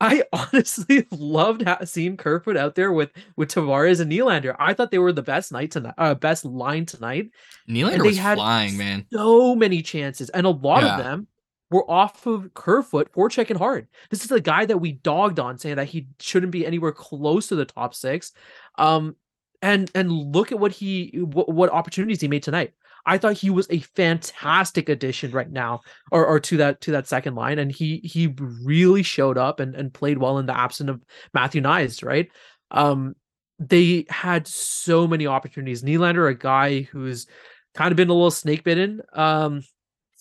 I 0.01 0.25
honestly 0.33 1.07
loved 1.11 1.63
ha- 1.63 1.85
seeing 1.85 2.17
Kerfoot 2.17 2.57
out 2.57 2.75
there 2.75 2.93
with 2.93 3.11
with 3.37 3.51
Tavares 3.51 4.01
and 4.01 4.11
Nylander. 4.11 4.55
I 4.59 4.75
thought 4.75 4.91
they 4.91 4.99
were 4.99 5.13
the 5.13 5.23
best 5.23 5.53
night 5.53 5.71
tonight, 5.71 5.95
uh, 5.99 6.15
best 6.15 6.45
line 6.45 6.87
tonight. 6.87 7.31
Nylander 7.69 8.03
they 8.03 8.09
was 8.09 8.19
had 8.19 8.37
flying, 8.39 8.77
man. 8.77 9.07
So 9.13 9.55
many 9.55 9.83
chances, 9.83 10.29
and 10.31 10.47
a 10.47 10.51
lot 10.51 10.83
Yeah. 10.83 10.99
of 10.99 11.05
them 11.05 11.27
were 11.71 11.89
off 11.91 12.27
of 12.27 12.53
Kerfoot 12.55 13.09
for 13.13 13.29
checking 13.29 13.57
hard. 13.57 13.89
This 14.11 14.23
is 14.23 14.29
the 14.29 14.41
guy 14.41 14.67
that 14.67 14.79
we 14.79 14.93
dogged 14.93 15.41
on, 15.41 15.59
saying 15.59 15.77
that 15.77 15.89
he 15.89 16.07
shouldn't 16.21 16.53
be 16.53 16.65
anywhere 16.67 16.93
close 16.93 17.49
to 17.49 17.57
the 17.57 17.65
top 17.65 17.95
six. 17.95 18.33
Um, 18.79 19.17
and 19.63 19.91
and 19.95 20.13
look 20.13 20.53
at 20.53 20.59
what 20.59 20.73
he 20.73 21.09
what, 21.23 21.49
what 21.49 21.71
opportunities 21.71 22.21
he 22.21 22.29
made 22.29 22.43
tonight. 22.43 22.75
I 23.07 23.19
thought 23.19 23.35
he 23.35 23.51
was 23.51 23.69
a 23.71 23.79
fantastic 23.79 24.89
addition 24.89 25.31
right 25.31 25.51
now, 25.51 25.81
or, 26.11 26.27
or 26.27 26.41
to 26.41 26.57
that 26.59 26.81
to 26.83 26.91
that 26.93 27.07
second 27.07 27.37
line, 27.37 27.61
and 27.61 27.71
he 27.71 27.99
he 27.99 28.35
really 28.37 29.05
showed 29.05 29.39
up 29.39 29.61
and, 29.61 29.77
and 29.77 29.95
played 29.95 30.19
well 30.19 30.39
in 30.39 30.47
the 30.47 30.59
absence 30.59 30.91
of 30.91 31.03
Matthew 31.33 31.63
Knies, 31.63 32.05
right? 32.05 32.29
Um, 32.73 33.15
they 33.59 34.07
had 34.11 34.47
so 34.47 35.07
many 35.07 35.27
opportunities. 35.27 35.83
Nylander, 35.83 36.29
a 36.29 36.35
guy 36.35 36.83
who's 36.83 37.27
kind 37.75 37.93
of 37.93 37.97
been 37.97 38.11
a 38.11 38.15
little 38.15 38.31
snake 38.31 38.65
bitten. 38.65 39.01
Um, 39.13 39.63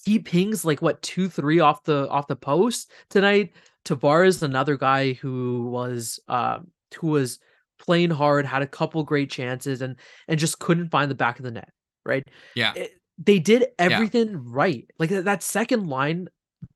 he 0.05 0.19
pings 0.19 0.63
like 0.63 0.81
what 0.81 1.01
two, 1.01 1.27
three 1.27 1.59
off 1.59 1.83
the 1.83 2.07
off 2.09 2.27
the 2.27 2.35
post 2.35 2.91
tonight. 3.09 3.53
Tavares, 3.83 4.43
another 4.43 4.77
guy 4.77 5.13
who 5.13 5.67
was 5.71 6.19
um 6.27 6.67
who 6.99 7.07
was 7.07 7.39
playing 7.79 8.11
hard, 8.11 8.45
had 8.45 8.61
a 8.61 8.67
couple 8.67 9.03
great 9.03 9.31
chances, 9.31 9.81
and 9.81 9.95
and 10.27 10.39
just 10.39 10.59
couldn't 10.59 10.91
find 10.91 11.09
the 11.09 11.15
back 11.15 11.39
of 11.39 11.45
the 11.45 11.51
net. 11.51 11.69
Right? 12.05 12.27
Yeah. 12.55 12.73
It- 12.75 12.91
they 13.17 13.39
did 13.39 13.67
everything 13.79 14.43
right. 14.51 14.85
Like 14.99 15.09
that, 15.09 15.41
second 15.41 15.87
line 15.87 16.27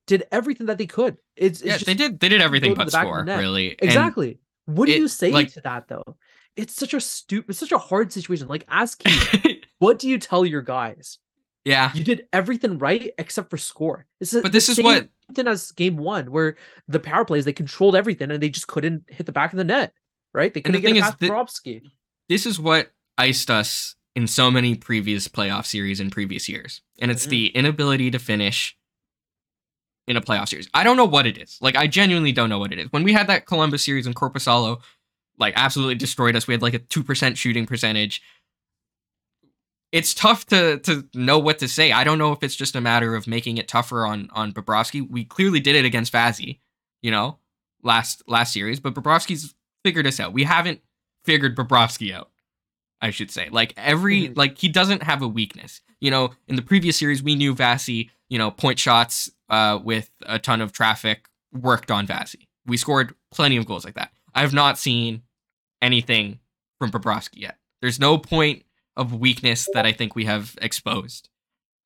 did 0.07 0.23
everything 0.31 0.67
that 0.67 0.77
they 0.77 0.85
could. 0.87 1.17
It's, 1.35 1.59
it's 1.59 1.67
Yeah, 1.67 1.73
just, 1.73 1.85
they 1.85 1.93
did 1.95 2.19
they 2.21 2.29
did 2.29 2.39
everything 2.41 2.73
but 2.75 2.85
the 2.85 2.91
back 2.91 3.05
of 3.07 3.25
the 3.25 3.31
score, 3.33 3.39
really. 3.41 3.71
And 3.71 3.81
exactly. 3.81 4.39
what 4.65 4.85
do 4.85 4.93
it- 4.93 4.99
you 4.99 5.07
say 5.09 5.31
like- 5.31 5.51
to 5.53 5.61
that 5.61 5.89
though? 5.89 6.15
It's 6.55 6.73
such 6.75 6.93
a 6.93 7.01
stupid, 7.01 7.49
it's 7.51 7.59
such 7.59 7.71
a 7.73 7.77
hard 7.77 8.11
situation. 8.13 8.47
Like 8.47 8.63
ask 8.69 8.99
Keefe, 9.03 9.63
what 9.79 9.99
do 9.99 10.07
you 10.09 10.17
tell 10.17 10.45
your 10.45 10.61
guys? 10.61 11.17
yeah. 11.65 11.91
You 11.93 12.05
did 12.05 12.25
everything 12.31 12.77
right 12.79 13.11
except 13.17 13.49
for 13.49 13.57
score. 13.57 14.05
This 14.21 14.33
is 14.33 14.41
But 14.41 14.53
this 14.53 14.69
is 14.69 14.79
what 14.81 15.09
thing 15.35 15.47
as 15.47 15.71
game 15.73 15.97
one, 15.97 16.31
where 16.31 16.55
the 16.87 16.99
power 17.01 17.25
plays 17.25 17.43
they 17.43 17.51
controlled 17.53 17.95
everything 17.97 18.31
and 18.31 18.41
they 18.41 18.49
just 18.49 18.67
couldn't 18.67 19.03
hit 19.09 19.25
the 19.25 19.31
back 19.33 19.51
of 19.51 19.57
the 19.57 19.63
net. 19.65 19.93
Right? 20.33 20.53
They 20.53 20.61
And 20.63 20.73
the 20.73 20.79
couldn't 20.79 20.95
get 20.95 21.03
thing 21.19 21.19
it 21.19 21.31
is 21.31 21.31
past 21.35 21.63
Bobrovsky. 21.65 21.81
this 22.29 22.45
is 22.45 22.59
what 22.61 22.91
iced 23.17 23.51
us 23.51 23.95
in 24.15 24.27
so 24.27 24.49
many 24.51 24.75
previous 24.75 25.27
playoff 25.27 25.65
series 25.65 25.99
in 25.99 26.09
previous 26.09 26.49
years. 26.49 26.81
And 26.99 27.11
it's 27.11 27.25
Mhm. 27.27 27.29
the 27.29 27.47
inability 27.49 28.11
to 28.11 28.19
finish 28.19 28.75
in 30.07 30.17
a 30.17 30.21
playoff 30.21 30.49
series. 30.49 30.67
I 30.73 30.83
don't 30.83 30.97
know 30.97 31.05
what 31.05 31.27
it 31.27 31.37
is. 31.37 31.57
Like 31.61 31.75
I 31.75 31.87
genuinely 31.87 32.31
don't 32.31 32.49
know 32.49 32.59
what 32.59 32.73
it 32.73 32.79
is. 32.79 32.91
When 32.91 33.03
we 33.03 33.13
had 33.13 33.27
that 33.27 33.45
Columbus 33.45 33.85
series 33.85 34.07
in 34.07 34.13
Korpisalo, 34.13 34.81
like 35.37 35.53
absolutely 35.55 35.95
destroyed 35.95 36.35
us. 36.35 36.47
We 36.47 36.53
had 36.53 36.61
like 36.61 36.73
a 36.73 36.79
2% 36.79 37.37
shooting 37.37 37.65
percentage. 37.65 38.21
It's 39.91 40.13
tough 40.13 40.45
to 40.47 40.79
to 40.79 41.07
know 41.13 41.39
what 41.39 41.59
to 41.59 41.67
say. 41.67 41.91
I 41.91 42.03
don't 42.03 42.17
know 42.19 42.31
if 42.31 42.43
it's 42.43 42.55
just 42.55 42.75
a 42.75 42.81
matter 42.81 43.15
of 43.15 43.25
making 43.27 43.57
it 43.57 43.67
tougher 43.67 44.05
on 44.05 44.29
on 44.33 44.51
Bobrovsky. 44.53 45.07
We 45.07 45.25
clearly 45.25 45.59
did 45.59 45.75
it 45.75 45.85
against 45.85 46.13
Vazzy, 46.13 46.59
you 47.01 47.09
know, 47.11 47.39
last 47.81 48.21
last 48.27 48.53
series, 48.53 48.79
but 48.79 48.93
Bobrovsky's 48.93 49.55
figured 49.83 50.05
us 50.05 50.19
out. 50.19 50.33
We 50.33 50.43
haven't 50.43 50.81
figured 51.23 51.55
Bobrovsky 51.55 52.13
out. 52.13 52.29
I 53.01 53.11
should 53.11 53.31
say. 53.31 53.49
Like 53.51 53.73
every 53.77 54.29
Mhm. 54.29 54.37
like 54.37 54.57
he 54.57 54.67
doesn't 54.67 55.03
have 55.03 55.21
a 55.21 55.27
weakness. 55.27 55.81
You 56.01 56.11
know, 56.11 56.31
in 56.47 56.55
the 56.55 56.61
previous 56.61 56.97
series 56.97 57.21
we 57.23 57.35
knew 57.35 57.53
Vassy, 57.55 58.09
you 58.29 58.37
know, 58.37 58.51
point 58.51 58.79
shots 58.79 59.29
uh 59.49 59.79
with 59.83 60.09
a 60.25 60.37
ton 60.39 60.61
of 60.61 60.71
traffic 60.71 61.27
worked 61.53 61.91
on 61.91 62.05
Vassy. 62.05 62.47
We 62.65 62.77
scored 62.77 63.15
plenty 63.31 63.57
of 63.57 63.65
goals 63.65 63.85
like 63.85 63.95
that. 63.95 64.11
I 64.35 64.41
have 64.41 64.53
not 64.53 64.77
seen 64.77 65.23
anything 65.81 66.39
from 66.79 66.91
Bobrovsky 66.91 67.37
yet. 67.41 67.57
There's 67.81 67.99
no 67.99 68.17
point 68.17 68.63
of 68.97 69.13
weakness 69.13 69.67
that 69.73 69.85
I 69.85 69.91
think 69.93 70.15
we 70.15 70.25
have 70.25 70.55
exposed. 70.61 71.29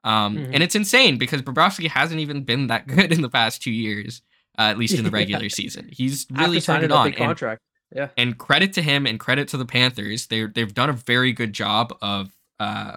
Um 0.04 0.36
Mhm. 0.38 0.52
and 0.56 0.64
it's 0.64 0.76
insane 0.76 1.18
because 1.18 1.42
Bobrovsky 1.42 1.88
hasn't 1.88 2.20
even 2.20 2.44
been 2.44 2.68
that 2.68 2.88
good 2.96 3.12
in 3.12 3.22
the 3.22 3.30
past 3.30 3.62
2 3.62 3.72
years, 3.72 4.22
uh, 4.58 4.64
at 4.64 4.78
least 4.78 4.96
in 4.96 5.04
the 5.04 5.12
regular 5.22 5.50
season. 5.50 5.90
He's 5.92 6.26
really 6.32 6.60
turned 6.60 6.84
it 6.84 6.92
on. 6.92 7.14
contract. 7.14 7.62
Yeah. 7.96 8.10
and 8.18 8.38
credit 8.38 8.74
to 8.74 8.82
him 8.82 9.06
and 9.06 9.20
credit 9.20 9.48
to 9.50 9.58
the 9.58 9.66
Panthers. 9.66 10.28
They 10.28 10.46
they've 10.46 10.74
done 10.74 10.90
a 10.90 10.94
very 10.94 11.32
good 11.34 11.54
job 11.54 11.96
of 12.02 12.32
uh 12.60 12.96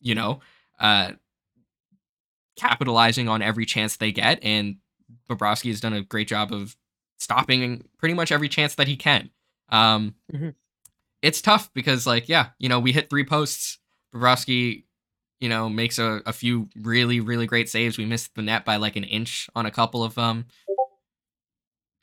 you 0.00 0.14
know 0.14 0.40
uh 0.78 1.12
capitalizing 2.56 3.28
on 3.28 3.42
every 3.42 3.66
chance 3.66 3.96
they 3.96 4.12
get 4.12 4.42
and 4.42 4.76
Bobrovsky 5.28 5.70
has 5.70 5.80
done 5.80 5.92
a 5.92 6.02
great 6.02 6.28
job 6.28 6.52
of 6.52 6.76
stopping 7.18 7.84
pretty 7.98 8.14
much 8.14 8.30
every 8.30 8.48
chance 8.48 8.74
that 8.76 8.86
he 8.88 8.96
can. 8.96 9.30
Um 9.70 10.14
Mhm. 10.32 10.54
it's 11.22 11.40
tough 11.42 11.72
because 11.74 12.06
like 12.06 12.28
yeah, 12.28 12.48
you 12.58 12.68
know 12.68 12.80
we 12.80 12.92
hit 12.92 13.10
three 13.10 13.24
posts. 13.24 13.78
Bobrovsky, 14.14 14.84
you 15.40 15.48
know, 15.48 15.68
makes 15.68 15.98
a, 15.98 16.22
a 16.26 16.32
few 16.32 16.68
really 16.76 17.18
really 17.20 17.46
great 17.46 17.68
saves. 17.68 17.98
We 17.98 18.04
missed 18.06 18.34
the 18.34 18.42
net 18.42 18.64
by 18.64 18.76
like 18.76 18.96
an 18.96 19.04
inch 19.04 19.48
on 19.56 19.66
a 19.66 19.70
couple 19.70 20.04
of 20.04 20.14
them. 20.14 20.46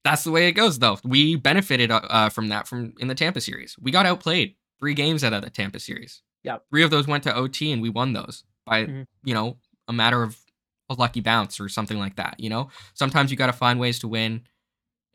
That's 0.04 0.24
the 0.24 0.32
way 0.32 0.48
it 0.48 0.54
goes 0.54 0.80
though. 0.80 0.98
We 1.04 1.36
benefited 1.36 1.92
uh, 1.92 2.02
uh, 2.10 2.30
from 2.30 2.48
that 2.50 2.68
from 2.68 2.94
in 3.00 3.08
the 3.08 3.16
Tampa 3.16 3.42
series. 3.42 3.76
We 3.80 3.92
got 3.92 4.06
outplayed 4.06 4.56
three 4.80 4.94
games 4.94 5.24
out 5.24 5.34
of 5.34 5.44
the 5.44 5.50
Tampa 5.50 5.80
series. 5.80 6.22
Yeah. 6.44 6.58
Three 6.72 6.84
of 6.84 6.90
those 6.90 7.08
went 7.08 7.24
to 7.26 7.36
OT 7.36 7.72
and 7.72 7.82
we 7.82 7.90
won 7.90 8.14
those 8.14 8.44
by 8.66 8.86
Mhm. 8.86 9.08
you 9.24 9.34
know 9.34 9.58
a 9.88 9.94
matter 9.94 10.24
of 10.24 10.38
a 10.90 10.94
lucky 10.96 11.22
bounce 11.22 11.60
or 11.60 11.70
something 11.70 12.00
like 12.00 12.16
that. 12.16 12.36
You 12.40 12.50
know, 12.50 12.70
sometimes 12.96 13.32
you 13.32 13.38
got 13.38 13.46
to 13.48 13.54
find 13.54 13.80
ways 13.80 14.00
to 14.00 14.08
win, 14.08 14.42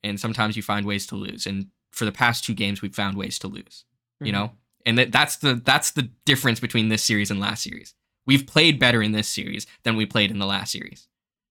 and 0.05 0.18
sometimes 0.20 0.57
you 0.57 0.62
find 0.62 0.87
ways 0.87 1.07
to 1.09 1.16
lose. 1.16 1.46
And 1.46 1.66
for 1.92 2.05
the 2.05 2.12
past 2.12 2.44
two 2.44 2.55
games, 2.55 2.81
we've 2.81 2.94
found 2.94 3.16
ways 3.16 3.38
to 3.40 3.49
lose. 3.49 3.85
You 4.20 4.29
Mhm. 4.29 4.33
know, 4.33 4.53
and 4.87 4.99
that, 4.99 5.12
that's 5.12 5.37
the 5.37 5.55
that's 5.57 5.90
the 5.90 6.03
difference 6.25 6.61
between 6.61 6.88
this 6.88 7.03
series 7.03 7.31
and 7.31 7.40
last 7.40 7.62
series. 7.64 7.94
We've 8.25 8.46
played 8.46 8.79
better 8.79 9.03
in 9.03 9.12
this 9.12 9.29
series 9.29 9.66
than 9.83 9.96
we 9.96 10.07
played 10.07 10.31
in 10.31 10.38
the 10.38 10.46
last 10.46 10.72
series. 10.72 11.09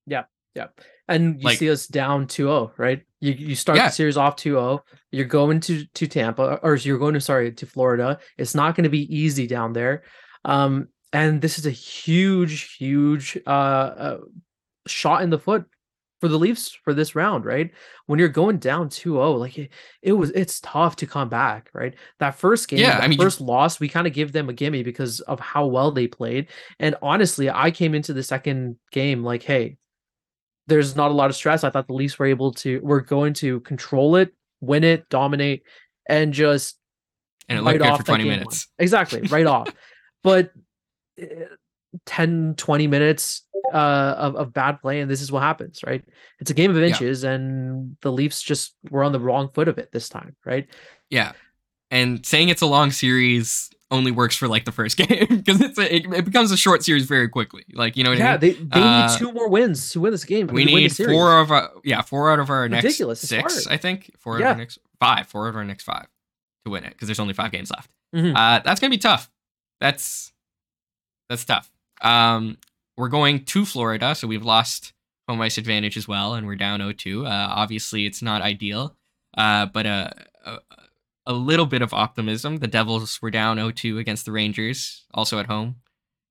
Yeah, 0.07 0.23
yeah. 0.55 0.67
And 1.07 1.39
you 1.39 1.45
Like- 1.45 1.57
see 1.59 1.69
us 1.69 1.87
down 1.87 2.27
2-0, 2.27 2.71
right? 2.77 3.03
You 3.21 3.31
you 3.33 3.55
start 3.55 3.77
Yeah. 3.77 3.87
the 3.87 3.91
series 3.93 4.17
off 4.17 4.35
2-0. 4.35 4.81
You're 5.11 5.25
going 5.25 5.59
to 5.61 5.85
to 5.85 6.07
Tampa 6.07 6.59
or 6.63 6.75
you're 6.75 6.97
going 6.97 7.13
to 7.13 7.21
sorry, 7.21 7.51
to 7.51 7.65
Florida. 7.65 8.19
It's 8.37 8.55
not 8.55 8.75
going 8.75 8.83
to 8.85 8.89
be 8.89 9.15
easy 9.15 9.47
down 9.47 9.73
there. 9.73 10.03
Um 10.43 10.87
and 11.13 11.41
this 11.41 11.57
is 11.59 11.65
a 11.65 11.71
huge 11.71 12.75
huge 12.77 13.37
uh, 13.47 13.49
uh 13.49 14.17
shot 14.87 15.21
in 15.23 15.29
the 15.29 15.39
foot 15.39 15.65
for 16.21 16.27
the 16.29 16.37
Leafs 16.39 16.71
for 16.83 16.93
this 16.93 17.13
round, 17.15 17.45
right? 17.45 17.71
When 18.07 18.19
you're 18.19 18.29
going 18.29 18.57
down 18.57 18.89
2-0, 18.89 19.37
like 19.39 19.57
it, 19.57 19.69
it 20.01 20.13
was 20.13 20.29
it's 20.31 20.59
tough 20.61 20.95
to 20.97 21.07
come 21.07 21.29
back, 21.29 21.69
right? 21.73 21.93
That 22.19 22.35
first 22.35 22.67
game, 22.67 22.79
Yeah, 22.79 22.91
that 22.97 23.03
I 23.03 23.07
mean, 23.07 23.17
you- 23.19 23.23
first 23.25 23.41
loss, 23.41 23.79
we 23.79 23.89
kind 23.89 24.07
of 24.07 24.13
give 24.13 24.31
them 24.31 24.49
a 24.49 24.53
gimme 24.53 24.81
because 24.83 25.19
of 25.21 25.39
how 25.39 25.67
well 25.67 25.91
they 25.91 26.07
played. 26.07 26.47
And 26.79 26.95
honestly, 27.01 27.49
I 27.49 27.69
came 27.71 27.93
into 27.95 28.13
the 28.13 28.23
second 28.23 28.77
game 28.91 29.23
like, 29.23 29.43
hey, 29.43 29.77
there's 30.67 30.95
not 30.95 31.11
a 31.11 31.13
lot 31.13 31.29
of 31.29 31.35
stress. 31.35 31.63
I 31.63 31.69
thought 31.69 31.87
the 31.87 31.93
Leafs 31.93 32.17
were 32.19 32.25
able 32.25 32.51
to 32.53 32.79
we're 32.83 33.01
going 33.01 33.33
to 33.35 33.59
control 33.61 34.15
it, 34.15 34.33
win 34.61 34.83
it, 34.83 35.07
dominate, 35.09 35.63
and 36.07 36.33
just 36.33 36.77
And 37.49 37.59
it 37.59 37.61
looked 37.61 37.79
good 37.79 37.87
off 37.87 37.99
for 37.99 38.05
20 38.05 38.23
game 38.23 38.29
one. 38.31 38.39
minutes. 38.39 38.67
Exactly, 38.79 39.21
right 39.21 39.45
off. 39.45 39.73
But 40.23 40.51
eh, 41.19 41.25
10, 42.07 42.55
20 42.57 42.87
minutes 42.87 43.43
uh, 43.71 43.77
of, 44.17 44.35
of 44.35 44.53
bad 44.53 44.81
play, 44.81 45.01
and 45.01 45.09
this 45.11 45.21
is 45.21 45.31
what 45.31 45.43
happens, 45.43 45.81
right? 45.85 46.03
It's 46.39 46.49
a 46.49 46.55
game 46.55 46.71
of 46.71 46.77
Yeah. 46.77 46.87
inches, 46.87 47.23
and 47.23 47.95
the 48.01 48.11
Leafs 48.11 48.41
just 48.41 48.75
were 48.89 49.03
on 49.03 49.11
the 49.11 49.19
wrong 49.19 49.49
foot 49.53 49.67
of 49.67 49.77
it 49.77 49.91
this 49.91 50.09
time, 50.09 50.35
right? 50.43 50.67
Yeah. 51.11 51.33
And 51.91 52.25
saying 52.25 52.49
it's 52.49 52.63
a 52.63 52.65
long 52.65 52.89
series 52.89 53.69
only 53.95 54.11
works 54.11 54.35
for 54.35 54.47
like 54.47 54.65
the 54.65 54.71
first 54.71 54.97
game 55.01 55.25
because 55.29 55.59
it's 55.61 55.77
a, 55.79 55.95
it, 55.95 56.05
it 56.13 56.25
becomes 56.25 56.51
a 56.51 56.57
short 56.57 56.83
series 56.83 57.05
very 57.05 57.27
quickly. 57.27 57.63
Like, 57.73 57.97
you 57.97 58.03
know 58.03 58.11
what 58.11 58.19
I 58.21 58.23
yeah, 58.23 58.31
mean? 58.33 58.39
they, 58.39 58.51
they 58.51 58.81
Uh, 58.81 59.07
need 59.07 59.17
two 59.17 59.31
more 59.31 59.49
wins 59.49 59.91
to 59.91 59.99
win 60.01 60.11
this 60.11 60.23
game. 60.25 60.47
We 60.47 60.65
need 60.65 60.95
four 60.95 61.39
of 61.39 61.51
our 61.51 61.71
yeah 61.83 62.01
four 62.01 62.31
out 62.31 62.39
of 62.39 62.49
our 62.49 62.63
Ridiculous, 62.63 63.23
next 63.31 63.31
it's 63.47 63.55
six 63.55 63.65
hard. 63.65 63.73
I 63.73 63.77
think 63.81 64.11
four 64.19 64.35
out 64.35 64.41
of 64.41 64.47
our 64.47 64.55
next 64.55 64.79
five 64.99 65.27
four 65.27 65.45
out 65.47 65.49
of 65.49 65.55
our 65.55 65.63
next 65.65 65.83
five 65.83 66.07
to 66.65 66.71
win 66.71 66.83
it 66.83 66.91
because 66.91 67.07
there's 67.07 67.19
only 67.19 67.33
five 67.33 67.51
games 67.51 67.71
left. 67.71 67.91
Mhm. 68.15 68.33
Uh, 68.35 68.59
that's 68.63 68.79
gonna 68.79 68.91
be 68.91 68.97
tough. 68.97 69.29
That's 69.81 70.31
that's 71.29 71.43
tough. 71.45 71.71
Um, 72.01 72.57
we're 72.97 73.09
going 73.09 73.43
to 73.45 73.65
Florida, 73.65 74.15
so 74.15 74.27
we've 74.27 74.43
lost 74.45 74.93
home 75.27 75.41
ice 75.41 75.57
advantage 75.57 75.97
as 75.97 76.07
well, 76.07 76.35
and 76.35 76.45
we're 76.45 76.55
down 76.55 76.79
0-2. 76.81 77.25
Uh, 77.25 77.29
obviously, 77.29 78.05
it's 78.05 78.21
not 78.21 78.41
ideal, 78.43 78.95
uh, 79.37 79.65
but 79.65 79.85
uh, 79.85 80.09
a 80.45 80.59
a 81.25 81.33
little 81.33 81.65
bit 81.65 81.81
of 81.81 81.93
optimism. 81.93 82.57
The 82.57 82.67
Devils 82.67 83.21
were 83.21 83.31
down 83.31 83.57
0-2 83.57 83.99
against 83.99 84.25
the 84.25 84.31
Rangers, 84.31 85.05
also 85.13 85.39
at 85.39 85.47
home, 85.47 85.77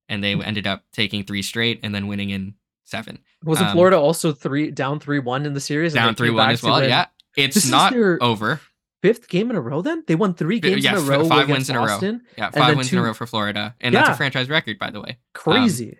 and 0.08 0.22
they 0.22 0.34
ended 0.34 0.66
up 0.66 0.84
taking 0.92 1.24
three 1.24 1.42
straight 1.42 1.80
and 1.82 1.94
then 1.94 2.06
winning 2.06 2.30
in 2.30 2.54
seven. 2.84 3.18
Wasn't 3.42 3.68
um, 3.68 3.74
Florida 3.74 3.98
also 3.98 4.32
three 4.32 4.70
down 4.70 5.00
three 5.00 5.18
one 5.18 5.46
in 5.46 5.54
the 5.54 5.60
series? 5.60 5.94
down 5.94 6.14
3 6.14 6.30
1 6.30 6.50
as 6.50 6.62
well. 6.62 6.80
win 6.80 6.88
Yeah. 6.88 7.06
It's 7.36 7.54
This 7.54 7.70
not 7.70 7.94
over. 7.94 8.60
Fifth 9.02 9.28
game 9.28 9.50
in 9.50 9.56
a 9.56 9.60
row. 9.60 9.82
Then 9.82 10.02
they 10.06 10.14
won 10.14 10.34
three 10.34 10.60
games 10.60 10.82
yeah, 10.82 10.92
in 10.92 10.98
a 10.98 11.00
row. 11.02 11.28
five 11.28 11.48
wins 11.48 11.68
in 11.68 11.76
a 11.76 11.80
row. 11.80 12.00
Yeah, 12.38 12.50
five 12.50 12.76
wins 12.76 12.90
in 12.90 12.98
a 12.98 13.02
row 13.02 13.12
for 13.12 13.26
Florida, 13.26 13.74
and 13.80 13.94
that's 13.94 14.08
a 14.08 14.14
franchise 14.14 14.48
record, 14.48 14.78
by 14.78 14.90
the 14.90 15.00
way. 15.00 15.18
Crazy. 15.34 15.98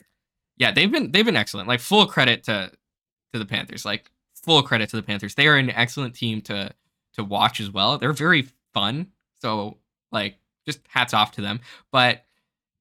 Yeah, 0.57 0.70
they've 0.70 0.90
been 0.90 1.12
they've 1.12 1.24
been 1.24 1.37
excellent. 1.37 1.68
Like 1.68 1.80
full 1.80 2.07
credit 2.07 2.44
to 2.44 2.70
to 3.35 3.38
the 3.38 3.44
Panthers. 3.44 3.85
Like 3.85 4.11
full 4.42 4.62
credit 4.62 4.88
to 4.90 4.96
the 4.96 5.02
Panthers. 5.02 5.35
They 5.35 5.48
are 5.48 5.57
an 5.57 5.68
excellent 5.70 6.14
team 6.14 6.40
to 6.42 6.70
to 7.14 7.24
watch 7.24 7.61
as 7.61 7.70
well. 7.70 7.98
They're 7.98 8.14
very 8.14 8.46
fun. 8.75 9.09
So 9.41 9.79
like 10.13 10.37
just 10.67 10.81
hats 10.89 11.15
off 11.15 11.33
to 11.33 11.41
them. 11.41 11.61
But 11.93 12.25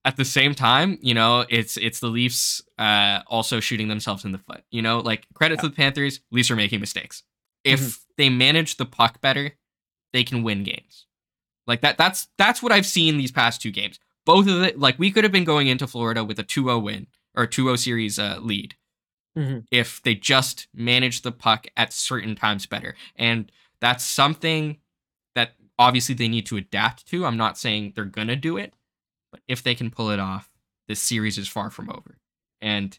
at 0.06 0.18
the 0.18 0.26
same 0.26 0.54
time, 0.54 0.98
you 1.02 1.14
know, 1.14 1.46
it's 1.50 1.78
it's 1.78 2.00
the 2.02 2.08
Leafs 2.10 2.62
uh 2.78 3.22
also 3.28 3.60
shooting 3.62 3.88
themselves 3.88 4.26
in 4.26 4.32
the 4.34 4.38
foot. 4.40 4.64
You 4.72 4.82
know, 4.82 5.00
like 5.00 5.26
credit 5.34 5.60
to 5.62 5.70
the 5.70 5.76
Panthers, 5.76 6.20
Leafs 6.32 6.52
are 6.52 6.56
making 6.58 6.82
mistakes. 6.82 7.24
If 7.64 7.80
Mhm. 7.80 8.00
they 8.18 8.30
manage 8.30 8.76
the 8.76 8.86
puck 8.86 9.22
better, 9.22 9.54
they 10.12 10.24
can 10.26 10.44
win 10.44 10.64
games. 10.64 11.06
Like 11.66 11.82
that 11.82 11.98
that's 11.98 12.28
that's 12.38 12.62
what 12.62 12.74
I've 12.74 12.86
seen 12.86 13.18
these 13.18 13.32
past 13.32 13.62
two 13.62 13.72
games. 13.72 14.00
Both 14.26 14.48
of 14.48 14.62
it 14.64 14.78
like 14.80 15.00
we 15.00 15.12
could 15.12 15.24
have 15.24 15.32
been 15.32 15.46
going 15.46 15.68
into 15.68 15.88
Florida 15.88 16.24
with 16.24 16.40
a 16.40 16.44
2-0 16.44 16.82
win 16.84 17.08
or 17.36 17.48
2-0 17.48 17.78
series 17.80 18.20
uh, 18.20 18.40
lead 18.42 18.76
Mhm. 19.38 19.66
if 19.72 20.02
they 20.04 20.14
just 20.16 20.68
manage 20.74 21.22
the 21.24 21.32
puck 21.32 21.66
at 21.78 21.92
certain 21.94 22.36
times 22.36 22.66
better. 22.66 22.96
And 23.16 23.52
that's 23.80 24.04
something 24.06 24.78
obviously 25.80 26.16
they 26.16 26.28
need 26.28 26.46
to 26.48 26.58
adapt 26.58 27.08
to. 27.08 27.26
I'm 27.26 27.38
not 27.38 27.58
saying 27.58 27.94
they're 27.96 28.06
going 28.06 28.28
to 28.28 28.36
do 28.36 28.58
it, 28.58 28.74
but 29.32 29.42
if 29.48 29.64
they 29.64 29.76
can 29.76 29.90
pull 29.92 30.10
it 30.10 30.20
off, 30.20 30.50
this 30.88 31.00
series 31.00 31.38
is 31.38 31.48
far 31.48 31.70
from 31.70 31.90
over. 31.90 32.18
And 32.62 32.98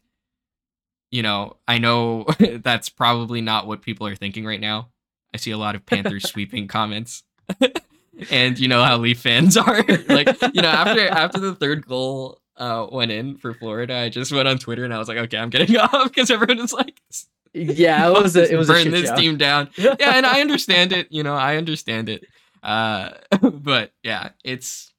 you 1.11 1.23
know, 1.23 1.57
I 1.69 1.79
know 1.79 2.27
that's 2.63 2.89
probably 2.89 3.41
not 3.41 3.67
what 3.67 3.83
people 3.83 4.07
are 4.07 4.17
thinking 4.17 4.45
right 4.45 4.61
now. 4.61 4.89
I 5.33 5.37
see 5.37 5.53
a 5.53 5.59
lot 5.59 5.75
of 5.77 5.87
Panthers 5.87 6.25
sweeping 6.29 6.67
comments. 6.69 7.23
and 8.31 8.59
you 8.59 8.69
know 8.69 8.83
how 8.83 8.97
Leaf 8.97 9.21
fans 9.21 9.57
are. 9.57 9.83
like, 10.09 10.29
you 10.53 10.63
know, 10.63 10.69
after 10.69 11.09
after 11.09 11.39
the 11.41 11.55
third 11.55 11.87
goal 11.87 12.41
uh 12.57 12.87
went 12.91 13.11
in 13.11 13.37
for 13.37 13.55
Florida, 13.55 13.95
I 13.95 14.09
just 14.09 14.33
went 14.33 14.49
on 14.49 14.59
Twitter 14.59 14.85
and 14.85 14.93
I 14.95 14.99
was 14.99 15.09
like, 15.09 15.19
okay, 15.19 15.39
I'm 15.39 15.51
getting 15.51 15.77
off 15.77 16.09
because 16.09 16.31
everyone 16.31 16.59
was 16.59 16.73
like 16.73 17.01
Yeah, 17.53 18.09
it 18.09 18.13
was 18.13 18.37
a, 18.37 18.51
it 18.51 18.57
was 18.57 18.69
a 18.69 18.73
burn 18.73 18.83
shit 18.85 18.93
this 18.93 19.09
show. 19.11 19.17
team 19.17 19.37
down. 19.37 19.71
Yeah, 19.77 19.95
and 20.01 20.27
I 20.27 20.41
understand 20.41 20.93
it, 20.93 21.09
you 21.11 21.23
know, 21.23 21.35
I 21.35 21.57
understand 21.57 22.09
it. 22.09 22.25
Uh 22.64 23.11
but 23.53 23.92
yeah, 24.03 24.31
it's 24.42 24.92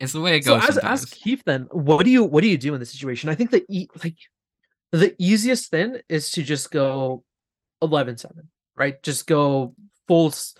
it's 0.00 0.12
the 0.12 0.20
way 0.20 0.36
it 0.36 0.40
So 0.44 0.54
goes. 0.54 0.68
as 0.68 0.74
sometimes. 0.76 1.04
as 1.04 1.10
Keefe, 1.10 1.44
then 1.44 1.68
what 1.70 2.04
do 2.04 2.10
you 2.10 2.24
what 2.24 2.42
do 2.42 2.48
you 2.48 2.58
do 2.58 2.74
in 2.74 2.80
this 2.80 2.90
situation? 2.90 3.30
I 3.30 3.34
think 3.34 3.50
the 3.50 3.64
e- 3.68 3.88
like 4.02 4.16
the 4.92 5.14
easiest 5.18 5.70
thing 5.70 5.98
is 6.08 6.30
to 6.32 6.42
just 6.42 6.70
go 6.70 7.22
11-7, 7.82 8.48
right? 8.76 9.00
Just 9.02 9.26
go 9.26 9.74
full 10.06 10.28
s- 10.28 10.54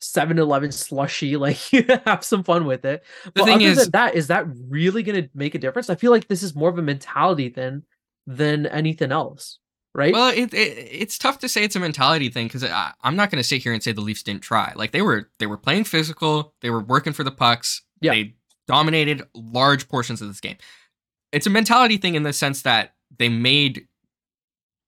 7-11 0.00 0.72
slushy, 0.72 1.36
like 1.46 1.58
have 2.06 2.24
some 2.24 2.42
fun 2.44 2.64
with 2.66 2.84
it. 2.84 3.04
the 3.24 3.30
But 3.34 3.44
thing 3.44 3.60
is 3.60 3.76
than 3.76 3.90
that, 3.92 4.14
is 4.14 4.26
that 4.28 4.46
really 4.68 5.02
going 5.02 5.22
to 5.22 5.28
make 5.34 5.54
a 5.54 5.58
difference? 5.58 5.90
I 5.90 5.94
feel 5.94 6.10
like 6.10 6.28
this 6.28 6.42
is 6.42 6.54
more 6.54 6.68
of 6.70 6.78
a 6.78 6.82
mentality 6.82 7.48
thing 7.50 7.82
than 8.26 8.66
anything 8.66 9.12
else, 9.12 9.58
right? 9.94 10.12
Well, 10.12 10.28
it, 10.30 10.52
it 10.54 10.88
it's 10.90 11.18
tough 11.18 11.38
to 11.40 11.48
say 11.48 11.64
it's 11.64 11.76
a 11.76 11.80
mentality 11.80 12.28
thing 12.28 12.46
because 12.46 12.64
I'm 12.64 13.16
not 13.16 13.30
going 13.30 13.40
to 13.42 13.46
sit 13.48 13.62
here 13.62 13.72
and 13.72 13.82
say 13.82 13.92
the 13.92 14.00
Leafs 14.00 14.22
didn't 14.22 14.42
try. 14.42 14.72
Like 14.74 14.92
they 14.92 15.02
were 15.02 15.30
they 15.38 15.46
were 15.46 15.56
playing 15.56 15.84
physical, 15.84 16.54
they 16.60 16.70
were 16.70 16.80
working 16.80 17.12
for 17.12 17.24
the 17.24 17.30
pucks. 17.30 17.82
Yeah. 18.00 18.12
They 18.12 18.34
dominated 18.66 19.22
large 19.34 19.88
portions 19.88 20.20
of 20.22 20.28
this 20.28 20.40
game. 20.40 20.56
It's 21.32 21.46
a 21.46 21.50
mentality 21.50 21.96
thing 21.96 22.14
in 22.14 22.22
the 22.22 22.32
sense 22.32 22.62
that 22.62 22.94
they 23.18 23.28
made 23.28 23.86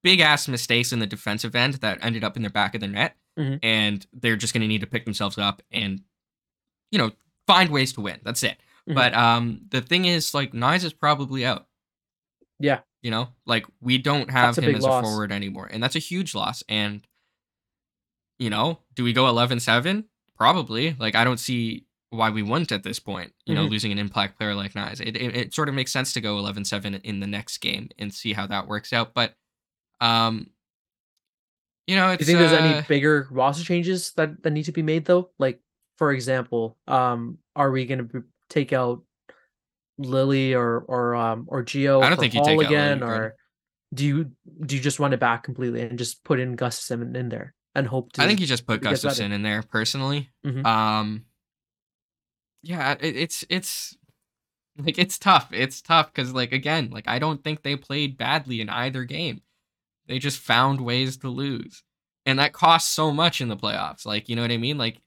big 0.03 0.19
ass 0.19 0.47
mistakes 0.47 0.91
in 0.91 0.99
the 0.99 1.07
defensive 1.07 1.55
end 1.55 1.75
that 1.75 1.97
ended 2.01 2.23
up 2.23 2.37
in 2.37 2.43
the 2.43 2.49
back 2.49 2.73
of 2.75 2.81
the 2.81 2.87
net, 2.87 3.15
Mhm. 3.37 3.59
and 3.63 4.05
they're 4.13 4.35
just 4.35 4.53
going 4.53 4.61
to 4.61 4.67
need 4.67 4.81
to 4.81 4.87
pick 4.87 5.05
themselves 5.05 5.37
up 5.37 5.61
and 5.71 6.01
you 6.91 6.97
know 6.97 7.11
find 7.45 7.69
ways 7.69 7.93
to 7.93 8.01
win. 8.01 8.19
That's 8.23 8.43
it. 8.43 8.57
Mhm. 8.89 8.95
But 8.95 9.13
um, 9.13 9.61
the 9.69 9.81
thing 9.81 10.05
is, 10.05 10.33
like 10.33 10.53
Knies 10.53 10.83
is 10.83 10.93
probably 10.93 11.45
out. 11.45 11.67
Yeah. 12.59 12.79
You 13.03 13.11
know, 13.11 13.29
like 13.45 13.65
we 13.79 13.97
don't 13.99 14.29
have 14.31 14.55
That's 14.55 14.65
him 14.65 14.71
big 14.73 14.77
as 14.77 14.83
loss. 14.83 15.03
a 15.03 15.07
forward 15.07 15.31
anymore. 15.31 15.69
And 15.71 15.81
that's 15.81 15.95
a 15.95 15.99
huge 15.99 16.33
loss. 16.33 16.63
And, 16.67 17.05
you 18.39 18.49
know, 18.49 18.79
do 18.95 19.03
we 19.03 19.13
go 19.13 19.27
11 19.27 19.59
7? 19.59 20.05
Probably. 20.35 20.95
Like, 20.99 21.15
I 21.15 21.23
don't 21.23 21.39
see 21.39 21.85
why 22.09 22.29
we 22.29 22.41
wouldn't 22.41 22.71
at 22.71 22.83
this 22.83 22.99
point, 22.99 23.33
you 23.45 23.53
know, 23.53 23.65
Mhm. 23.65 23.69
losing 23.69 23.91
an 23.91 23.97
impact 23.99 24.37
player 24.37 24.55
like 24.55 24.73
Knies. 24.73 24.99
It, 25.01 25.15
it, 25.17 25.35
it 25.35 25.53
sort 25.53 25.67
of 25.69 25.75
makes 25.75 25.91
sense 25.91 26.13
to 26.13 26.21
go 26.21 26.37
11 26.37 26.65
7 26.65 26.95
in 26.95 27.19
the 27.19 27.27
next 27.27 27.57
game 27.59 27.89
and 27.99 28.13
see 28.13 28.33
how 28.33 28.47
that 28.47 28.67
works 28.67 28.93
out. 28.93 29.13
But, 29.13 29.35
um, 30.01 30.49
you 31.85 31.95
know, 31.95 32.15
Do 32.15 32.21
you 32.21 32.25
think 32.25 32.39
there's 32.39 32.51
uh, 32.51 32.55
any 32.63 32.81
bigger 32.87 33.27
roster 33.31 33.63
changes 33.63 34.11
that, 34.13 34.41
that 34.43 34.51
need 34.51 34.63
to 34.65 34.71
be 34.71 34.81
made 34.83 35.05
though? 35.05 35.29
Like, 35.39 35.59
for 35.97 36.11
example, 36.11 36.77
um, 36.87 37.37
are 37.55 37.71
we 37.71 37.85
going 37.85 38.07
to 38.09 38.23
take 38.49 38.73
out 38.73 39.03
Lily 39.97 40.53
or 40.53 40.79
or 40.79 41.15
um 41.15 41.45
or 41.47 41.63
Gio? 41.63 42.03
I 42.03 42.09
don't 42.09 42.19
think 42.19 42.33
you 42.33 42.39
Hall 42.39 42.47
take 42.47 42.57
Lily, 42.57 42.67
again, 42.67 43.03
or 43.03 43.35
do 43.93 44.05
you 44.05 44.31
do 44.65 44.75
you 44.75 44.81
just 44.81 44.99
run 44.99 45.13
it 45.13 45.19
back 45.19 45.43
completely 45.43 45.81
and 45.81 45.97
just 45.97 46.23
put 46.23 46.39
in 46.39 46.55
Gustafsson 46.55 47.15
in 47.15 47.29
there 47.29 47.53
and 47.75 47.87
hope 47.87 48.13
to? 48.13 48.21
I 48.21 48.27
think 48.27 48.39
you 48.39 48.45
just 48.45 48.67
put. 48.67 48.81
Gustafsson 48.81 49.31
in 49.31 49.43
there 49.43 49.63
personally. 49.63 50.29
Mhm. 50.45 50.65
Um, 50.65 51.25
yeah, 52.61 52.95
it, 52.99 53.15
it's 53.15 53.45
it's 53.49 53.97
like 54.77 54.97
it's 54.97 55.17
tough. 55.17 55.49
It's 55.51 55.81
tough 55.81 56.13
because 56.13 56.33
like 56.33 56.51
again, 56.51 56.89
like 56.91 57.07
I 57.07 57.19
don't 57.19 57.43
think 57.43 57.63
they 57.63 57.75
played 57.75 58.17
badly 58.17 58.61
in 58.61 58.69
either 58.69 59.03
game. 59.03 59.41
They 60.07 60.19
just 60.19 60.39
found 60.39 60.81
ways 60.81 61.17
to 61.17 61.29
lose, 61.29 61.83
and 62.25 62.39
that 62.39 62.53
costs 62.53 62.91
so 62.91 63.11
much 63.11 63.41
in 63.41 63.47
the 63.47 63.57
playoffs. 63.57 64.05
Like 64.05 64.29
you 64.29 64.35
know 64.35 64.41
what 64.41 64.51
I 64.51 64.57
mean? 64.57 64.77
Like 64.77 65.01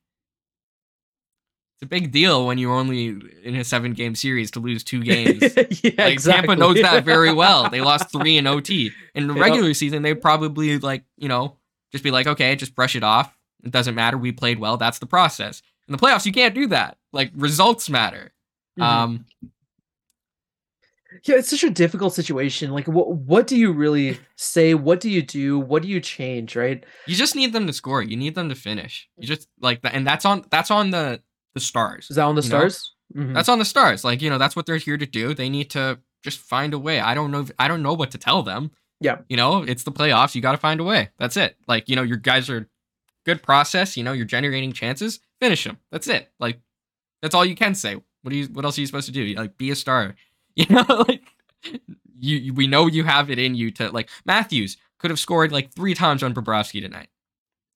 it's 1.81 1.87
a 1.87 1.89
big 1.89 2.12
deal 2.12 2.47
when 2.47 2.59
you're 2.59 2.74
only 2.74 3.16
in 3.43 3.57
a 3.57 3.64
seven 3.64 3.93
game 3.95 4.14
series 4.14 4.51
to 4.51 4.61
lose 4.61 4.85
two 4.85 5.03
games. 5.05 5.41
yeah, 5.83 5.93
Like 5.97 6.12
exactly. 6.12 6.49
Tampa 6.49 6.57
knows 6.57 6.81
that 6.83 7.05
very 7.05 7.33
well. 7.43 7.70
They 7.70 7.81
lost 7.81 8.12
three 8.12 8.37
in 8.37 8.47
OT. 8.47 8.91
In 9.14 9.26
the 9.28 9.35
Yep. 9.35 9.43
regular 9.43 9.72
season, 9.74 10.03
they'd 10.03 10.20
probably 10.20 10.78
like, 10.78 11.05
you 11.16 11.28
know, 11.28 11.57
just 11.91 12.05
be 12.05 12.11
like, 12.11 12.26
okay, 12.26 12.55
just 12.57 12.74
brush 12.74 12.97
it 12.97 13.03
off. 13.03 13.35
It 13.64 13.70
doesn't 13.70 13.95
matter. 13.95 14.18
We 14.18 14.33
played 14.33 14.59
well. 14.59 14.76
That's 14.76 14.99
the 14.99 15.07
process. 15.07 15.62
In 15.89 15.93
the 15.93 15.99
playoffs, 15.99 16.26
you 16.26 16.33
can't 16.33 16.55
do 16.55 16.66
that. 16.68 16.99
Like 17.12 17.31
results 17.35 17.89
matter. 17.91 18.33
Mhm. 18.78 18.83
Um, 18.85 19.24
yeah, 21.24 21.37
it's 21.37 21.51
such 21.51 21.64
a 21.64 21.70
difficult 21.70 22.14
situation. 22.14 22.70
Like, 22.70 22.87
what 22.87 23.11
what 23.12 23.47
do 23.47 23.57
you 23.57 23.72
really 23.72 24.18
say? 24.37 24.74
What 24.74 25.01
do 25.01 25.11
you 25.11 25.22
do? 25.22 25.59
What 25.59 25.83
do 25.83 25.89
you 25.89 26.01
change? 26.01 26.55
Right? 26.57 26.85
you 27.07 27.16
just 27.16 27.35
need 27.35 27.53
them 27.53 27.66
to 27.66 27.72
score. 27.72 28.01
You 28.03 28.16
need 28.16 28.35
them 28.37 28.49
to 28.49 28.55
finish. 28.55 29.09
You 29.18 29.26
just 29.26 29.49
like 29.61 29.83
that, 29.83 29.95
and 29.95 30.07
that's 30.07 30.24
on 30.24 30.45
that's 30.51 30.70
on 30.70 30.91
the 30.91 31.20
the 31.55 31.61
stars. 31.61 32.09
Is 32.11 32.16
that 32.16 32.24
on 32.24 32.34
the 32.34 32.42
stars? 32.42 32.94
Mhm. 33.14 33.34
That's 33.34 33.48
on 33.48 33.59
the 33.59 33.64
stars. 33.64 34.05
Like 34.05 34.22
you 34.22 34.30
know, 34.30 34.38
that's 34.38 34.55
what 34.57 34.66
they're 34.66 34.76
here 34.76 34.96
to 34.98 35.07
do. 35.07 35.34
They 35.34 35.48
need 35.48 35.70
to 35.70 35.98
just 36.22 36.38
find 36.38 36.74
a 36.74 36.78
way. 36.78 37.01
I 37.01 37.14
don't 37.14 37.30
know. 37.30 37.46
I 37.59 37.66
don't 37.68 37.82
know 37.82 37.94
what 37.94 38.11
to 38.12 38.18
tell 38.18 38.42
them. 38.42 38.70
Yeah. 39.01 39.18
You 39.28 39.36
know, 39.36 39.62
it's 39.62 39.82
the 39.84 39.92
playoffs. 39.92 40.34
You 40.34 40.42
got 40.42 40.53
to 40.53 40.59
find 40.59 40.78
a 40.80 40.84
way. 40.84 41.09
That's 41.18 41.36
it. 41.36 41.57
Like 41.66 41.88
you 41.88 41.96
know, 41.96 42.03
your 42.03 42.18
guys 42.18 42.48
are 42.51 42.68
good 43.26 43.42
process. 43.42 43.96
You 43.96 44.05
know, 44.05 44.12
you're 44.12 44.26
generating 44.26 44.72
chances. 44.72 45.20
Finish 45.40 45.64
them. 45.64 45.78
That's 45.90 46.07
it. 46.07 46.30
Like 46.38 46.61
that's 47.22 47.34
all 47.34 47.44
you 47.44 47.55
can 47.57 47.74
say. 47.74 47.94
What 47.94 48.30
do 48.30 48.36
you? 48.36 48.46
What 48.46 48.64
else 48.64 48.76
are 48.78 48.80
you 48.82 48.86
supposed 48.86 49.07
to 49.07 49.12
do? 49.12 49.24
Like 49.34 49.57
be 49.57 49.70
a 49.70 49.76
star. 49.76 50.14
You 50.57 50.66
know, 50.68 50.84
like 51.09 51.22
you. 52.18 52.36
you- 52.36 52.55
We 52.55 52.66
know 52.66 52.86
you 52.86 53.05
have 53.05 53.30
it 53.30 53.38
in 53.38 53.55
you 53.55 53.70
to 53.72 53.90
like 53.90 54.11
Matthews 54.26 54.76
could 54.98 55.11
have 55.11 55.18
scored 55.20 55.53
like 55.53 55.72
three 55.72 55.94
times 55.94 56.22
on 56.22 56.34
Bobrovsky 56.34 56.82
tonight. 56.82 57.09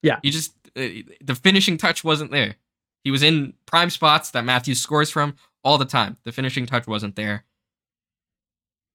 Yeah. 0.02 0.18
You 0.22 0.30
just 0.32 0.52
uh, 0.76 0.82
the 1.22 1.34
finishing 1.34 1.78
touch 1.78 2.04
wasn't 2.04 2.30
there. 2.32 2.56
He 3.04 3.10
was 3.10 3.22
in 3.22 3.52
prime 3.66 3.90
spots 3.90 4.30
that 4.32 4.44
Matthews 4.44 4.80
scores 4.80 5.10
from 5.10 5.36
all 5.62 5.78
the 5.78 5.84
time. 5.84 6.16
The 6.24 6.32
finishing 6.32 6.66
touch 6.66 6.86
wasn't 6.86 7.16
there. 7.16 7.44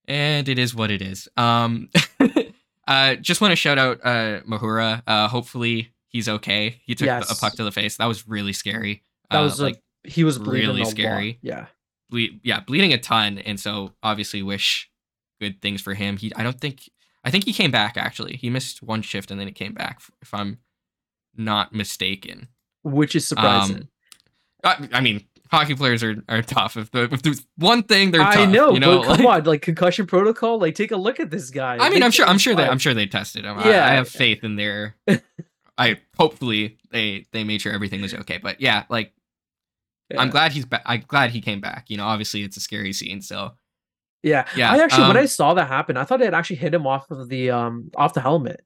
And 0.08 0.50
it 0.50 0.58
is 0.58 0.74
what 0.74 0.92
it 0.92 1.02
is. 1.02 1.28
Um 1.38 1.90
uh 2.88 3.16
just 3.16 3.42
want 3.42 3.52
to 3.52 3.56
shout 3.56 3.78
out 3.78 4.00
uh 4.04 4.42
Mahura. 4.42 5.04
Uh 5.06 5.28
hopefully 5.28 5.92
he's 6.08 6.28
okay. 6.28 6.82
He 6.86 6.96
took 6.96 7.06
Yes. 7.06 7.32
a 7.32 7.40
puck 7.40 7.54
to 7.54 7.64
the 7.64 7.72
face. 7.72 7.98
That 7.98 8.08
was 8.08 8.28
really 8.28 8.54
scary. 8.54 9.04
That 9.30 9.40
Uh, 9.40 9.44
was 9.44 9.60
like 9.60 9.76
like 9.76 9.84
he 10.14 10.24
was 10.24 10.40
bleeding 10.40 10.70
really 10.70 10.82
a 10.82 10.86
lot. 10.86 10.92
scary. 10.92 11.40
Yeah. 11.42 11.68
ble- 12.10 12.40
yeah, 12.44 12.62
bleeding 12.62 12.94
a 12.94 12.98
ton 12.98 13.38
and 13.40 13.60
so 13.60 13.94
obviously 14.02 14.42
wish 14.42 14.90
good 15.40 15.62
things 15.62 15.82
for 15.82 15.94
him. 15.94 16.18
He 16.18 16.34
I 16.36 16.42
don't 16.44 16.60
think 16.60 16.90
I 17.24 17.30
think 17.32 17.44
he 17.46 17.54
came 17.54 17.70
back 17.72 17.98
actually. 17.98 18.38
He 18.38 18.50
missed 18.50 18.82
one 18.82 19.02
shift 19.04 19.30
and 19.30 19.40
then 19.40 19.48
he 19.48 19.54
came 19.54 19.74
back 19.74 20.02
if 20.22 20.34
I'm 20.34 20.58
not 21.36 21.74
mistaken. 21.74 22.48
Which 22.84 23.14
is 23.16 23.28
surprising. 23.28 23.90
I, 24.64 24.90
I 24.94 25.02
mean, 25.02 25.26
hockey 25.52 25.76
players 25.76 26.04
are, 26.04 26.16
are 26.28 26.42
tough. 26.42 26.78
If, 26.78 26.92
the, 26.92 27.04
if 27.12 27.22
there's 27.22 27.46
one 27.58 27.84
thing 27.84 28.12
they're 28.12 28.22
I 28.22 28.36
tough, 28.36 28.50
know, 28.50 28.72
you 28.74 28.80
know. 28.80 29.00
but 29.00 29.16
come 29.18 29.26
like- 29.26 29.40
on, 29.40 29.44
like 29.46 29.62
concussion 29.62 30.06
protocol. 30.06 30.60
Like, 30.60 30.76
take 30.76 30.92
a 30.92 30.98
look 30.98 31.20
at 31.20 31.30
this 31.32 31.50
guy. 31.50 31.78
I 31.78 31.90
mean, 31.90 32.00
They 32.00 32.06
I'm 32.06 32.12
sure. 32.12 32.26
I'm 32.28 32.38
sure 32.38 32.56
they. 32.56 32.68
I'm 32.68 32.80
sure 32.80 32.94
they 32.94 33.06
tested 33.08 33.46
him. 33.46 33.58
I, 33.58 33.70
Yeah. 33.70 33.86
I 33.86 33.92
have 33.92 34.10
faith 34.10 34.44
in 34.44 34.56
their. 34.56 34.96
I 35.78 35.98
hopefully 36.18 36.78
they 36.92 37.26
they 37.32 37.44
made 37.46 37.62
sure 37.62 37.72
everything 37.72 38.02
was 38.02 38.14
okay. 38.14 38.38
But 38.38 38.60
yeah, 38.60 38.84
like 38.90 39.14
I'm 40.18 40.30
glad 40.30 40.52
he's 40.52 40.66
back. 40.66 40.82
I'm 40.86 41.04
glad 41.08 41.32
he 41.32 41.40
came 41.40 41.62
back. 41.62 41.86
You 41.88 41.98
know, 41.98 42.06
obviously 42.06 42.44
it's 42.44 42.58
a 42.58 42.60
scary 42.60 42.92
scene. 42.92 43.22
So 43.22 43.54
Yeah, 44.24 44.46
Yeah, 44.58 44.72
I 44.74 44.80
actually 44.84 45.08
when 45.08 45.18
um, 45.18 45.24
I 45.24 45.26
saw 45.26 45.54
that 45.54 45.68
happen, 45.70 45.96
I 45.96 46.04
thought 46.04 46.22
it 46.22 46.34
actually 46.34 46.58
hit 46.58 46.74
him 46.74 46.86
off 46.86 47.10
of 47.12 47.30
the 47.30 47.52
um 47.52 47.92
off 47.96 48.14
the 48.14 48.20
helmet. 48.22 48.62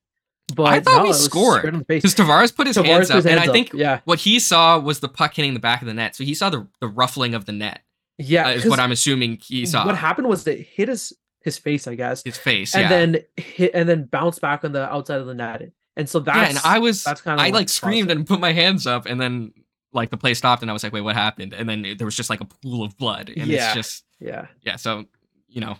But 0.55 0.63
I 0.65 0.79
thought 0.79 1.03
no, 1.03 1.05
he 1.05 1.13
scored 1.13 1.87
because 1.87 2.15
Tavares 2.15 2.55
put 2.55 2.67
his 2.67 2.77
Tavares 2.77 2.85
hands 2.85 3.11
up, 3.11 3.25
and 3.25 3.39
I 3.39 3.47
up, 3.47 3.53
think 3.53 3.71
yeah, 3.73 3.99
what 4.05 4.19
he 4.19 4.39
saw 4.39 4.79
was 4.79 4.99
the 4.99 5.09
puck 5.09 5.33
hitting 5.33 5.53
the 5.53 5.59
back 5.59 5.81
of 5.81 5.87
the 5.87 5.93
net. 5.93 6.15
So 6.15 6.23
he 6.23 6.33
saw 6.33 6.49
the 6.49 6.67
the 6.79 6.87
ruffling 6.87 7.33
of 7.33 7.45
the 7.45 7.51
net. 7.53 7.81
yeah. 8.17 8.47
uh, 8.47 8.51
is 8.51 8.65
what 8.65 8.79
I'm 8.79 8.91
assuming 8.91 9.39
he 9.43 9.65
saw. 9.65 9.85
What 9.85 9.95
happened 9.97 10.27
was 10.27 10.45
it 10.47 10.59
hit 10.67 10.89
his 10.89 11.13
his 11.41 11.57
face, 11.57 11.87
I 11.87 11.95
guess, 11.95 12.23
his 12.23 12.37
face, 12.37 12.73
and 12.73 12.83
yeah. 12.83 12.89
then 12.89 13.17
hit 13.37 13.71
and 13.73 13.87
then 13.89 14.05
bounced 14.05 14.41
back 14.41 14.63
on 14.63 14.71
the 14.71 14.91
outside 14.91 15.19
of 15.19 15.27
the 15.27 15.33
net. 15.33 15.71
And 15.95 16.09
so 16.09 16.19
that's 16.19 16.37
yeah, 16.37 16.49
and 16.49 16.59
I 16.63 16.79
was 16.79 17.03
that's 17.03 17.21
kinda 17.21 17.41
I 17.41 17.49
like 17.49 17.69
screamed 17.69 18.09
and 18.11 18.25
put 18.25 18.39
my 18.39 18.51
hands 18.53 18.87
up, 18.87 19.05
and 19.05 19.19
then 19.21 19.53
like 19.91 20.09
the 20.09 20.17
play 20.17 20.33
stopped, 20.33 20.61
and 20.63 20.71
I 20.71 20.73
was 20.73 20.83
like, 20.83 20.91
wait, 20.93 21.01
what 21.01 21.15
happened? 21.15 21.53
And 21.53 21.69
then 21.69 21.95
there 21.97 22.05
was 22.05 22.15
just 22.15 22.29
like 22.29 22.41
a 22.41 22.45
pool 22.45 22.83
of 22.83 22.97
blood, 22.97 23.29
and 23.35 23.47
Yeah. 23.47 23.65
it's 23.65 23.73
just 23.75 24.03
yeah, 24.19 24.47
yeah. 24.61 24.75
So 24.77 25.05
you 25.47 25.61
know, 25.61 25.77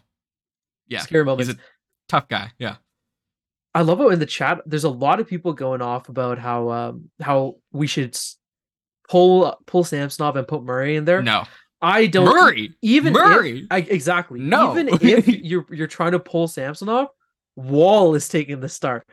yeah, 0.88 1.00
scary 1.00 1.26
moments. 1.26 1.48
he's 1.48 1.56
a 1.56 1.60
tough 2.10 2.28
guy. 2.28 2.52
Yeah, 2.60 2.76
I 3.76 3.82
love 3.82 3.98
how 3.98 4.10
in 4.10 4.20
the 4.20 4.26
chat 4.26 4.60
there's 4.66 4.84
a 4.84 4.90
lot 4.90 5.20
of 5.20 5.28
people 5.28 5.54
going 5.54 5.82
off 5.82 6.10
about 6.10 6.38
how 6.40 6.70
um 6.70 7.10
how 7.22 7.56
we 7.72 7.88
should 7.88 8.18
pull 9.10 9.56
pull 9.66 9.84
Samsonov 9.84 10.36
and 10.36 10.48
put 10.48 10.64
Murray 10.64 10.96
in 10.96 11.06
there. 11.06 11.22
no 11.22 11.44
I 11.82 12.08
don't 12.08 12.26
Murray, 12.26 12.74
even 12.82 13.14
if- 13.14 13.20
Murray. 13.22 13.68
I, 13.70 13.80
exactly. 13.80 14.40
No. 14.40 14.72
Even 14.72 14.88
if 15.02 15.28
you're 15.28 15.66
you're 15.70 15.88
trying 15.88 16.14
to 16.14 16.20
pull 16.20 16.48
Samsonov, 16.48 17.08
Woll 17.58 18.16
is 18.16 18.30
taking 18.30 18.62
the 18.62 18.70
start. 18.70 19.06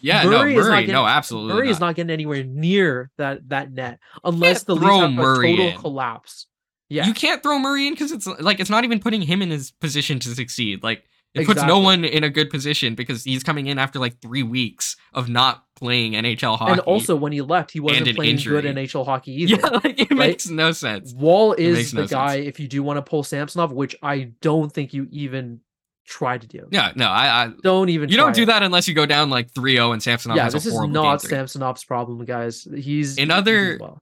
yeah, 0.00 0.24
Murray 0.24 0.54
no 0.54 0.60
is 0.60 0.66
not 0.66 0.72
Murray, 0.72 0.80
getting- 0.82 0.94
no, 0.94 1.06
absolutely 1.06 1.52
Murray 1.54 1.66
not. 1.66 1.70
is 1.72 1.80
not 1.80 1.94
getting 1.96 2.10
anywhere 2.10 2.42
near 2.44 3.10
that 3.18 3.46
that 3.50 3.72
net 3.72 3.98
unless 4.24 4.62
the 4.64 4.74
Leafs 4.74 4.96
have 5.02 5.12
Murray 5.12 5.52
a 5.52 5.56
total 5.56 5.72
in. 5.72 5.78
collapse. 5.78 6.46
Yeah, 6.88 7.06
You 7.06 7.14
can't 7.14 7.42
throw 7.42 7.58
Murray 7.58 7.86
in 7.88 7.92
because 7.94 8.10
it's 8.12 8.26
like 8.26 8.58
it's 8.60 8.70
not 8.70 8.84
even 8.84 9.00
putting 9.00 9.20
him 9.22 9.42
in 9.42 9.50
his 9.50 9.70
position 9.72 10.18
to 10.20 10.28
succeed. 10.34 10.82
Like 10.82 11.04
it 11.34 11.46
puts 11.46 11.62
no 11.64 11.78
one 11.80 12.04
in 12.04 12.22
a 12.24 12.30
good 12.30 12.48
position 12.50 12.94
because 12.94 13.24
he's 13.24 13.42
coming 13.42 13.66
in 13.66 13.78
after 13.78 13.98
like 13.98 14.20
three 14.22 14.42
weeks 14.42 14.96
of 15.12 15.28
not 15.28 15.64
playing 15.76 16.12
NHL 16.12 16.56
hockey. 16.58 16.72
and 16.72 16.80
also 16.82 17.16
when 17.16 17.32
he 17.32 17.40
left, 17.42 17.72
he 17.72 17.80
wasn't 17.80 18.06
an 18.08 18.14
playing 18.14 18.36
good. 18.36 18.64
NHL 18.64 19.04
hockey 19.04 19.32
either. 19.42 19.56
yeah, 19.56 19.68
like 19.82 20.00
it 20.00 20.10
right? 20.10 20.18
makes 20.18 20.48
no 20.48 20.72
sense. 20.72 21.12
Woll 21.14 21.54
is 21.54 21.90
the 21.92 22.02
no 22.02 22.06
guy 22.06 22.36
sense. 22.36 22.46
if 22.48 22.60
you 22.60 22.68
do 22.68 22.82
want 22.82 22.98
to 22.98 23.02
pull 23.02 23.22
Samsonov, 23.24 23.72
which 23.72 23.96
I 24.02 24.30
don't 24.40 24.72
think 24.72 24.94
you 24.94 25.08
even 25.10 25.60
try 26.06 26.36
to 26.38 26.46
do. 26.46 26.68
Yeah, 26.70 26.92
no, 26.94 27.06
I, 27.08 27.44
I 27.46 27.50
Don't 27.62 27.88
even. 27.88 28.10
you 28.10 28.16
don't 28.18 28.34
do 28.34 28.42
it. 28.42 28.46
that 28.46 28.62
unless 28.62 28.86
you 28.86 28.94
go 28.94 29.06
down 29.06 29.30
like 29.30 29.50
3-0 29.52 29.92
and 29.94 30.02
Samsonov 30.02 30.36
Yeah, 30.36 30.44
has 30.44 30.52
this 30.52 30.66
a 30.66 30.68
is 30.68 30.80
not. 30.88 31.22
Samsonov's 31.22 31.82
problem, 31.84 32.24
guys. 32.26 32.68
He's 32.76 33.16
In 33.18 33.30
other- 33.30 33.78
well. 33.80 33.98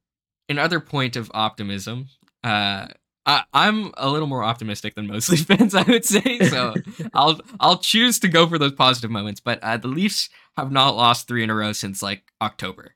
Another 0.49 0.80
point 0.80 1.14
of 1.16 1.30
optimism. 1.33 2.07
Uh, 2.45 2.89
I, 3.25 3.45
I'm 3.53 3.93
a 3.97 4.11
little 4.11 4.27
more 4.27 4.43
optimistic 4.43 4.95
than 4.95 5.07
most 5.07 5.29
Leaf 5.31 5.47
fans, 5.47 5.75
I 5.75 5.83
would 5.83 6.05
say. 6.05 6.41
So 6.41 6.75
I'll 7.14 7.41
I'll 7.61 7.79
choose 7.79 8.18
to 8.20 8.29
go 8.29 8.47
for 8.47 8.59
those 8.59 8.73
positive 8.73 9.11
moments. 9.11 9.41
But 9.41 9.61
uh, 9.62 9.77
the 9.77 9.89
Leafs 9.89 10.29
have 10.57 10.73
not 10.73 10.97
lost 10.97 11.29
three 11.29 11.43
in 11.43 11.51
a 11.51 11.55
row 11.55 11.73
since 11.73 12.03
like 12.03 12.23
October. 12.41 12.95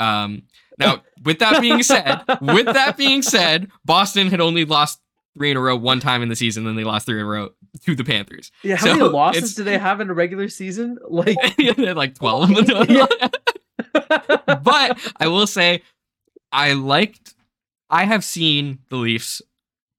Um, 0.00 0.42
now 0.78 1.02
with 1.24 1.38
that 1.38 1.60
being 1.60 1.82
said, 1.82 2.22
with 2.40 2.66
that 2.66 2.96
being 2.96 3.22
said, 3.22 3.70
Boston 3.84 4.28
had 4.28 4.40
only 4.40 4.64
lost 4.64 5.00
three 5.36 5.50
in 5.50 5.56
a 5.56 5.60
row 5.60 5.76
one 5.76 5.98
time 5.98 6.22
in 6.22 6.28
the 6.28 6.36
season, 6.36 6.64
then 6.64 6.76
they 6.76 6.84
lost 6.84 7.06
three 7.06 7.18
in 7.18 7.24
a 7.26 7.28
row 7.28 7.50
to 7.84 7.96
the 7.96 8.04
Panthers. 8.04 8.52
Yeah, 8.62 8.76
how 8.76 8.86
So, 8.86 8.96
many 8.96 9.08
losses 9.08 9.54
do 9.54 9.64
they 9.64 9.78
have 9.78 10.00
in 10.00 10.10
a 10.10 10.14
regular 10.14 10.48
season? 10.48 10.98
Like, 11.08 11.36
like 11.96 12.14
twelve. 12.14 12.50
Yeah. 12.50 13.06
but 13.92 15.12
I 15.18 15.26
will 15.28 15.46
say, 15.46 15.82
I 16.52 16.74
liked. 16.74 17.34
I 17.90 18.04
have 18.04 18.24
seen 18.24 18.78
the 18.88 18.96
Leafs 18.96 19.42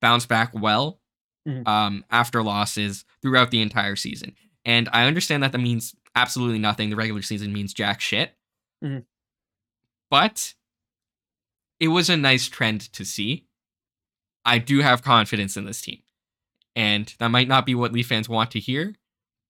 bounce 0.06 0.28
back 0.28 0.52
well 0.54 1.00
Mhm. 1.48 1.68
um, 1.68 2.06
after 2.12 2.44
losses 2.44 3.06
throughout 3.24 3.50
the 3.50 3.62
entire 3.62 3.96
season, 3.96 4.36
and 4.64 4.88
I 4.94 5.06
understand 5.08 5.42
that 5.44 5.52
that 5.52 5.58
means 5.60 5.96
absolutely 6.16 6.60
nothing. 6.60 6.90
The 6.92 6.96
regular 6.96 7.22
season 7.24 7.52
means 7.54 7.74
jack 7.74 8.02
shit, 8.02 8.38
Mhm. 8.84 9.06
but 10.10 10.54
it 11.80 11.88
was 11.90 12.10
a 12.10 12.18
nice 12.18 12.48
trend 12.48 12.82
to 12.94 13.04
see. 13.06 13.46
I 14.46 14.60
do 14.60 14.80
have 14.82 15.02
confidence 15.02 15.58
in 15.58 15.66
this 15.66 15.82
team, 15.82 16.02
and 16.76 17.14
that 17.20 17.30
might 17.30 17.48
not 17.48 17.66
be 17.66 17.74
what 17.76 17.92
Leaf 17.94 18.08
fans 18.08 18.30
want 18.30 18.52
to 18.52 18.60
hear. 18.60 18.96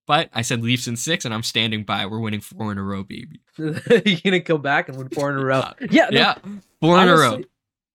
But 0.08 0.30
I 0.34 0.41
said 0.43 0.62
Leafs 0.62 0.88
in 0.88 0.95
six, 0.97 1.26
and 1.26 1.34
I'm 1.34 1.41
standing 1.43 1.84
by. 1.84 2.06
We're 2.06 2.20
winning 2.20 2.39
four 2.41 2.72
in 2.72 2.78
a 2.78 2.84
row, 2.84 3.03
baby. 3.03 3.41
you're 3.58 4.20
gonna 4.24 4.39
go 4.39 4.58
back 4.58 4.88
and 4.88 4.97
win 4.97 5.10
four 5.10 5.32
in 5.32 5.38
a 5.38 5.43
row. 5.43 5.64
Yeah, 5.91 6.10
no, 6.12 6.20
Yeah, 6.20 6.36
four 6.80 7.01
in 7.01 7.08
a 7.10 7.16
row. 7.18 7.41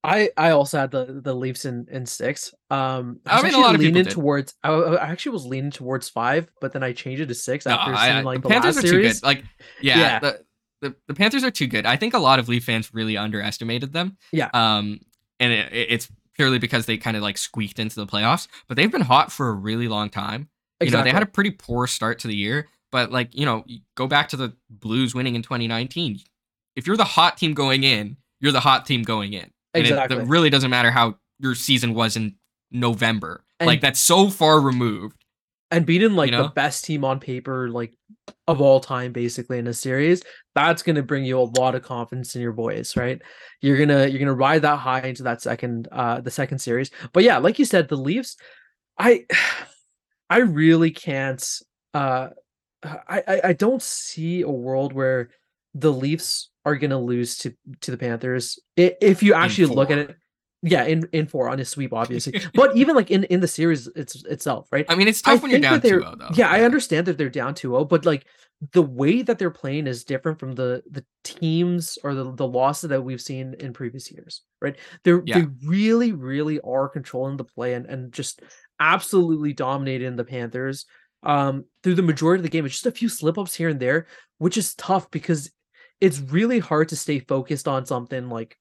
I 0.02 0.30
I 0.36 0.50
also 0.50 0.78
had 0.78 0.90
the 0.90 1.20
the 1.22 1.34
Leafs 1.34 1.64
in 1.66 1.86
in 1.90 2.06
six. 2.06 2.54
Um, 2.70 3.20
I 3.26 3.36
was 3.42 3.44
mean, 3.44 3.54
a 3.54 3.58
lot 3.58 3.74
of 3.74 3.80
people 3.80 3.94
leaning 3.96 4.04
did. 4.04 4.12
towards. 4.12 4.54
I, 4.62 4.70
I 4.70 5.10
actually 5.10 5.32
was 5.32 5.44
leaning 5.46 5.70
towards 5.70 6.08
five, 6.08 6.50
but 6.60 6.72
then 6.72 6.82
I 6.82 6.92
changed 6.92 7.20
it 7.20 7.26
to 7.26 7.34
six 7.34 7.66
after 7.66 7.92
I- 7.94 8.06
seeing 8.06 8.16
I- 8.18 8.22
like 8.22 8.42
the 8.42 8.48
the, 8.48 8.54
Panthers 8.54 8.76
last 8.76 8.84
are 8.84 8.88
series. 8.88 9.20
too 9.20 9.20
good. 9.20 9.26
Like, 9.26 9.44
yeah, 9.82 9.98
Yeah. 9.98 10.18
The, 10.20 10.44
the 10.80 10.94
the 11.08 11.14
Panthers 11.14 11.44
are 11.44 11.50
too 11.50 11.66
good. 11.66 11.84
I 11.84 11.96
think 11.96 12.14
a 12.14 12.18
lot 12.18 12.38
of 12.38 12.48
Leaf 12.48 12.64
fans 12.64 12.94
really 12.94 13.16
underestimated 13.18 13.92
them. 13.92 14.16
Yeah. 14.32 14.48
Um, 14.54 15.00
and 15.38 15.52
it, 15.52 15.72
it- 15.72 15.88
it's 15.90 16.08
purely 16.34 16.58
because 16.58 16.86
they 16.86 16.96
kind 16.96 17.16
of 17.18 17.22
like 17.22 17.36
squeaked 17.36 17.78
into 17.78 17.96
the 17.96 18.06
playoffs, 18.06 18.48
but 18.68 18.76
they've 18.78 18.90
been 18.90 19.02
hot 19.02 19.30
for 19.30 19.48
a 19.50 19.52
really 19.52 19.88
long 19.88 20.08
time. 20.08 20.48
You 20.82 20.90
know, 20.90 21.02
they 21.02 21.10
had 21.10 21.22
a 21.22 21.26
pretty 21.26 21.50
poor 21.50 21.86
start 21.86 22.20
to 22.20 22.28
the 22.28 22.34
year, 22.34 22.68
but 22.90 23.12
like 23.12 23.34
you 23.36 23.44
know, 23.44 23.64
go 23.96 24.06
back 24.06 24.30
to 24.30 24.38
the 24.38 24.54
Blues 24.70 25.14
winning 25.14 25.34
in 25.34 25.42
2019. 25.42 26.20
If 26.74 26.86
you're 26.86 26.96
the 26.96 27.04
hot 27.04 27.36
team 27.36 27.52
going 27.52 27.84
in, 27.84 28.16
you're 28.40 28.52
the 28.52 28.60
hot 28.60 28.86
team 28.86 29.02
going 29.02 29.34
in. 29.34 29.50
And 29.74 29.84
it- 29.86 29.90
Exactly. 29.90 30.18
it, 30.18 30.26
really 30.28 30.50
doesn't 30.50 30.70
matter 30.70 30.90
how 30.90 31.16
your 31.38 31.54
season 31.54 31.94
was 31.94 32.16
in 32.16 32.36
November. 32.70 33.44
And- 33.58 33.66
like 33.66 33.80
that's 33.80 34.00
so 34.00 34.30
far 34.30 34.60
removed. 34.60 35.16
and 35.72 35.86
beating 35.86 36.14
like 36.14 36.32
know? 36.32 36.42
the 36.44 36.48
best 36.48 36.84
team 36.84 37.04
on 37.04 37.20
paper, 37.20 37.68
like 37.68 37.94
of 38.48 38.60
all 38.60 38.80
time, 38.80 39.12
basically 39.12 39.58
in 39.58 39.68
a 39.68 39.72
series, 39.72 40.22
that's 40.54 40.82
gonna 40.82 41.02
bring 41.02 41.24
you 41.24 41.38
a 41.38 41.46
lot 41.60 41.76
of 41.76 41.82
confidence 41.82 42.34
in 42.34 42.42
your 42.42 42.52
boys, 42.52 42.96
right? 42.96 43.22
You're 43.60 43.78
gonna 43.78 44.06
you're 44.08 44.18
gonna 44.18 44.34
ride 44.34 44.62
that 44.62 44.78
high 44.78 45.02
into 45.02 45.22
that 45.24 45.40
second 45.42 45.86
uh 45.92 46.20
the 46.20 46.30
second 46.30 46.58
series. 46.58 46.90
But 47.12 47.22
yeah, 47.22 47.38
like 47.38 47.58
you 47.60 47.64
said, 47.64 47.88
the 47.88 47.96
Leafs, 47.96 48.36
I 48.98 49.26
I 50.30 50.38
really 50.38 50.90
can't 50.90 51.44
uh 51.94 52.28
I 52.82 53.22
I, 53.28 53.40
I 53.44 53.52
don't 53.52 53.82
see 53.82 54.42
a 54.42 54.50
world 54.50 54.92
where 54.92 55.30
the 55.74 55.92
Leafs 55.92 56.49
are 56.64 56.76
gonna 56.76 57.00
lose 57.00 57.38
to 57.38 57.54
to 57.82 57.90
the 57.90 57.96
Panthers. 57.98 58.58
If 58.76 59.22
you 59.22 59.34
actually 59.34 59.74
look 59.74 59.90
at 59.90 59.98
it, 59.98 60.16
yeah, 60.62 60.84
in 60.84 61.08
in 61.12 61.26
four 61.26 61.48
on 61.48 61.58
a 61.60 61.64
sweep, 61.64 61.92
obviously. 61.92 62.40
but 62.54 62.76
even 62.76 62.94
like 62.94 63.10
in 63.10 63.24
in 63.24 63.40
the 63.40 63.48
series 63.48 63.86
it's 63.96 64.22
itself, 64.24 64.68
right? 64.70 64.84
I 64.88 64.94
mean, 64.94 65.08
it's 65.08 65.22
I 65.24 65.34
tough 65.34 65.42
when 65.42 65.50
you're 65.50 65.60
down 65.60 65.80
that 65.80 65.82
they're 65.82 66.00
2 66.00 66.16
though. 66.18 66.28
yeah, 66.34 66.48
I 66.50 66.62
understand 66.62 67.06
that 67.06 67.16
they're 67.18 67.30
down 67.30 67.54
2-0, 67.54 67.88
but 67.88 68.04
like 68.04 68.26
the 68.72 68.82
way 68.82 69.22
that 69.22 69.38
they're 69.38 69.50
playing 69.50 69.86
is 69.86 70.04
different 70.04 70.38
from 70.38 70.52
the 70.54 70.82
the 70.90 71.04
teams 71.24 71.96
or 72.04 72.14
the 72.14 72.34
the 72.34 72.46
losses 72.46 72.90
that 72.90 73.02
we've 73.02 73.22
seen 73.22 73.54
in 73.58 73.72
previous 73.72 74.10
years, 74.12 74.42
right? 74.60 74.76
They're 75.02 75.22
Yeah. 75.24 75.40
they 75.40 75.46
really 75.64 76.12
really 76.12 76.60
are 76.60 76.88
controlling 76.88 77.38
the 77.38 77.44
play 77.44 77.72
and 77.72 77.86
and 77.86 78.12
just 78.12 78.42
absolutely 78.78 79.52
dominating 79.54 80.16
the 80.16 80.24
Panthers 80.24 80.84
um 81.22 81.64
through 81.82 81.94
the 81.94 82.02
majority 82.02 82.40
of 82.40 82.42
the 82.42 82.50
game. 82.50 82.66
It's 82.66 82.74
just 82.74 82.86
a 82.86 82.90
few 82.92 83.08
slip 83.08 83.38
ups 83.38 83.54
here 83.54 83.70
and 83.70 83.80
there, 83.80 84.06
which 84.38 84.58
is 84.58 84.74
tough 84.74 85.10
because 85.10 85.50
it's 86.00 86.18
really 86.20 86.58
hard 86.58 86.88
to 86.90 86.96
stay 86.96 87.18
focused 87.20 87.68
on 87.68 87.86
something 87.86 88.28
like 88.28 88.56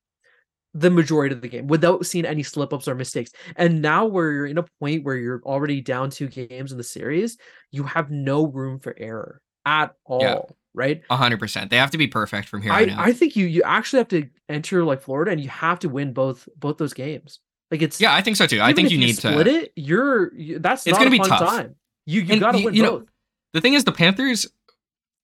the 0.74 0.92
majority 0.92 1.34
of 1.34 1.42
the 1.42 1.48
game 1.50 1.68
without 1.68 2.06
seeing 2.06 2.26
any 2.26 2.44
slip 2.44 2.74
ups 2.74 2.88
or 2.88 2.94
mistakes. 2.96 3.32
And 3.56 3.82
now 3.82 4.06
where 4.06 4.32
you're 4.32 4.46
in 4.46 4.58
a 4.60 4.66
point 4.80 5.04
where 5.04 5.16
you're 5.16 5.42
already 5.44 5.82
down 5.82 6.10
two 6.12 6.28
games 6.28 6.72
in 6.72 6.78
the 6.78 6.84
series, 6.84 7.38
you 7.72 7.84
have 7.84 8.12
no 8.12 8.46
room 8.46 8.80
for 8.80 8.94
error 8.98 9.42
at 9.66 9.96
all, 10.06 10.22
Yeah. 10.22 10.42
right? 10.74 11.02
hundred 11.10 11.40
percent. 11.40 11.70
They 11.72 11.78
have 11.78 11.92
to 11.92 11.98
be 11.98 12.08
perfect 12.08 12.48
from 12.50 12.62
here 12.62 12.72
I, 12.72 12.84
on 12.84 12.90
out. 12.92 13.00
I 13.00 13.14
think 13.14 13.36
you 13.36 13.46
you 13.48 13.64
actually 13.64 14.00
have 14.00 14.08
to 14.10 14.30
enter 14.48 14.84
like 14.84 15.02
Florida 15.02 15.32
and 15.32 15.42
you 15.42 15.50
have 15.50 15.80
to 15.80 15.90
win 15.90 16.14
both 16.14 16.48
both 16.56 16.78
those 16.78 16.94
games. 16.94 17.40
Like 17.72 17.82
it's 17.82 18.00
yeah, 18.00 18.14
I 18.14 18.22
think 18.22 18.38
so 18.38 18.46
too. 18.48 18.62
I 18.62 18.74
think 18.74 18.88
if 18.88 18.92
you 18.92 18.98
need 19.00 19.16
split 19.16 19.34
to. 19.34 19.40
Split 19.42 19.48
it. 19.64 19.72
You're 19.76 20.36
you, 20.36 20.60
that's 20.60 20.86
It's 20.86 20.92
not 20.98 21.04
gonna 21.04 21.16
a 21.16 21.20
be 21.24 21.28
tough. 21.28 21.40
time. 21.50 21.76
You 22.06 22.22
you 22.22 22.34
And 22.34 22.42
got 22.42 22.52
to 22.52 22.58
y- 22.60 22.64
win 22.66 22.74
you 22.76 22.84
know, 22.84 23.00
both. 23.00 23.10
The 23.54 23.62
thing 23.62 23.74
is, 23.74 23.84
the 23.84 23.92
Panthers, 23.92 24.48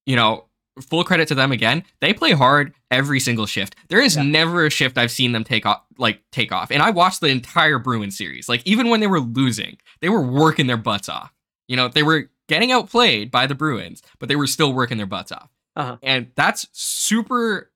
you 0.08 0.16
know, 0.16 0.45
full 0.82 1.04
credit 1.04 1.28
to 1.30 1.36
them 1.36 1.52
again. 1.52 1.84
They 2.02 2.14
play 2.14 2.32
hard 2.32 2.74
every 2.92 3.20
single 3.20 3.46
shift. 3.46 3.76
There 3.90 4.02
is 4.02 4.16
Yeah. 4.16 4.24
never 4.24 4.66
a 4.66 4.70
shift 4.70 4.98
I've 4.98 5.12
seen 5.12 5.32
them 5.32 5.44
take 5.44 5.66
off, 5.66 5.82
like 5.98 6.22
take 6.32 6.52
off. 6.52 6.72
And 6.72 6.82
I 6.84 6.90
watched 6.90 7.22
the 7.22 7.28
entire 7.28 7.80
Bruin 7.80 8.12
series. 8.12 8.50
Like 8.50 8.62
even 8.66 8.90
when 8.90 9.00
they 9.00 9.08
were 9.08 9.20
losing, 9.22 9.78
they 10.02 10.10
were 10.10 10.22
working 10.22 10.68
their 10.68 10.78
butts 10.78 11.08
off. 11.10 11.32
You 11.68 11.76
know, 11.78 11.88
they 11.88 12.04
were 12.04 12.30
getting 12.48 12.72
outplayed 12.72 13.32
by 13.32 13.48
the 13.48 13.56
Bruins, 13.56 14.02
but 14.20 14.30
they 14.30 14.36
were 14.36 14.48
still 14.48 14.74
working 14.74 14.98
their 14.98 15.06
butts 15.08 15.32
off. 15.32 15.50
Uh-huh. 15.76 15.98
And 16.04 16.32
that's 16.36 16.68
super 16.74 17.72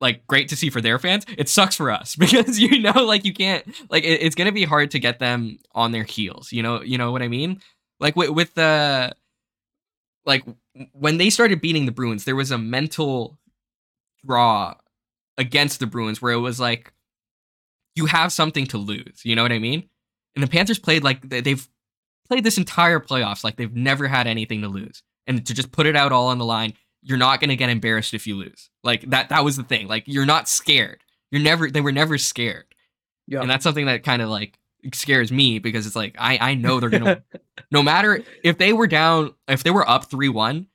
like 0.00 0.26
great 0.26 0.48
to 0.48 0.56
see 0.56 0.70
for 0.70 0.80
their 0.80 0.98
fans. 0.98 1.26
It 1.36 1.48
sucks 1.48 1.76
for 1.76 1.90
us 1.90 2.16
because 2.18 2.58
you 2.58 2.78
know, 2.80 3.04
like 3.04 3.24
you 3.24 3.34
can't 3.34 3.64
like 3.90 4.04
it, 4.04 4.22
it's 4.22 4.34
gonna 4.34 4.52
be 4.52 4.64
hard 4.64 4.90
to 4.92 4.98
get 4.98 5.18
them 5.18 5.58
on 5.72 5.92
their 5.92 6.04
heels. 6.04 6.52
You 6.52 6.62
know, 6.62 6.80
you 6.82 6.96
know 6.96 7.12
what 7.12 7.22
I 7.22 7.28
mean? 7.28 7.60
Like 7.98 8.16
with 8.16 8.30
with 8.30 8.54
the 8.54 9.12
like 10.24 10.44
when 10.92 11.18
they 11.18 11.30
started 11.30 11.60
beating 11.60 11.86
the 11.86 11.92
Bruins, 11.92 12.24
there 12.24 12.36
was 12.36 12.50
a 12.50 12.58
mental 12.58 13.38
draw 14.24 14.74
against 15.38 15.80
the 15.80 15.86
Bruins 15.86 16.20
where 16.20 16.32
it 16.32 16.38
was 16.40 16.60
like 16.60 16.92
you 17.96 18.06
have 18.06 18.32
something 18.32 18.66
to 18.68 18.78
lose. 18.78 19.20
You 19.24 19.34
know 19.36 19.42
what 19.42 19.52
I 19.52 19.58
mean? 19.58 19.88
And 20.34 20.42
the 20.42 20.48
Panthers 20.48 20.78
played 20.78 21.02
like 21.02 21.28
they- 21.28 21.40
they've 21.40 21.68
played 22.28 22.44
this 22.44 22.58
entire 22.58 23.00
playoffs 23.00 23.42
like 23.42 23.56
they've 23.56 23.74
never 23.74 24.06
had 24.06 24.26
anything 24.26 24.62
to 24.62 24.68
lose, 24.68 25.02
and 25.26 25.44
to 25.46 25.54
just 25.54 25.72
put 25.72 25.86
it 25.86 25.96
out 25.96 26.12
all 26.12 26.28
on 26.28 26.38
the 26.38 26.44
line, 26.44 26.74
you're 27.02 27.18
not 27.18 27.40
gonna 27.40 27.56
get 27.56 27.70
embarrassed 27.70 28.14
if 28.14 28.26
you 28.26 28.36
lose. 28.36 28.70
Like 28.84 29.08
that. 29.10 29.30
That 29.30 29.44
was 29.44 29.56
the 29.56 29.64
thing. 29.64 29.88
Like 29.88 30.04
you're 30.06 30.26
not 30.26 30.48
scared. 30.48 31.00
You're 31.30 31.42
never. 31.42 31.70
They 31.70 31.80
were 31.80 31.92
never 31.92 32.18
scared, 32.18 32.66
Yeah. 33.26 33.40
and 33.40 33.50
that's 33.50 33.64
something 33.64 33.86
that 33.86 34.04
kind 34.04 34.22
of 34.22 34.28
like 34.28 34.58
scares 34.94 35.30
me 35.32 35.58
because 35.58 35.86
it's 35.86 35.96
like 35.96 36.14
I 36.18 36.38
I 36.40 36.54
know 36.54 36.78
they're 36.80 36.90
gonna 36.90 37.22
no 37.70 37.82
matter 37.82 38.22
if 38.44 38.58
they 38.58 38.72
were 38.72 38.86
down, 38.86 39.34
if 39.48 39.62
they 39.64 39.70
were 39.70 39.88
up 39.88 40.08
3 40.10 40.28
1 40.28 40.66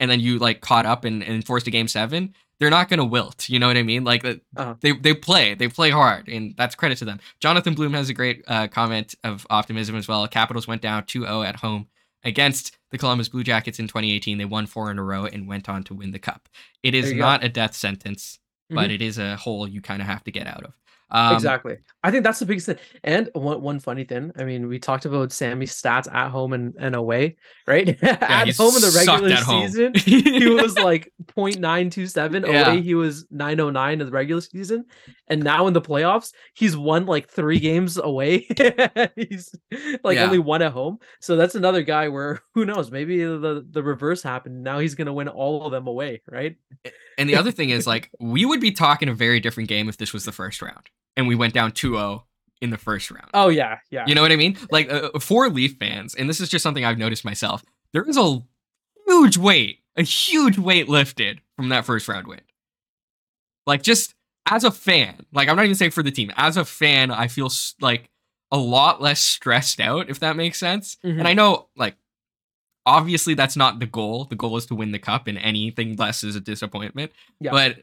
and 0.00 0.10
then 0.10 0.20
you 0.20 0.38
like 0.38 0.60
caught 0.60 0.86
up 0.86 1.04
and, 1.04 1.22
and 1.22 1.44
forced 1.44 1.66
a 1.66 1.70
game 1.70 1.88
seven, 1.88 2.34
they're 2.60 2.70
not 2.70 2.88
going 2.88 2.98
to 2.98 3.04
wilt. 3.04 3.48
You 3.48 3.58
know 3.58 3.66
what 3.68 3.76
I 3.76 3.82
mean? 3.82 4.04
Like 4.04 4.24
uh, 4.24 4.34
Uh-huh. 4.56 4.74
they, 4.80 4.92
they 4.92 5.14
play, 5.14 5.54
they 5.54 5.68
play 5.68 5.90
hard, 5.90 6.28
and 6.28 6.54
that's 6.56 6.74
credit 6.74 6.98
to 6.98 7.04
them. 7.04 7.20
Jonathan 7.40 7.74
Bloom 7.74 7.94
has 7.94 8.08
a 8.08 8.14
great 8.14 8.42
uh, 8.48 8.66
comment 8.68 9.14
of 9.24 9.46
optimism 9.50 9.94
as 9.96 10.08
well. 10.08 10.26
Capitals 10.28 10.66
went 10.66 10.82
down 10.82 11.04
2 11.06 11.22
0 11.22 11.42
at 11.42 11.56
home 11.56 11.86
against 12.24 12.76
the 12.90 12.98
Columbus 12.98 13.28
Blue 13.28 13.44
Jackets 13.44 13.78
in 13.78 13.86
2018. 13.86 14.38
They 14.38 14.44
won 14.44 14.66
four 14.66 14.90
in 14.90 14.98
a 14.98 15.04
row 15.04 15.26
and 15.26 15.46
went 15.46 15.68
on 15.68 15.84
to 15.84 15.94
win 15.94 16.10
the 16.10 16.18
cup. 16.18 16.48
It 16.82 16.94
is 16.94 17.10
you 17.12 17.18
go. 17.18 17.20
not 17.20 17.44
a 17.44 17.48
death 17.48 17.74
sentence, 17.74 18.40
but 18.70 18.90
Mhm. 18.90 18.94
it 18.94 19.02
is 19.02 19.18
a 19.18 19.36
hole 19.36 19.68
you 19.68 19.80
kind 19.80 20.02
of 20.02 20.08
have 20.08 20.24
to 20.24 20.32
get 20.32 20.46
out 20.46 20.64
of. 20.64 20.72
Um, 21.10 21.34
exactly. 21.34 21.78
I 22.04 22.10
think 22.10 22.22
that's 22.22 22.38
the 22.38 22.44
biggest 22.46 22.66
thing. 22.66 22.76
And 23.02 23.30
one 23.32 23.62
one 23.62 23.80
funny 23.80 24.04
thing. 24.04 24.30
I 24.38 24.44
mean, 24.44 24.68
we 24.68 24.78
talked 24.78 25.06
about 25.06 25.32
Sammy's 25.32 25.72
stats 25.72 26.12
at 26.12 26.30
home 26.30 26.52
and, 26.52 26.74
and 26.78 26.94
away, 26.94 27.36
right? 27.66 27.98
Yeah, 28.02 28.18
at 28.20 28.54
home 28.56 28.74
in 28.76 28.82
the 28.82 28.92
regular 28.94 29.36
season, 29.36 29.94
he 29.94 30.48
was 30.48 30.76
like 30.78 31.10
0.927. 31.34 32.46
Yeah. 32.46 32.70
Away, 32.70 32.82
he 32.82 32.94
was 32.94 33.26
909 33.30 34.00
in 34.00 34.06
the 34.06 34.12
regular 34.12 34.40
season. 34.40 34.84
And 35.28 35.42
now 35.42 35.66
in 35.66 35.72
the 35.72 35.80
playoffs, 35.80 36.32
he's 36.54 36.76
won 36.76 37.06
like 37.06 37.28
three 37.30 37.58
games 37.58 37.96
away. 37.96 38.38
he's 39.16 39.54
like 40.04 40.16
Yeah. 40.16 40.24
only 40.24 40.38
one 40.38 40.62
at 40.62 40.72
home. 40.72 40.98
So 41.20 41.36
that's 41.36 41.54
another 41.54 41.82
guy 41.82 42.08
where 42.08 42.40
who 42.54 42.64
knows? 42.64 42.90
Maybe 42.90 43.24
the 43.24 43.66
the 43.70 43.82
reverse 43.82 44.22
happened. 44.22 44.62
Now 44.62 44.78
he's 44.78 44.94
gonna 44.94 45.12
win 45.12 45.28
all 45.28 45.64
of 45.64 45.72
them 45.72 45.86
away, 45.86 46.22
right? 46.30 46.56
And 47.16 47.28
the 47.28 47.34
other 47.36 47.50
thing 47.50 47.70
is, 47.70 47.86
like, 47.86 48.10
we 48.20 48.44
would 48.44 48.60
be 48.60 48.70
talking 48.70 49.08
a 49.08 49.14
very 49.14 49.40
different 49.40 49.68
game 49.68 49.88
if 49.88 49.96
this 49.96 50.12
was 50.12 50.24
the 50.24 50.30
first 50.32 50.62
round 50.62 50.88
and 51.16 51.26
we 51.28 51.34
went 51.34 51.54
down 51.54 51.72
2 51.72 51.92
0 51.94 52.24
in 52.60 52.70
the 52.70 52.78
first 52.78 53.10
round. 53.10 53.28
Oh 53.34 53.48
yeah, 53.48 53.78
yeah. 53.90 54.04
You 54.06 54.14
know 54.14 54.22
what 54.22 54.32
I 54.32 54.36
mean? 54.36 54.56
Like, 54.70 54.90
uh, 54.90 55.18
for 55.20 55.48
Leaf 55.48 55.76
fans, 55.78 56.14
and 56.14 56.28
this 56.28 56.40
is 56.40 56.48
just 56.48 56.62
something 56.62 56.84
I've 56.84 56.98
noticed 56.98 57.24
myself, 57.24 57.64
there 57.92 58.04
is 58.04 58.16
a 58.16 58.42
huge 59.06 59.36
weight, 59.36 59.80
a 59.96 60.02
huge 60.02 60.58
weight 60.58 60.88
lifted 60.88 61.40
from 61.56 61.68
that 61.70 61.84
first 61.84 62.08
round 62.08 62.26
win. 62.26 62.40
Like, 63.66 63.82
just 63.82 64.14
as 64.46 64.64
a 64.64 64.70
fan, 64.70 65.26
like, 65.32 65.48
I'm 65.48 65.56
not 65.56 65.64
even 65.64 65.74
saying 65.76 65.90
for 65.90 66.02
the 66.02 66.10
team, 66.10 66.32
as 66.36 66.56
a 66.56 66.64
fan, 66.64 67.10
I 67.10 67.28
feel 67.28 67.50
like 67.80 68.10
a 68.50 68.56
lot 68.58 69.02
less 69.02 69.20
stressed 69.20 69.78
out, 69.78 70.08
if 70.08 70.20
that 70.20 70.36
makes 70.36 70.58
sense. 70.58 70.96
Mhm. 71.04 71.18
And 71.18 71.28
I 71.28 71.34
know, 71.34 71.68
like, 71.76 71.96
obviously 72.86 73.34
that's 73.34 73.56
not 73.56 73.78
the 73.78 73.86
goal. 73.86 74.24
The 74.24 74.36
goal 74.36 74.56
is 74.56 74.64
to 74.66 74.74
win 74.74 74.92
the 74.92 74.98
cup, 74.98 75.26
and 75.26 75.36
anything 75.38 75.96
less 75.96 76.24
is 76.24 76.34
a 76.34 76.40
disappointment. 76.40 77.12
Yeah. 77.40 77.50
But 77.50 77.82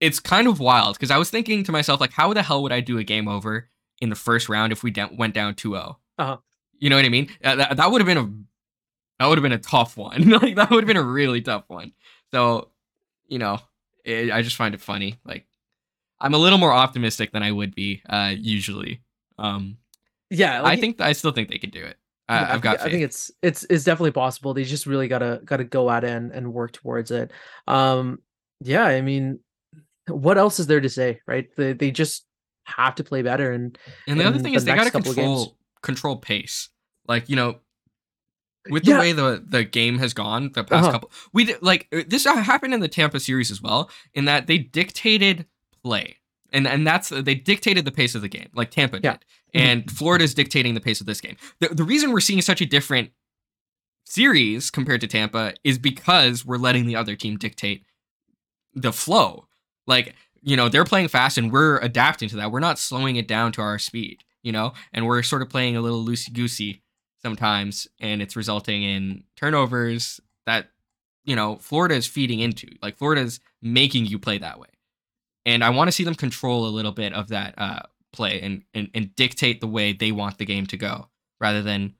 it's 0.00 0.20
kind 0.20 0.46
of 0.46 0.60
wild 0.60 0.96
because 0.96 1.10
I 1.10 1.18
was 1.18 1.30
thinking 1.30 1.64
to 1.64 1.72
myself, 1.72 2.00
like, 2.00 2.12
how 2.12 2.32
the 2.32 2.42
hell 2.42 2.62
would 2.62 2.72
I 2.72 2.80
do 2.80 2.98
a 2.98 3.04
game 3.04 3.28
over 3.28 3.68
in 4.00 4.10
the 4.10 4.16
first 4.16 4.48
round 4.48 4.72
if 4.72 4.82
we 4.82 4.90
da- 4.90 5.08
went 5.12 5.34
down 5.34 5.54
2 5.54 5.70
0? 5.70 5.98
Uh-huh. 6.18 6.36
You 6.78 6.90
know 6.90 6.96
what 6.96 7.04
I 7.04 7.08
mean? 7.08 7.30
Uh, 7.42 7.56
that, 7.56 7.76
that 7.78 7.90
would 7.90 8.00
have 8.00 8.06
been 8.06 8.18
a 8.18 8.30
that 9.18 9.28
would 9.28 9.38
have 9.38 9.42
been 9.42 9.52
a 9.52 9.58
tough 9.58 9.96
one. 9.96 10.28
like 10.42 10.56
that 10.56 10.70
would 10.70 10.82
have 10.84 10.88
been 10.88 10.96
a 10.96 11.02
really 11.02 11.40
tough 11.40 11.64
one. 11.68 11.92
So, 12.32 12.68
you 13.28 13.38
know, 13.38 13.58
it, 14.04 14.30
I 14.30 14.42
just 14.42 14.56
find 14.56 14.74
it 14.74 14.80
funny. 14.80 15.18
Like, 15.24 15.46
I'm 16.20 16.34
a 16.34 16.38
little 16.38 16.58
more 16.58 16.72
optimistic 16.72 17.32
than 17.32 17.42
I 17.42 17.52
would 17.52 17.74
be 17.74 18.02
uh, 18.08 18.34
usually. 18.36 19.02
Um, 19.38 19.78
yeah, 20.30 20.62
I 20.64 20.76
think 20.76 21.00
I 21.00 21.12
still 21.12 21.32
think 21.32 21.48
they 21.48 21.58
could 21.58 21.70
do 21.70 21.84
it. 21.84 21.96
I, 22.28 22.54
I've 22.54 22.60
got. 22.60 22.78
think, 22.78 22.88
I 22.88 22.90
think 22.90 23.04
it's 23.04 23.30
it's 23.42 23.64
it's 23.70 23.84
definitely 23.84 24.10
possible. 24.10 24.52
They 24.52 24.64
just 24.64 24.86
really 24.86 25.08
gotta 25.08 25.40
gotta 25.44 25.64
go 25.64 25.90
at 25.90 26.04
it 26.04 26.10
and, 26.10 26.32
and 26.32 26.52
work 26.52 26.72
towards 26.72 27.10
it. 27.10 27.30
Um, 27.68 28.20
yeah, 28.60 28.84
I 28.84 29.00
mean, 29.00 29.38
what 30.08 30.38
else 30.38 30.58
is 30.60 30.66
there 30.66 30.80
to 30.80 30.88
say, 30.88 31.20
right? 31.26 31.48
They 31.56 31.72
they 31.72 31.90
just 31.90 32.24
have 32.64 32.94
to 32.96 33.04
play 33.04 33.22
better, 33.22 33.52
and 33.52 33.76
And 34.06 34.20
the 34.20 34.24
other 34.24 34.38
thing 34.38 34.52
the 34.52 34.58
is 34.58 34.64
they 34.64 34.74
got 34.74 34.84
to 34.84 34.90
control 34.90 35.56
control 35.82 36.16
pace. 36.16 36.68
Like 37.06 37.28
you 37.28 37.36
know, 37.36 37.60
with 38.68 38.84
the 38.84 38.90
Yeah. 38.90 38.98
way 38.98 39.12
the 39.12 39.44
the 39.46 39.64
game 39.64 39.98
has 39.98 40.12
gone 40.14 40.52
the 40.52 40.64
past 40.64 40.84
Uh-huh. 40.84 40.92
couple, 40.92 41.10
we 41.32 41.44
did, 41.44 41.62
like 41.62 41.86
uh, 41.92 42.02
this 42.06 42.24
happened 42.24 42.74
in 42.74 42.80
the 42.80 42.88
Tampa 42.88 43.20
series 43.20 43.50
as 43.50 43.62
well. 43.62 43.90
In 44.14 44.24
that 44.24 44.46
they 44.46 44.58
dictated 44.58 45.46
play, 45.82 46.16
and 46.52 46.66
and 46.66 46.86
that's 46.86 47.10
they 47.10 47.34
dictated 47.34 47.84
the 47.84 47.92
pace 47.92 48.14
of 48.14 48.22
the 48.22 48.28
game, 48.28 48.48
like 48.54 48.70
Tampa 48.70 49.00
Yeah. 49.00 49.12
did, 49.12 49.24
and 49.54 49.90
Florida's 49.90 50.34
dictating 50.34 50.74
the 50.74 50.80
pace 50.80 51.00
of 51.00 51.06
this 51.06 51.20
game. 51.20 51.36
The 51.60 51.68
the 51.68 51.84
reason 51.84 52.12
we're 52.12 52.20
seeing 52.20 52.42
such 52.42 52.60
a 52.60 52.66
different 52.66 53.10
series 54.04 54.70
compared 54.70 55.00
to 55.00 55.06
Tampa 55.06 55.54
is 55.64 55.78
because 55.78 56.44
we're 56.44 56.58
letting 56.58 56.86
the 56.86 56.96
other 56.96 57.16
team 57.16 57.36
dictate 57.36 57.84
the 58.74 58.92
flow. 58.92 59.46
Like, 59.86 60.14
you 60.42 60.56
know, 60.56 60.68
they're 60.68 60.84
playing 60.84 61.08
fast 61.08 61.38
and 61.38 61.52
we're 61.52 61.78
adapting 61.78 62.28
to 62.30 62.36
that. 62.36 62.50
We're 62.50 62.60
not 62.60 62.78
slowing 62.78 63.16
it 63.16 63.28
down 63.28 63.52
to 63.52 63.62
our 63.62 63.78
speed, 63.78 64.24
you 64.42 64.52
know, 64.52 64.72
and 64.92 65.06
we're 65.06 65.22
sort 65.22 65.42
of 65.42 65.48
playing 65.48 65.76
a 65.76 65.80
little 65.80 66.04
loosey 66.04 66.32
goosey 66.32 66.82
sometimes, 67.22 67.88
and 68.00 68.22
it's 68.22 68.36
resulting 68.36 68.82
in 68.82 69.24
turnovers 69.36 70.20
that, 70.46 70.68
you 71.24 71.34
know, 71.34 71.56
Florida 71.56 71.94
is 71.94 72.06
feeding 72.06 72.40
into. 72.40 72.68
Like, 72.82 72.96
Florida's 72.96 73.40
making 73.60 74.06
you 74.06 74.18
play 74.18 74.38
that 74.38 74.60
way. 74.60 74.68
And 75.44 75.64
I 75.64 75.70
want 75.70 75.88
to 75.88 75.92
see 75.92 76.04
them 76.04 76.14
control 76.14 76.66
a 76.66 76.70
little 76.70 76.92
bit 76.92 77.12
of 77.12 77.28
that 77.28 77.54
uh, 77.56 77.82
play 78.12 78.40
and, 78.40 78.62
and 78.74 78.88
and 78.94 79.14
dictate 79.14 79.60
the 79.60 79.66
way 79.66 79.92
they 79.92 80.10
want 80.10 80.38
the 80.38 80.44
game 80.44 80.66
to 80.66 80.76
go 80.76 81.08
rather 81.40 81.62
than 81.62 81.94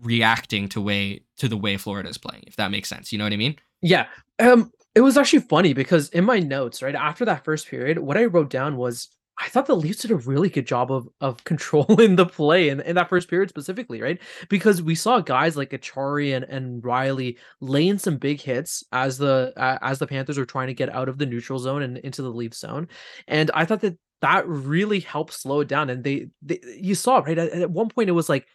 reacting 0.00 0.68
to 0.70 0.80
way 0.80 1.20
to 1.36 1.48
the 1.48 1.56
way 1.56 1.76
Florida 1.76 2.08
is 2.08 2.18
playing. 2.18 2.44
If 2.46 2.56
that 2.56 2.70
makes 2.70 2.88
sense, 2.88 3.12
you 3.12 3.18
know 3.18 3.24
what 3.24 3.32
I 3.32 3.36
mean? 3.36 3.56
Yeah. 3.82 4.06
Um, 4.38 4.72
it 4.94 5.00
was 5.00 5.16
actually 5.16 5.40
funny 5.40 5.74
because 5.74 6.08
in 6.10 6.24
my 6.24 6.38
notes, 6.38 6.82
right 6.82 6.94
after 6.94 7.24
that 7.24 7.44
first 7.44 7.68
period, 7.68 7.98
what 7.98 8.16
I 8.16 8.24
wrote 8.24 8.50
down 8.50 8.76
was 8.76 9.08
I 9.40 9.48
thought 9.48 9.66
the 9.66 9.76
Leafs 9.76 10.02
did 10.02 10.10
a 10.10 10.16
really 10.16 10.48
good 10.48 10.66
job 10.66 10.90
of 10.90 11.08
of 11.20 11.42
controlling 11.44 12.16
the 12.16 12.26
play 12.26 12.68
in, 12.68 12.80
in 12.80 12.96
that 12.96 13.08
first 13.08 13.28
period 13.28 13.48
specifically, 13.48 14.00
right? 14.02 14.20
Because 14.48 14.82
we 14.82 14.94
saw 14.94 15.20
guys 15.20 15.56
like 15.56 15.70
Acciari 15.70 16.34
and, 16.34 16.44
and 16.44 16.82
Rielly 16.82 17.36
laying 17.60 17.98
some 17.98 18.16
big 18.16 18.40
hits 18.40 18.82
as 18.92 19.18
the 19.18 19.52
uh, 19.56 19.78
as 19.82 19.98
the 19.98 20.06
Panthers 20.06 20.38
were 20.38 20.46
trying 20.46 20.68
to 20.68 20.74
get 20.74 20.94
out 20.94 21.08
of 21.08 21.18
the 21.18 21.26
neutral 21.26 21.58
zone 21.58 21.82
and 21.82 21.98
into 21.98 22.22
the 22.22 22.30
Leaf 22.30 22.54
zone, 22.54 22.88
and 23.28 23.50
I 23.54 23.64
thought 23.64 23.80
that 23.82 23.98
that 24.20 24.48
really 24.48 25.00
helped 25.00 25.32
slow 25.32 25.60
it 25.60 25.68
down. 25.68 25.90
And 25.90 26.02
they, 26.02 26.28
they 26.42 26.60
you 26.76 26.94
saw 26.94 27.18
right 27.18 27.38
at, 27.38 27.50
at 27.50 27.70
one 27.70 27.88
point 27.88 28.08
it 28.08 28.12
was 28.12 28.28
like 28.28 28.46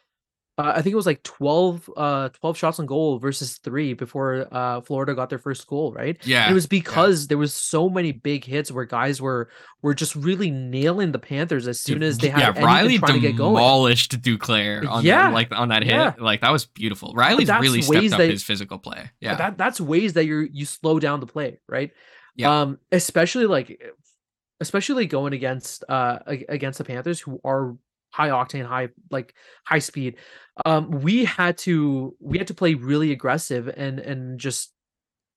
uh, 0.55 0.73
I 0.75 0.83
think 0.83 0.93
it 0.93 0.97
was 0.97 1.07
like 1.07 1.23
12 1.23 1.89
uh 1.97 2.29
12 2.29 2.57
shots 2.57 2.79
on 2.79 2.85
goal 2.85 3.17
versus 3.17 3.57
3 3.57 3.93
before 3.93 4.47
uh 4.51 4.81
Florida 4.81 5.15
got 5.15 5.29
their 5.29 5.39
first 5.39 5.65
goal, 5.65 5.91
right? 5.93 6.15
Yeah. 6.25 6.43
And 6.43 6.51
it 6.51 6.53
was 6.53 6.67
because 6.67 7.23
yeah. 7.23 7.29
there 7.29 7.37
was 7.39 7.55
so 7.55 7.89
many 7.89 8.11
big 8.11 8.45
hits 8.45 8.71
where 8.71 8.85
guys 8.85 9.19
were 9.19 9.49
were 9.81 9.95
just 9.95 10.15
really 10.15 10.51
nailing 10.51 11.11
the 11.11 11.17
Panthers 11.17 11.67
as 11.67 11.81
soon 11.81 12.03
as 12.03 12.19
they 12.19 12.29
had 12.29 12.55
yeah, 12.55 12.61
Rielly 12.61 12.99
trying 12.99 13.13
to 13.13 13.19
get 13.19 13.35
going. 13.35 13.55
demolished 13.55 14.21
Duclair 14.21 14.87
on 14.87 15.03
yeah. 15.03 15.29
The, 15.29 15.33
like 15.33 15.51
on 15.51 15.69
that 15.69 15.81
hit. 15.81 15.93
Yeah. 15.93 16.13
Like 16.19 16.41
that 16.41 16.51
was 16.51 16.67
beautiful. 16.67 17.15
Rielly's 17.15 17.49
really 17.49 17.81
stepped 17.81 18.13
up 18.13 18.19
that, 18.19 18.29
his 18.29 18.43
physical 18.43 18.77
play. 18.77 19.09
Yeah. 19.19 19.35
That 19.35 19.57
that's 19.57 19.81
ways 19.81 20.13
that 20.13 20.25
you 20.25 20.47
you 20.51 20.65
slow 20.65 20.99
down 20.99 21.19
the 21.19 21.27
play, 21.27 21.61
right? 21.67 21.91
Yeah. 22.35 22.61
Um 22.61 22.77
especially 22.91 23.47
like 23.47 23.81
especially 24.59 25.07
going 25.07 25.33
against 25.33 25.83
uh 25.89 26.19
against 26.27 26.77
the 26.77 26.83
Panthers 26.83 27.19
who 27.19 27.41
are 27.43 27.75
high 28.14 28.30
octane, 28.30 28.66
high 28.66 28.89
like 29.09 29.34
high 29.66 29.80
speed. 29.80 30.18
Um, 30.66 30.91
we 30.91 31.26
had 31.26 31.57
to 31.59 32.16
we 32.20 32.38
had 32.38 32.47
to 32.47 32.53
play 32.53 32.76
really 32.76 33.11
aggressive 33.11 33.68
and 33.68 33.99
and 33.99 34.39
just 34.39 34.72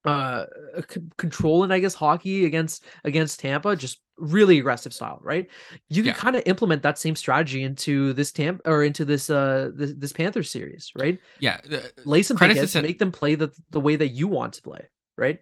uh 0.05 0.45
c- 0.89 1.01
controlling 1.17 1.73
I 1.73 1.81
guess 1.81 1.95
hockey 1.95 2.45
against 2.45 2.85
against 3.05 3.41
Tampa 3.41 3.75
just 3.75 4.01
really 4.19 4.59
aggressive 4.59 4.95
style 4.95 5.19
right 5.21 5.49
you 5.89 6.03
can 6.03 6.11
yeah. 6.11 6.15
kind 6.15 6.37
of 6.37 6.43
implement 6.47 6.83
that 6.83 6.97
same 6.97 7.17
strategy 7.17 7.65
into 7.65 8.13
this 8.13 8.31
Tampa 8.31 8.63
or 8.71 8.85
into 8.85 9.05
this 9.05 9.29
uh 9.29 9.71
this, 9.75 9.93
this 9.97 10.13
Panther 10.13 10.45
series 10.45 10.93
right 10.95 11.19
yeah 11.41 11.61
lay 12.05 12.23
some 12.23 12.37
tickets 12.37 12.75
make 12.77 12.99
them 13.01 13.11
play 13.11 13.35
the 13.35 13.51
the 13.71 13.81
way 13.81 13.97
that 13.97 14.09
you 14.09 14.29
want 14.29 14.53
to 14.53 14.63
play 14.63 14.87
right 15.19 15.41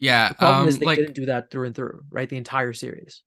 yeah 0.00 0.30
the 0.30 0.34
problem 0.34 0.62
um, 0.62 0.68
is 0.68 0.78
they 0.78 0.86
like, 0.86 0.98
didn't 0.98 1.14
do 1.14 1.26
that 1.26 1.50
through 1.50 1.66
and 1.66 1.76
through 1.76 2.02
right 2.10 2.28
the 2.28 2.36
entire 2.36 2.72
series 2.72 3.22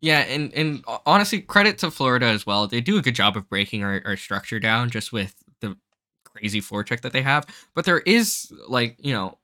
yeah, 0.00 0.20
and 0.20 0.52
and 0.54 0.84
honestly, 1.06 1.40
credit 1.40 1.78
to 1.78 1.90
Florida 1.90 2.26
as 2.26 2.46
well. 2.46 2.66
They 2.66 2.80
do 2.80 2.98
a 2.98 3.02
good 3.02 3.14
job 3.14 3.36
of 3.36 3.48
breaking 3.48 3.82
our, 3.82 4.02
our 4.04 4.16
structure 4.16 4.60
down 4.60 4.90
just 4.90 5.12
with 5.12 5.34
the 5.60 5.76
crazy 6.24 6.60
floor 6.60 6.84
check 6.84 7.00
that 7.00 7.12
they 7.12 7.22
have. 7.22 7.46
But 7.74 7.86
there 7.86 8.00
is 8.00 8.52
like, 8.68 8.96
you 8.98 9.12
know, 9.12 9.38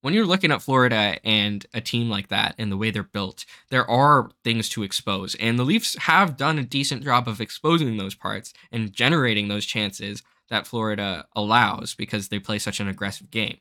when 0.00 0.12
you're 0.12 0.26
looking 0.26 0.52
at 0.52 0.62
Florida 0.62 1.18
and 1.24 1.64
a 1.72 1.80
team 1.80 2.10
like 2.10 2.28
that 2.28 2.54
and 2.58 2.70
the 2.70 2.76
way 2.76 2.90
they're 2.90 3.02
built, 3.02 3.46
there 3.70 3.88
are 3.88 4.30
things 4.42 4.68
to 4.70 4.82
expose. 4.82 5.34
And 5.36 5.58
the 5.58 5.64
Leafs 5.64 5.96
have 6.00 6.36
done 6.36 6.58
a 6.58 6.64
decent 6.64 7.04
job 7.04 7.28
of 7.28 7.40
exposing 7.40 7.96
those 7.96 8.14
parts 8.14 8.52
and 8.70 8.92
generating 8.92 9.48
those 9.48 9.64
chances 9.64 10.22
that 10.50 10.66
Florida 10.66 11.26
allows 11.34 11.94
because 11.94 12.28
they 12.28 12.38
play 12.38 12.58
such 12.58 12.80
an 12.80 12.88
aggressive 12.88 13.30
game 13.30 13.58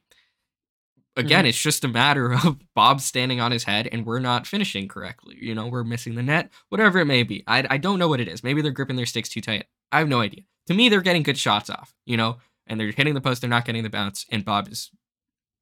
again, 1.16 1.40
mm-hmm. 1.40 1.48
it's 1.48 1.62
just 1.62 1.84
a 1.84 1.88
matter 1.88 2.34
of 2.46 2.58
Bob 2.76 3.02
standing 3.02 3.40
on 3.40 3.52
his 3.52 3.64
head 3.64 3.88
and 3.92 4.06
we're 4.06 4.20
not 4.20 4.48
finishing 4.48 4.88
correctly. 4.88 5.38
You 5.40 5.56
know, 5.56 5.68
we're 5.68 5.84
missing 5.84 6.16
the 6.16 6.24
net, 6.24 6.52
whatever 6.70 7.00
it 7.00 7.06
may 7.06 7.24
be. 7.24 7.44
I, 7.48 7.66
I 7.70 7.78
don't 7.78 8.00
know 8.00 8.08
what 8.08 8.22
it 8.22 8.28
is. 8.28 8.44
Maybe 8.44 8.62
they're 8.62 8.72
gripping 8.72 8.96
their 8.96 9.06
sticks 9.06 9.30
too 9.30 9.42
tight. 9.42 9.66
I 9.92 10.00
have 10.00 10.10
no 10.10 10.22
idea. 10.22 10.44
To 10.68 10.74
me, 10.74 10.90
they're 10.90 11.02
getting 11.02 11.24
good 11.24 11.38
shots 11.38 11.70
off, 11.70 11.94
you 12.06 12.18
know, 12.18 12.38
and 12.68 12.80
they're 12.80 12.92
hitting 12.92 13.14
the 13.14 13.22
post, 13.22 13.42
they're 13.42 13.50
not 13.50 13.66
getting 13.66 13.84
the 13.84 13.90
bounce, 13.90 14.26
and 14.32 14.46
Bob 14.46 14.70
is 14.70 14.92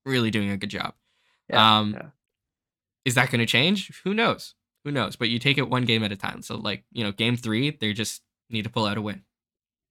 really 0.05 0.31
doing 0.31 0.51
a 0.51 0.57
good 0.57 0.69
job. 0.69 0.93
Yeah, 1.49 1.79
um, 1.79 1.93
yeah. 1.93 2.07
Is 3.03 3.15
that 3.15 3.31
going 3.31 3.39
to 3.39 3.47
change? 3.47 3.99
Who 4.03 4.13
knows? 4.13 4.53
Who 4.85 4.91
knows? 4.91 5.15
But 5.15 5.29
you 5.29 5.39
take 5.39 5.57
it 5.57 5.69
one 5.69 5.85
game 5.85 6.03
at 6.03 6.11
a 6.11 6.15
time. 6.15 6.43
So, 6.43 6.55
like, 6.55 6.83
you 6.91 7.03
know, 7.03 7.11
game 7.11 7.35
three, 7.35 7.71
they 7.71 7.93
just 7.93 8.21
need 8.49 8.63
to 8.63 8.69
pull 8.69 8.85
out 8.85 8.97
a 8.97 9.01
win. 9.01 9.23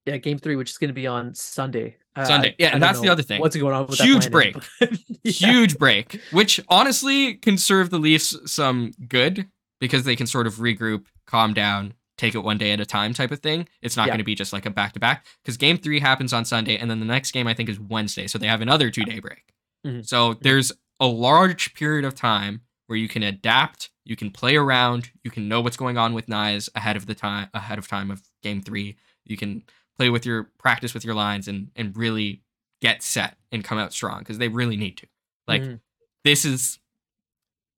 Yeah, 0.06 0.16
game 0.16 0.38
three, 0.38 0.56
which 0.56 0.70
is 0.70 0.78
going 0.78 0.88
to 0.88 0.94
be 0.94 1.06
on 1.06 1.34
Sunday. 1.34 1.96
Uh, 2.16 2.24
Sunday. 2.24 2.54
Yeah, 2.58 2.68
and 2.68 2.82
that's 2.82 3.00
the 3.00 3.08
other 3.08 3.22
thing. 3.22 3.40
What's 3.40 3.56
going 3.56 3.74
on 3.74 3.86
with 3.86 4.00
Huge 4.00 4.30
break. 4.30 4.56
yeah. 4.80 4.88
Huge 5.24 5.78
break, 5.78 6.20
which 6.32 6.60
honestly 6.68 7.34
can 7.34 7.58
serve 7.58 7.90
the 7.90 7.98
Leafs 7.98 8.36
some 8.50 8.92
good 9.08 9.48
because 9.80 10.04
they 10.04 10.16
can 10.16 10.26
sort 10.26 10.46
of 10.46 10.54
regroup, 10.54 11.06
calm 11.26 11.54
down, 11.54 11.94
take 12.20 12.34
it 12.34 12.40
one 12.40 12.58
day 12.58 12.72
at 12.72 12.80
a 12.80 12.86
time 12.86 13.14
type 13.14 13.30
of 13.30 13.40
thing. 13.40 13.66
It's 13.82 13.96
not 13.96 14.06
yeah. 14.06 14.12
going 14.12 14.18
to 14.18 14.24
be 14.24 14.34
just 14.34 14.52
like 14.52 14.66
a 14.66 14.70
back 14.70 14.92
to 14.92 15.00
back 15.00 15.26
because 15.42 15.56
game 15.56 15.78
three 15.78 16.00
happens 16.00 16.32
on 16.32 16.44
Sunday 16.44 16.76
and 16.76 16.90
then 16.90 17.00
the 17.00 17.06
next 17.06 17.32
game 17.32 17.46
I 17.46 17.54
think 17.54 17.68
is 17.68 17.80
Wednesday. 17.80 18.26
So 18.26 18.38
they 18.38 18.46
have 18.46 18.60
another 18.60 18.90
two 18.90 19.04
day 19.04 19.20
break. 19.20 19.54
Mm-hmm. 19.86 20.02
So 20.02 20.32
mm-hmm. 20.32 20.40
there's 20.42 20.72
a 21.00 21.06
large 21.06 21.74
period 21.74 22.04
of 22.04 22.14
time 22.14 22.60
where 22.86 22.98
you 22.98 23.08
can 23.08 23.22
adapt, 23.22 23.90
you 24.04 24.16
can 24.16 24.30
play 24.30 24.56
around, 24.56 25.10
you 25.24 25.30
can 25.30 25.48
know 25.48 25.60
what's 25.60 25.76
going 25.76 25.96
on 25.96 26.12
with 26.12 26.26
Knies 26.26 26.68
ahead 26.74 26.96
of 26.96 27.06
the 27.06 27.14
time 27.14 27.48
ahead 27.54 27.78
of 27.78 27.88
time 27.88 28.10
of 28.10 28.22
game 28.42 28.60
three. 28.60 28.96
You 29.24 29.36
can 29.36 29.62
play 30.00 30.08
with 30.08 30.24
your 30.24 30.44
practice 30.58 30.94
with 30.94 31.04
your 31.04 31.14
lines 31.14 31.46
and 31.46 31.70
and 31.76 31.94
really 31.94 32.40
get 32.80 33.02
set 33.02 33.36
and 33.52 33.62
come 33.62 33.76
out 33.76 33.92
strong 33.92 34.20
because 34.20 34.38
they 34.38 34.48
really 34.48 34.78
need 34.78 34.96
to. 34.96 35.06
Like 35.46 35.60
mm. 35.60 35.78
this 36.24 36.46
is 36.46 36.78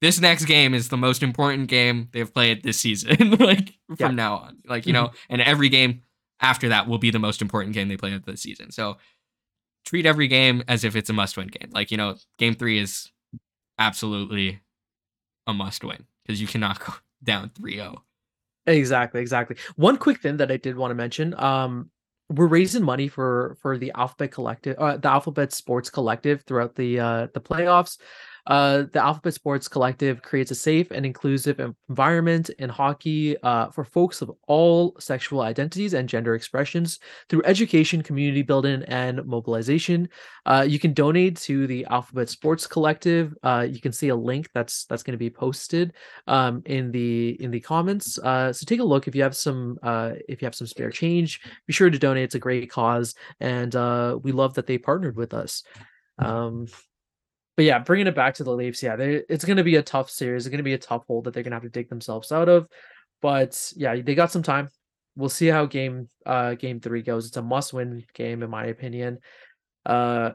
this 0.00 0.20
next 0.20 0.44
game 0.44 0.72
is 0.72 0.88
the 0.88 0.96
most 0.96 1.24
important 1.24 1.68
game 1.68 2.08
they've 2.12 2.32
played 2.32 2.62
this 2.62 2.78
season. 2.78 3.30
like 3.40 3.74
from 3.88 3.96
yeah. 3.98 4.08
now 4.10 4.36
on, 4.36 4.58
like 4.68 4.86
you 4.86 4.92
mm-hmm. 4.92 5.06
know, 5.06 5.12
and 5.28 5.42
every 5.42 5.68
game 5.68 6.02
after 6.38 6.68
that 6.68 6.86
will 6.86 6.98
be 6.98 7.10
the 7.10 7.18
most 7.18 7.42
important 7.42 7.74
game 7.74 7.88
they 7.88 7.96
play 7.96 8.12
of 8.14 8.24
the 8.24 8.36
season. 8.36 8.70
So 8.70 8.98
treat 9.84 10.06
every 10.06 10.28
game 10.28 10.62
as 10.68 10.84
if 10.84 10.94
it's 10.94 11.10
a 11.10 11.12
must-win 11.12 11.48
game. 11.48 11.70
Like 11.72 11.90
you 11.90 11.96
know, 11.96 12.14
game 12.38 12.54
three 12.54 12.78
is 12.78 13.10
absolutely 13.80 14.60
a 15.48 15.52
must-win 15.52 16.06
because 16.24 16.40
you 16.40 16.46
cannot 16.46 16.78
go 16.78 16.94
down 17.24 17.50
3-0. 17.60 17.96
Exactly, 18.68 19.20
exactly. 19.20 19.56
One 19.74 19.96
quick 19.96 20.20
thing 20.20 20.36
that 20.36 20.52
I 20.52 20.56
did 20.56 20.76
want 20.76 20.92
to 20.92 20.94
mention, 20.94 21.34
um, 21.34 21.90
we're 22.34 22.46
raising 22.46 22.82
money 22.82 23.08
for 23.08 23.56
for 23.60 23.78
the 23.78 23.92
Alphabet 23.94 24.32
Collective, 24.32 24.76
uh, 24.78 24.96
the 24.96 25.08
Alphabet 25.08 25.52
Sports 25.52 25.90
Collective 25.90 26.42
throughout 26.42 26.74
the 26.74 27.00
uh, 27.00 27.26
the 27.34 27.40
playoffs. 27.40 27.98
Uh, 28.46 28.84
the 28.92 29.00
Alphabet 29.00 29.34
Sports 29.34 29.68
Collective 29.68 30.20
creates 30.22 30.50
a 30.50 30.54
safe 30.54 30.90
and 30.90 31.06
inclusive 31.06 31.60
environment 31.88 32.50
in 32.58 32.68
hockey 32.68 33.36
uh, 33.42 33.70
for 33.70 33.84
folks 33.84 34.20
of 34.20 34.32
all 34.48 34.96
sexual 34.98 35.42
identities 35.42 35.94
and 35.94 36.08
gender 36.08 36.34
expressions 36.34 36.98
through 37.28 37.42
education, 37.44 38.02
community 38.02 38.42
building, 38.42 38.82
and 38.88 39.24
mobilization. 39.24 40.08
Uh, 40.44 40.64
you 40.66 40.80
can 40.80 40.92
donate 40.92 41.36
to 41.36 41.68
the 41.68 41.86
Alphabet 41.86 42.28
Sports 42.28 42.66
Collective. 42.66 43.34
Uh, 43.44 43.66
you 43.68 43.80
can 43.80 43.92
see 43.92 44.08
a 44.08 44.16
link 44.16 44.48
that's 44.52 44.86
that's 44.86 45.04
going 45.04 45.12
to 45.12 45.18
be 45.18 45.30
posted 45.30 45.92
um, 46.26 46.62
in 46.66 46.90
the 46.90 47.40
in 47.40 47.52
the 47.52 47.60
comments. 47.60 48.18
Uh, 48.18 48.52
so 48.52 48.64
take 48.66 48.80
a 48.80 48.84
look 48.84 49.06
if 49.06 49.14
you 49.14 49.22
have 49.22 49.36
some 49.36 49.78
uh, 49.84 50.12
if 50.28 50.42
you 50.42 50.46
have 50.46 50.54
some 50.54 50.66
spare 50.66 50.90
change. 50.90 51.40
Be 51.66 51.72
sure 51.72 51.90
to 51.90 51.98
donate. 51.98 52.24
It's 52.24 52.34
a 52.34 52.40
great 52.40 52.70
cause, 52.70 53.14
and 53.38 53.74
we 54.22 54.32
love 54.32 54.54
that 54.54 54.66
they 54.66 54.78
partnered 54.78 55.16
with 55.16 55.32
us. 55.32 55.62
Um, 56.18 56.66
but 57.56 57.64
yeah, 57.64 57.78
bringing 57.78 58.06
it 58.06 58.14
back 58.14 58.34
to 58.34 58.44
the 58.44 58.54
Leafs, 58.54 58.82
yeah, 58.82 58.96
it's 58.98 59.44
going 59.44 59.58
to 59.58 59.64
be 59.64 59.76
a 59.76 59.82
tough 59.82 60.10
series. 60.10 60.46
It's 60.46 60.50
going 60.50 60.58
to 60.58 60.64
be 60.64 60.74
a 60.74 60.78
tough 60.78 61.06
hole 61.06 61.22
that 61.22 61.34
they're 61.34 61.42
going 61.42 61.50
to 61.50 61.56
have 61.56 61.62
to 61.62 61.68
dig 61.68 61.88
themselves 61.88 62.32
out 62.32 62.48
of. 62.48 62.66
But 63.20 63.72
yeah, 63.76 64.00
they 64.00 64.14
got 64.14 64.32
some 64.32 64.42
time. 64.42 64.68
We'll 65.14 65.28
see 65.28 65.48
how 65.48 65.66
game 65.66 66.08
uh 66.24 66.54
game 66.54 66.80
three 66.80 67.02
goes. 67.02 67.26
It's 67.26 67.36
a 67.36 67.42
must-win 67.42 68.04
game, 68.14 68.42
in 68.42 68.50
my 68.50 68.66
opinion. 68.66 69.18
Uh, 69.84 70.30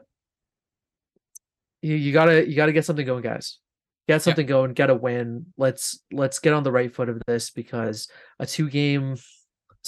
you, 1.82 1.96
you 1.96 2.12
gotta 2.12 2.48
you 2.48 2.54
gotta 2.54 2.72
get 2.72 2.84
something 2.84 3.04
going, 3.04 3.22
guys. 3.22 3.58
Get 4.06 4.22
something 4.22 4.46
yeah. 4.46 4.50
going. 4.50 4.72
Get 4.72 4.90
a 4.90 4.94
win. 4.94 5.46
Let's 5.56 6.02
let's 6.12 6.38
get 6.38 6.54
on 6.54 6.62
the 6.62 6.72
right 6.72 6.94
foot 6.94 7.08
of 7.08 7.20
this 7.26 7.50
because 7.50 8.08
a 8.38 8.46
two-game 8.46 9.16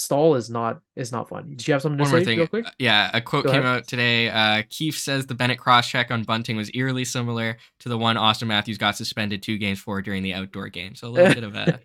stall 0.01 0.35
is 0.35 0.49
not 0.49 0.81
is 0.95 1.11
not 1.11 1.29
fun. 1.29 1.49
Did 1.55 1.67
you 1.67 1.73
have 1.73 1.81
something 1.81 1.97
to 1.97 2.03
One 2.03 2.09
say 2.11 2.17
more 2.17 2.25
thing. 2.25 2.37
real 2.39 2.47
quick? 2.47 2.65
Yeah, 2.79 3.09
a 3.13 3.21
quote 3.21 3.45
Go 3.45 3.51
came 3.51 3.61
ahead. 3.61 3.77
out 3.77 3.87
today. 3.87 4.29
Uh, 4.29 4.63
Keefe 4.69 4.97
says 4.97 5.27
the 5.27 5.35
Bennett 5.35 5.59
cross 5.59 5.87
check 5.89 6.11
on 6.11 6.23
Bunting 6.23 6.57
was 6.57 6.69
eerily 6.73 7.05
similar 7.05 7.57
to 7.79 7.89
the 7.89 7.97
one 7.97 8.15
Auston 8.15 8.47
Matthews 8.47 8.77
got 8.77 8.95
suspended 8.97 9.41
two 9.43 9.57
games 9.57 9.79
for 9.79 10.01
during 10.01 10.23
the 10.23 10.33
outdoor 10.33 10.69
game. 10.69 10.95
So 10.95 11.07
a 11.07 11.09
little 11.09 11.33
bit 11.33 11.43
of 11.43 11.55
a 11.55 11.79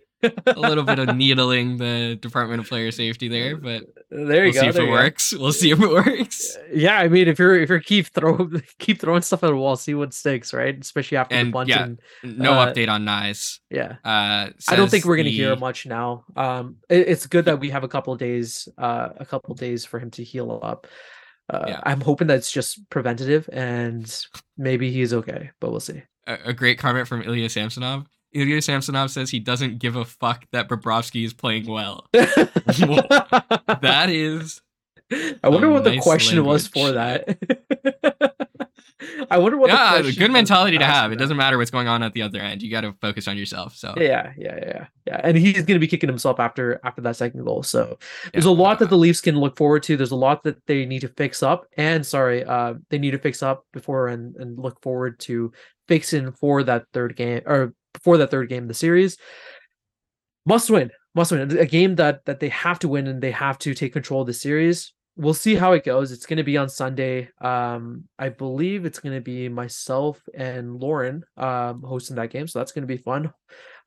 a 0.46 0.60
little 0.60 0.84
bit 0.84 0.98
of 0.98 1.16
needling 1.16 1.76
the 1.76 2.16
Department 2.20 2.60
of 2.60 2.68
Player 2.68 2.90
Safety 2.90 3.28
there, 3.28 3.56
but 3.56 3.84
there 4.10 4.46
you 4.46 4.52
we'll 4.52 4.52
go. 4.52 4.60
See 4.60 4.66
if 4.66 4.76
it 4.76 4.90
works. 4.90 5.32
Go. 5.32 5.40
We'll 5.40 5.52
see 5.52 5.70
if 5.70 5.80
it 5.80 5.88
works. 5.88 6.56
Yeah, 6.72 6.98
I 6.98 7.08
mean, 7.08 7.28
if 7.28 7.38
you're 7.38 7.60
if 7.60 7.68
you're 7.68 7.80
keep 7.80 8.06
throw 8.08 8.48
keep 8.78 9.00
throwing 9.00 9.22
stuff 9.22 9.42
at 9.44 9.48
the 9.48 9.56
wall, 9.56 9.76
see 9.76 9.94
what 9.94 10.14
sticks, 10.14 10.52
right? 10.52 10.78
Especially 10.78 11.16
after 11.16 11.34
and, 11.34 11.48
the 11.48 11.52
bunch. 11.52 11.70
Yeah, 11.70 11.88
no 12.22 12.52
uh, 12.54 12.72
update 12.72 12.88
on 12.88 13.04
Knies. 13.04 13.60
Yeah, 13.70 13.96
uh, 14.04 14.50
I 14.68 14.76
don't 14.76 14.90
think 14.90 15.04
we're 15.04 15.16
gonna 15.16 15.30
the... 15.30 15.36
hear 15.36 15.56
much 15.56 15.86
now. 15.86 16.24
Um, 16.36 16.76
it, 16.88 17.08
it's 17.08 17.26
good 17.26 17.46
that 17.46 17.60
we 17.60 17.70
have 17.70 17.84
a 17.84 17.88
couple 17.88 18.14
days, 18.16 18.68
uh, 18.78 19.10
a 19.16 19.26
couple 19.26 19.54
days 19.54 19.84
for 19.84 19.98
him 19.98 20.10
to 20.12 20.24
heal 20.24 20.58
up. 20.62 20.86
Uh, 21.48 21.64
yeah. 21.68 21.80
I'm 21.84 22.00
hoping 22.00 22.26
that 22.26 22.38
it's 22.38 22.50
just 22.50 22.88
preventative 22.90 23.48
and 23.52 24.20
maybe 24.58 24.90
he's 24.90 25.14
okay, 25.14 25.50
but 25.60 25.70
we'll 25.70 25.80
see. 25.80 26.02
A, 26.26 26.38
a 26.46 26.52
great 26.52 26.78
comment 26.78 27.06
from 27.06 27.22
Ilya 27.22 27.48
Samsonov 27.50 28.06
Ilya 28.36 28.62
Samsonov 28.62 29.10
says 29.10 29.30
he 29.30 29.40
doesn't 29.40 29.78
give 29.78 29.96
a 29.96 30.04
fuck 30.04 30.44
that 30.52 30.68
Bobrovsky 30.68 31.24
is 31.24 31.32
playing 31.32 31.66
well. 31.66 32.06
that 32.12 34.06
is. 34.08 34.60
I 35.42 35.48
wonder 35.48 35.70
what 35.70 35.84
the 35.84 35.92
nice 35.92 36.02
question 36.02 36.44
was 36.44 36.66
for 36.66 36.92
that. 36.92 37.38
I 39.30 39.38
wonder 39.38 39.56
what. 39.58 39.68
the 39.68 39.74
Yeah, 39.74 40.10
good 40.18 40.32
mentality 40.32 40.78
to 40.78 40.84
have. 40.84 41.12
It 41.12 41.16
doesn't 41.16 41.36
matter 41.36 41.58
what's 41.58 41.70
going 41.70 41.86
on 41.86 42.02
at 42.02 42.12
the 42.12 42.22
other 42.22 42.40
end. 42.40 42.62
You 42.62 42.70
got 42.70 42.80
to 42.80 42.92
focus 43.00 43.28
on 43.28 43.36
yourself. 43.36 43.76
So 43.76 43.94
Yeah, 43.96 44.32
yeah, 44.36 44.58
yeah, 44.60 44.86
yeah. 45.06 45.20
And 45.22 45.36
he's 45.36 45.54
going 45.54 45.74
to 45.74 45.78
be 45.78 45.86
kicking 45.86 46.08
himself 46.08 46.40
after 46.40 46.80
after 46.82 47.02
that 47.02 47.16
second 47.16 47.44
goal. 47.44 47.62
So 47.62 47.98
there's 48.32 48.44
Yeah. 48.46 48.50
a 48.50 48.52
lot 48.52 48.78
that 48.80 48.90
the 48.90 48.96
Leafs 48.96 49.20
can 49.20 49.38
look 49.38 49.56
forward 49.56 49.82
to. 49.84 49.96
There's 49.96 50.10
a 50.12 50.16
lot 50.16 50.42
that 50.44 50.64
they 50.66 50.86
need 50.86 51.00
to 51.00 51.08
fix 51.08 51.42
up, 51.42 51.66
and 51.76 52.04
sorry, 52.04 52.44
uh, 52.44 52.74
they 52.90 52.98
need 52.98 53.12
to 53.12 53.18
fix 53.18 53.42
up 53.42 53.64
before 53.72 54.08
and 54.08 54.34
and 54.36 54.58
look 54.58 54.80
forward 54.82 55.20
to 55.20 55.52
fixing 55.88 56.32
for 56.32 56.62
that 56.64 56.84
third 56.92 57.16
game 57.16 57.42
or 57.46 57.74
before 57.96 58.18
that 58.18 58.30
third 58.30 58.48
game 58.48 58.64
of 58.64 58.68
the 58.68 58.74
series. 58.74 59.16
Must 60.44 60.70
win, 60.70 60.90
must 61.14 61.32
win. 61.32 61.58
A 61.58 61.66
game 61.66 61.96
that 61.96 62.24
that 62.26 62.40
they 62.40 62.48
have 62.50 62.78
to 62.80 62.88
win 62.88 63.06
and 63.06 63.20
they 63.20 63.32
have 63.32 63.58
to 63.60 63.74
take 63.74 63.92
control 63.92 64.20
of 64.20 64.26
the 64.26 64.34
series. 64.34 64.92
We'll 65.18 65.34
see 65.34 65.54
how 65.54 65.72
it 65.72 65.82
goes. 65.82 66.12
It's 66.12 66.26
going 66.26 66.36
to 66.36 66.44
be 66.44 66.58
on 66.58 66.68
Sunday. 66.68 67.30
Um, 67.40 68.04
I 68.18 68.28
believe 68.28 68.84
it's 68.84 68.98
going 68.98 69.14
to 69.14 69.22
be 69.22 69.48
myself 69.48 70.20
and 70.34 70.76
Lauren 70.76 71.24
um 71.36 71.82
hosting 71.82 72.16
that 72.16 72.30
game, 72.30 72.46
so 72.46 72.58
that's 72.58 72.72
going 72.72 72.86
to 72.86 72.86
be 72.86 72.98
fun. 72.98 73.32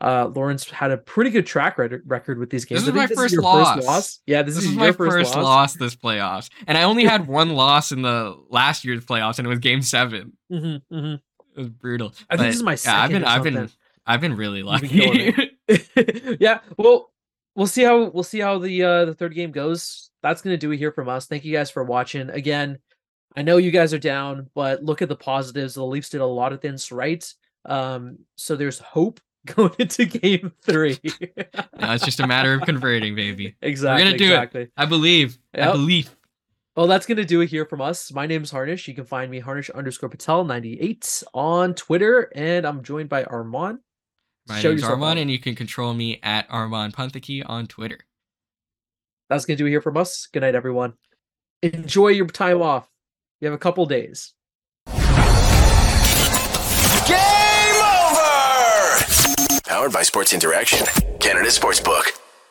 Uh, 0.01 0.31
Lauren's 0.33 0.69
had 0.69 0.91
a 0.91 0.97
pretty 0.97 1.29
good 1.29 1.45
track 1.45 1.77
record 1.77 2.03
record 2.05 2.39
with 2.39 2.49
these 2.49 2.63
games. 2.65 2.81
This 2.81 2.89
is 2.89 2.95
my 2.95 3.07
first 3.07 3.33
your 3.33 3.41
loss. 3.41 4.21
Yeah, 4.25 4.43
this, 4.43 4.55
this, 4.55 4.63
is, 4.63 4.69
is 4.69 4.75
your 4.75 4.85
my 4.85 4.91
first, 4.93 5.11
first 5.11 5.35
loss. 5.35 5.43
loss 5.43 5.73
this 5.73 5.95
playoffs, 5.95 6.49
and 6.67 6.77
I 6.77 6.83
only 6.83 7.03
had 7.03 7.27
one 7.27 7.49
loss 7.49 7.91
in 7.91 8.01
the 8.01 8.35
last 8.49 8.85
year's 8.85 9.03
playoffs, 9.05 9.39
and 9.39 9.45
it 9.45 9.49
was 9.49 9.59
Game 9.59 9.81
Seven. 9.81 10.33
Mhm, 10.51 10.81
mhm. 10.91 11.15
It 11.15 11.59
was 11.59 11.69
brutal. 11.69 12.13
I 12.29 12.37
think 12.37 12.47
this 12.47 12.55
is 12.55 12.63
my 12.63 12.77
yeah, 12.85 13.03
I've 13.03 13.11
been, 13.11 13.25
I've 13.25 13.43
been. 13.43 13.69
I've 14.09 14.21
been 14.21 14.35
really 14.35 14.63
been 14.63 14.65
lucky. 14.65 15.35
yeah, 16.39 16.61
well, 16.77 17.11
we'll 17.55 17.67
see 17.67 17.83
how 17.83 18.09
we'll 18.09 18.23
see 18.23 18.39
how 18.39 18.57
the 18.57 18.83
uh 18.83 19.05
the 19.05 19.13
third 19.13 19.35
game 19.35 19.51
goes. 19.51 20.09
That's 20.23 20.41
gonna 20.41 20.57
do 20.57 20.71
it 20.71 20.77
here 20.77 20.91
from 20.91 21.07
us. 21.07 21.27
Thank 21.27 21.45
you 21.45 21.53
guys 21.53 21.69
for 21.69 21.83
watching. 21.83 22.31
Again, 22.31 22.79
I 23.37 23.43
know 23.43 23.57
you 23.57 23.69
guys 23.69 23.93
are 23.93 23.99
down, 23.99 24.49
but 24.55 24.83
look 24.83 25.03
at 25.03 25.09
the 25.09 25.15
positives. 25.15 25.75
The 25.75 25.85
Leafs 25.85 26.09
did 26.09 26.21
a 26.21 26.25
lot 26.25 26.53
of 26.53 26.59
things 26.59 26.91
right. 26.91 27.23
Um, 27.65 28.17
so 28.35 28.55
there's 28.55 28.79
hope 28.79 29.19
going 29.45 29.75
into 29.77 30.05
game 30.05 30.53
three. 30.63 30.97
now 31.77 31.93
it's 31.93 32.03
just 32.03 32.19
a 32.19 32.25
matter 32.25 32.55
of 32.55 32.61
converting, 32.61 33.13
baby. 33.13 33.55
exactly. 33.61 34.03
We're 34.03 34.07
gonna 34.07 34.17
do 34.17 34.25
it. 34.25 34.33
exactly. 34.33 34.67
I 34.75 34.85
believe. 34.85 35.37
I 35.53 35.71
believe. 35.71 36.15
Well, 36.75 36.87
that's 36.87 37.05
gonna 37.05 37.25
do 37.25 37.41
it 37.41 37.49
here 37.51 37.65
from 37.65 37.79
us. 37.79 38.11
My 38.11 38.25
name 38.25 38.41
is 38.41 38.49
Harnish. 38.49 38.87
You 38.87 38.95
can 38.95 39.05
find 39.05 39.29
me 39.29 39.39
Harnish 39.39 39.69
underscore 39.69 40.09
Patel 40.09 40.45
ninety 40.45 40.79
eight 40.81 41.21
on 41.35 41.75
Twitter, 41.75 42.31
and 42.33 42.65
I'm 42.65 42.81
joined 42.81 43.09
by 43.09 43.23
Armaan. 43.25 43.79
My 44.49 44.59
Show 44.59 44.69
name's 44.69 44.81
yourself 44.81 44.99
Armaan, 44.99 45.11
off. 45.11 45.17
and 45.17 45.31
you 45.31 45.39
can 45.39 45.55
control 45.55 45.93
me 45.93 46.19
at 46.23 46.49
Armaan 46.49 46.91
Panthaki 46.91 47.43
on 47.47 47.67
Twitter. 47.67 47.99
That's 49.29 49.45
gonna 49.45 49.57
do 49.57 49.67
it 49.67 49.69
here 49.69 49.81
from 49.81 49.95
us. 49.95 50.27
Good 50.33 50.41
night, 50.41 50.55
everyone. 50.55 50.93
Enjoy 51.61 52.07
your 52.07 52.25
time 52.27 52.61
off. 52.61 52.87
You 53.41 53.45
have 53.45 53.53
a 53.53 53.59
couple 53.59 53.85
days. 53.85 54.33
Game 54.87 54.95
over! 57.75 59.05
Powered 59.65 59.93
by 59.93 60.01
Sports 60.03 60.33
Interaction, 60.33 60.85
Canada 61.19 61.49
Sportsbook. 61.49 62.05